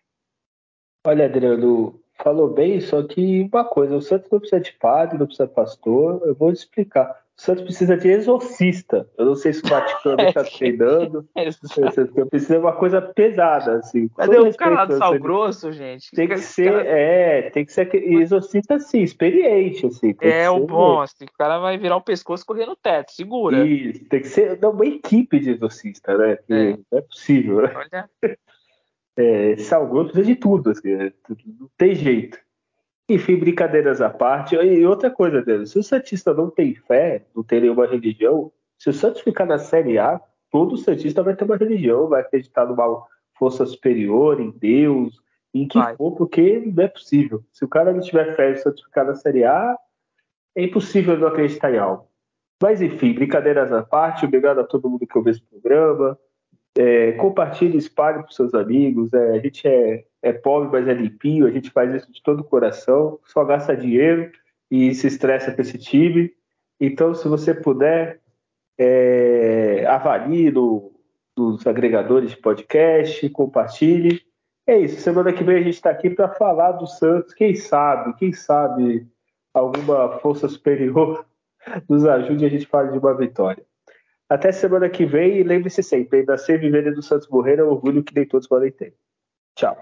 Olha, 1.05 1.25
Adriano, 1.25 2.02
falou 2.23 2.49
bem, 2.49 2.79
só 2.79 3.03
que 3.03 3.47
uma 3.51 3.65
coisa, 3.65 3.95
o 3.95 4.01
Santos 4.01 4.31
não 4.31 4.39
precisa 4.39 4.61
de 4.61 4.73
padre, 4.73 5.17
não 5.17 5.25
precisa 5.25 5.47
de 5.47 5.53
pastor, 5.53 6.21
eu 6.25 6.33
vou 6.33 6.51
explicar. 6.51 7.21
o 7.37 7.41
Santos 7.41 7.63
precisa 7.65 7.97
de 7.97 8.07
exorcista. 8.07 9.07
Eu 9.17 9.25
não 9.25 9.35
sei 9.35 9.51
se 9.51 9.63
o 9.65 9.67
Vaticano 9.67 10.21
está 10.21 10.39
é, 10.41 10.43
treinando. 10.43 11.27
Precisa 12.29 12.53
de 12.53 12.59
uma 12.59 12.71
coisa 12.71 13.01
pesada, 13.01 13.77
assim. 13.77 14.07
Cadê 14.07 14.39
o 14.39 14.55
cara 14.55 14.75
lá 14.75 14.85
do 14.85 14.97
Sal 14.97 15.19
Grosso, 15.19 15.71
gente? 15.73 16.11
Tem 16.11 16.27
que 16.27 16.37
ser, 16.37 16.71
cara... 16.71 16.87
é, 16.87 17.49
tem 17.49 17.65
que 17.65 17.73
ser 17.73 17.93
exorcista, 17.93 18.75
assim, 18.75 19.01
experiente, 19.01 19.85
assim. 19.85 20.15
é, 20.21 20.49
o 20.49 20.65
bom, 20.65 21.01
assim, 21.01 21.25
o 21.25 21.37
cara 21.37 21.59
vai 21.59 21.77
virar 21.77 21.97
o 21.97 22.01
pescoço 22.01 22.45
correndo 22.45 22.69
no 22.69 22.75
teto, 22.75 23.11
segura. 23.11 23.65
Isso, 23.65 24.05
tem 24.05 24.21
que 24.21 24.29
ser 24.29 24.59
não, 24.61 24.71
uma 24.71 24.85
equipe 24.85 25.39
de 25.39 25.51
exorcista, 25.51 26.17
né? 26.17 26.37
É. 26.49 26.71
Não 26.71 26.99
é 26.99 27.01
possível, 27.01 27.61
né? 27.61 27.73
Olha. 27.75 28.09
É, 29.15 29.55
Sal 29.57 29.87
Grosso 29.87 30.11
precisa 30.11 30.33
de 30.33 30.35
tudo, 30.35 30.71
assim, 30.71 30.95
né? 30.95 31.13
não 31.59 31.69
tem 31.77 31.93
jeito. 31.93 32.37
Enfim, 33.07 33.35
brincadeiras 33.35 34.01
à 34.01 34.09
parte. 34.09 34.55
E 34.55 34.85
outra 34.85 35.11
coisa, 35.11 35.41
Deus, 35.41 35.71
se 35.71 35.79
o 35.79 35.83
Santista 35.83 36.33
não 36.33 36.49
tem 36.49 36.73
fé, 36.73 37.25
não 37.35 37.43
tem 37.43 37.61
nenhuma 37.61 37.85
religião, 37.85 38.51
se 38.79 38.89
o 38.89 38.93
Santos 38.93 39.21
ficar 39.21 39.45
na 39.45 39.57
Série 39.57 39.97
A, 39.97 40.19
todo 40.51 40.77
Santista 40.77 41.21
vai 41.21 41.35
ter 41.35 41.43
uma 41.43 41.57
religião, 41.57 42.07
vai 42.07 42.21
acreditar 42.21 42.65
numa 42.65 43.05
força 43.37 43.65
superior, 43.65 44.39
em 44.39 44.51
Deus, 44.51 45.21
em 45.53 45.67
que 45.67 45.77
vai. 45.77 45.95
for, 45.95 46.11
porque 46.15 46.59
não 46.65 46.83
é 46.83 46.87
possível. 46.87 47.43
Se 47.51 47.63
o 47.63 47.67
cara 47.67 47.93
não 47.93 47.99
tiver 47.99 48.35
fé 48.35 48.49
e 48.49 48.53
o 48.53 48.57
Santos 48.57 48.83
ficar 48.83 49.03
na 49.03 49.15
Série 49.15 49.43
A, 49.43 49.77
é 50.55 50.63
impossível 50.63 51.17
não 51.17 51.27
acreditar 51.27 51.73
em 51.73 51.77
algo. 51.77 52.07
Mas 52.61 52.81
enfim, 52.81 53.13
brincadeiras 53.13 53.71
à 53.71 53.83
parte, 53.83 54.25
obrigado 54.25 54.59
a 54.59 54.63
todo 54.63 54.89
mundo 54.89 55.05
que 55.05 55.17
ouviu 55.17 55.31
esse 55.31 55.41
programa. 55.41 56.17
É, 56.75 57.11
compartilhe, 57.13 57.77
espalhe 57.77 58.23
para 58.23 58.31
seus 58.31 58.53
amigos. 58.53 59.13
É, 59.13 59.31
a 59.31 59.39
gente 59.39 59.67
é, 59.67 60.05
é 60.21 60.33
pobre, 60.33 60.69
mas 60.71 60.87
é 60.87 60.93
limpinho. 60.93 61.45
A 61.45 61.51
gente 61.51 61.69
faz 61.69 61.93
isso 61.93 62.11
de 62.11 62.21
todo 62.21 62.41
o 62.41 62.43
coração. 62.43 63.19
Só 63.25 63.43
gasta 63.45 63.77
dinheiro 63.77 64.31
e 64.71 64.93
se 64.95 65.07
estressa 65.07 65.51
com 65.51 65.61
esse 65.61 65.77
time. 65.77 66.33
Então, 66.79 67.13
se 67.13 67.27
você 67.27 67.53
puder, 67.53 68.19
é, 68.77 69.85
avalie 69.87 70.51
no, 70.51 70.91
nos 71.37 71.65
agregadores 71.67 72.31
de 72.31 72.37
podcast, 72.37 73.29
compartilhe. 73.29 74.21
É 74.65 74.77
isso. 74.77 74.99
Semana 75.01 75.31
que 75.33 75.43
vem 75.43 75.57
a 75.57 75.61
gente 75.61 75.75
está 75.75 75.91
aqui 75.91 76.09
para 76.09 76.29
falar 76.29 76.73
do 76.73 76.87
Santos. 76.87 77.33
Quem 77.33 77.55
sabe, 77.55 78.15
quem 78.17 78.33
sabe 78.33 79.05
alguma 79.53 80.17
força 80.19 80.47
superior 80.47 81.25
nos 81.87 82.05
ajude 82.05 82.43
e 82.43 82.47
a 82.47 82.49
gente 82.49 82.65
fale 82.65 82.91
de 82.91 82.97
uma 82.97 83.15
vitória. 83.15 83.63
Até 84.29 84.51
semana 84.51 84.89
que 84.89 85.05
vem 85.05 85.37
e 85.37 85.43
lembre-se 85.43 85.83
sempre, 85.83 86.19
ainda 86.19 86.37
ser 86.37 86.59
viver 86.59 86.93
do 86.93 87.01
Santos 87.01 87.27
Morrer 87.27 87.59
é 87.59 87.63
um 87.63 87.67
orgulho 87.67 88.03
que 88.03 88.15
nem 88.15 88.25
todos 88.25 88.47
podem 88.47 88.71
ter. 88.71 88.95
Tchau. 89.55 89.77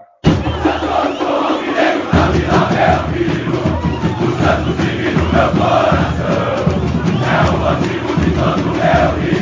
É 7.24 7.42
o 7.50 7.56
antigo 7.66 8.08
de 8.20 9.41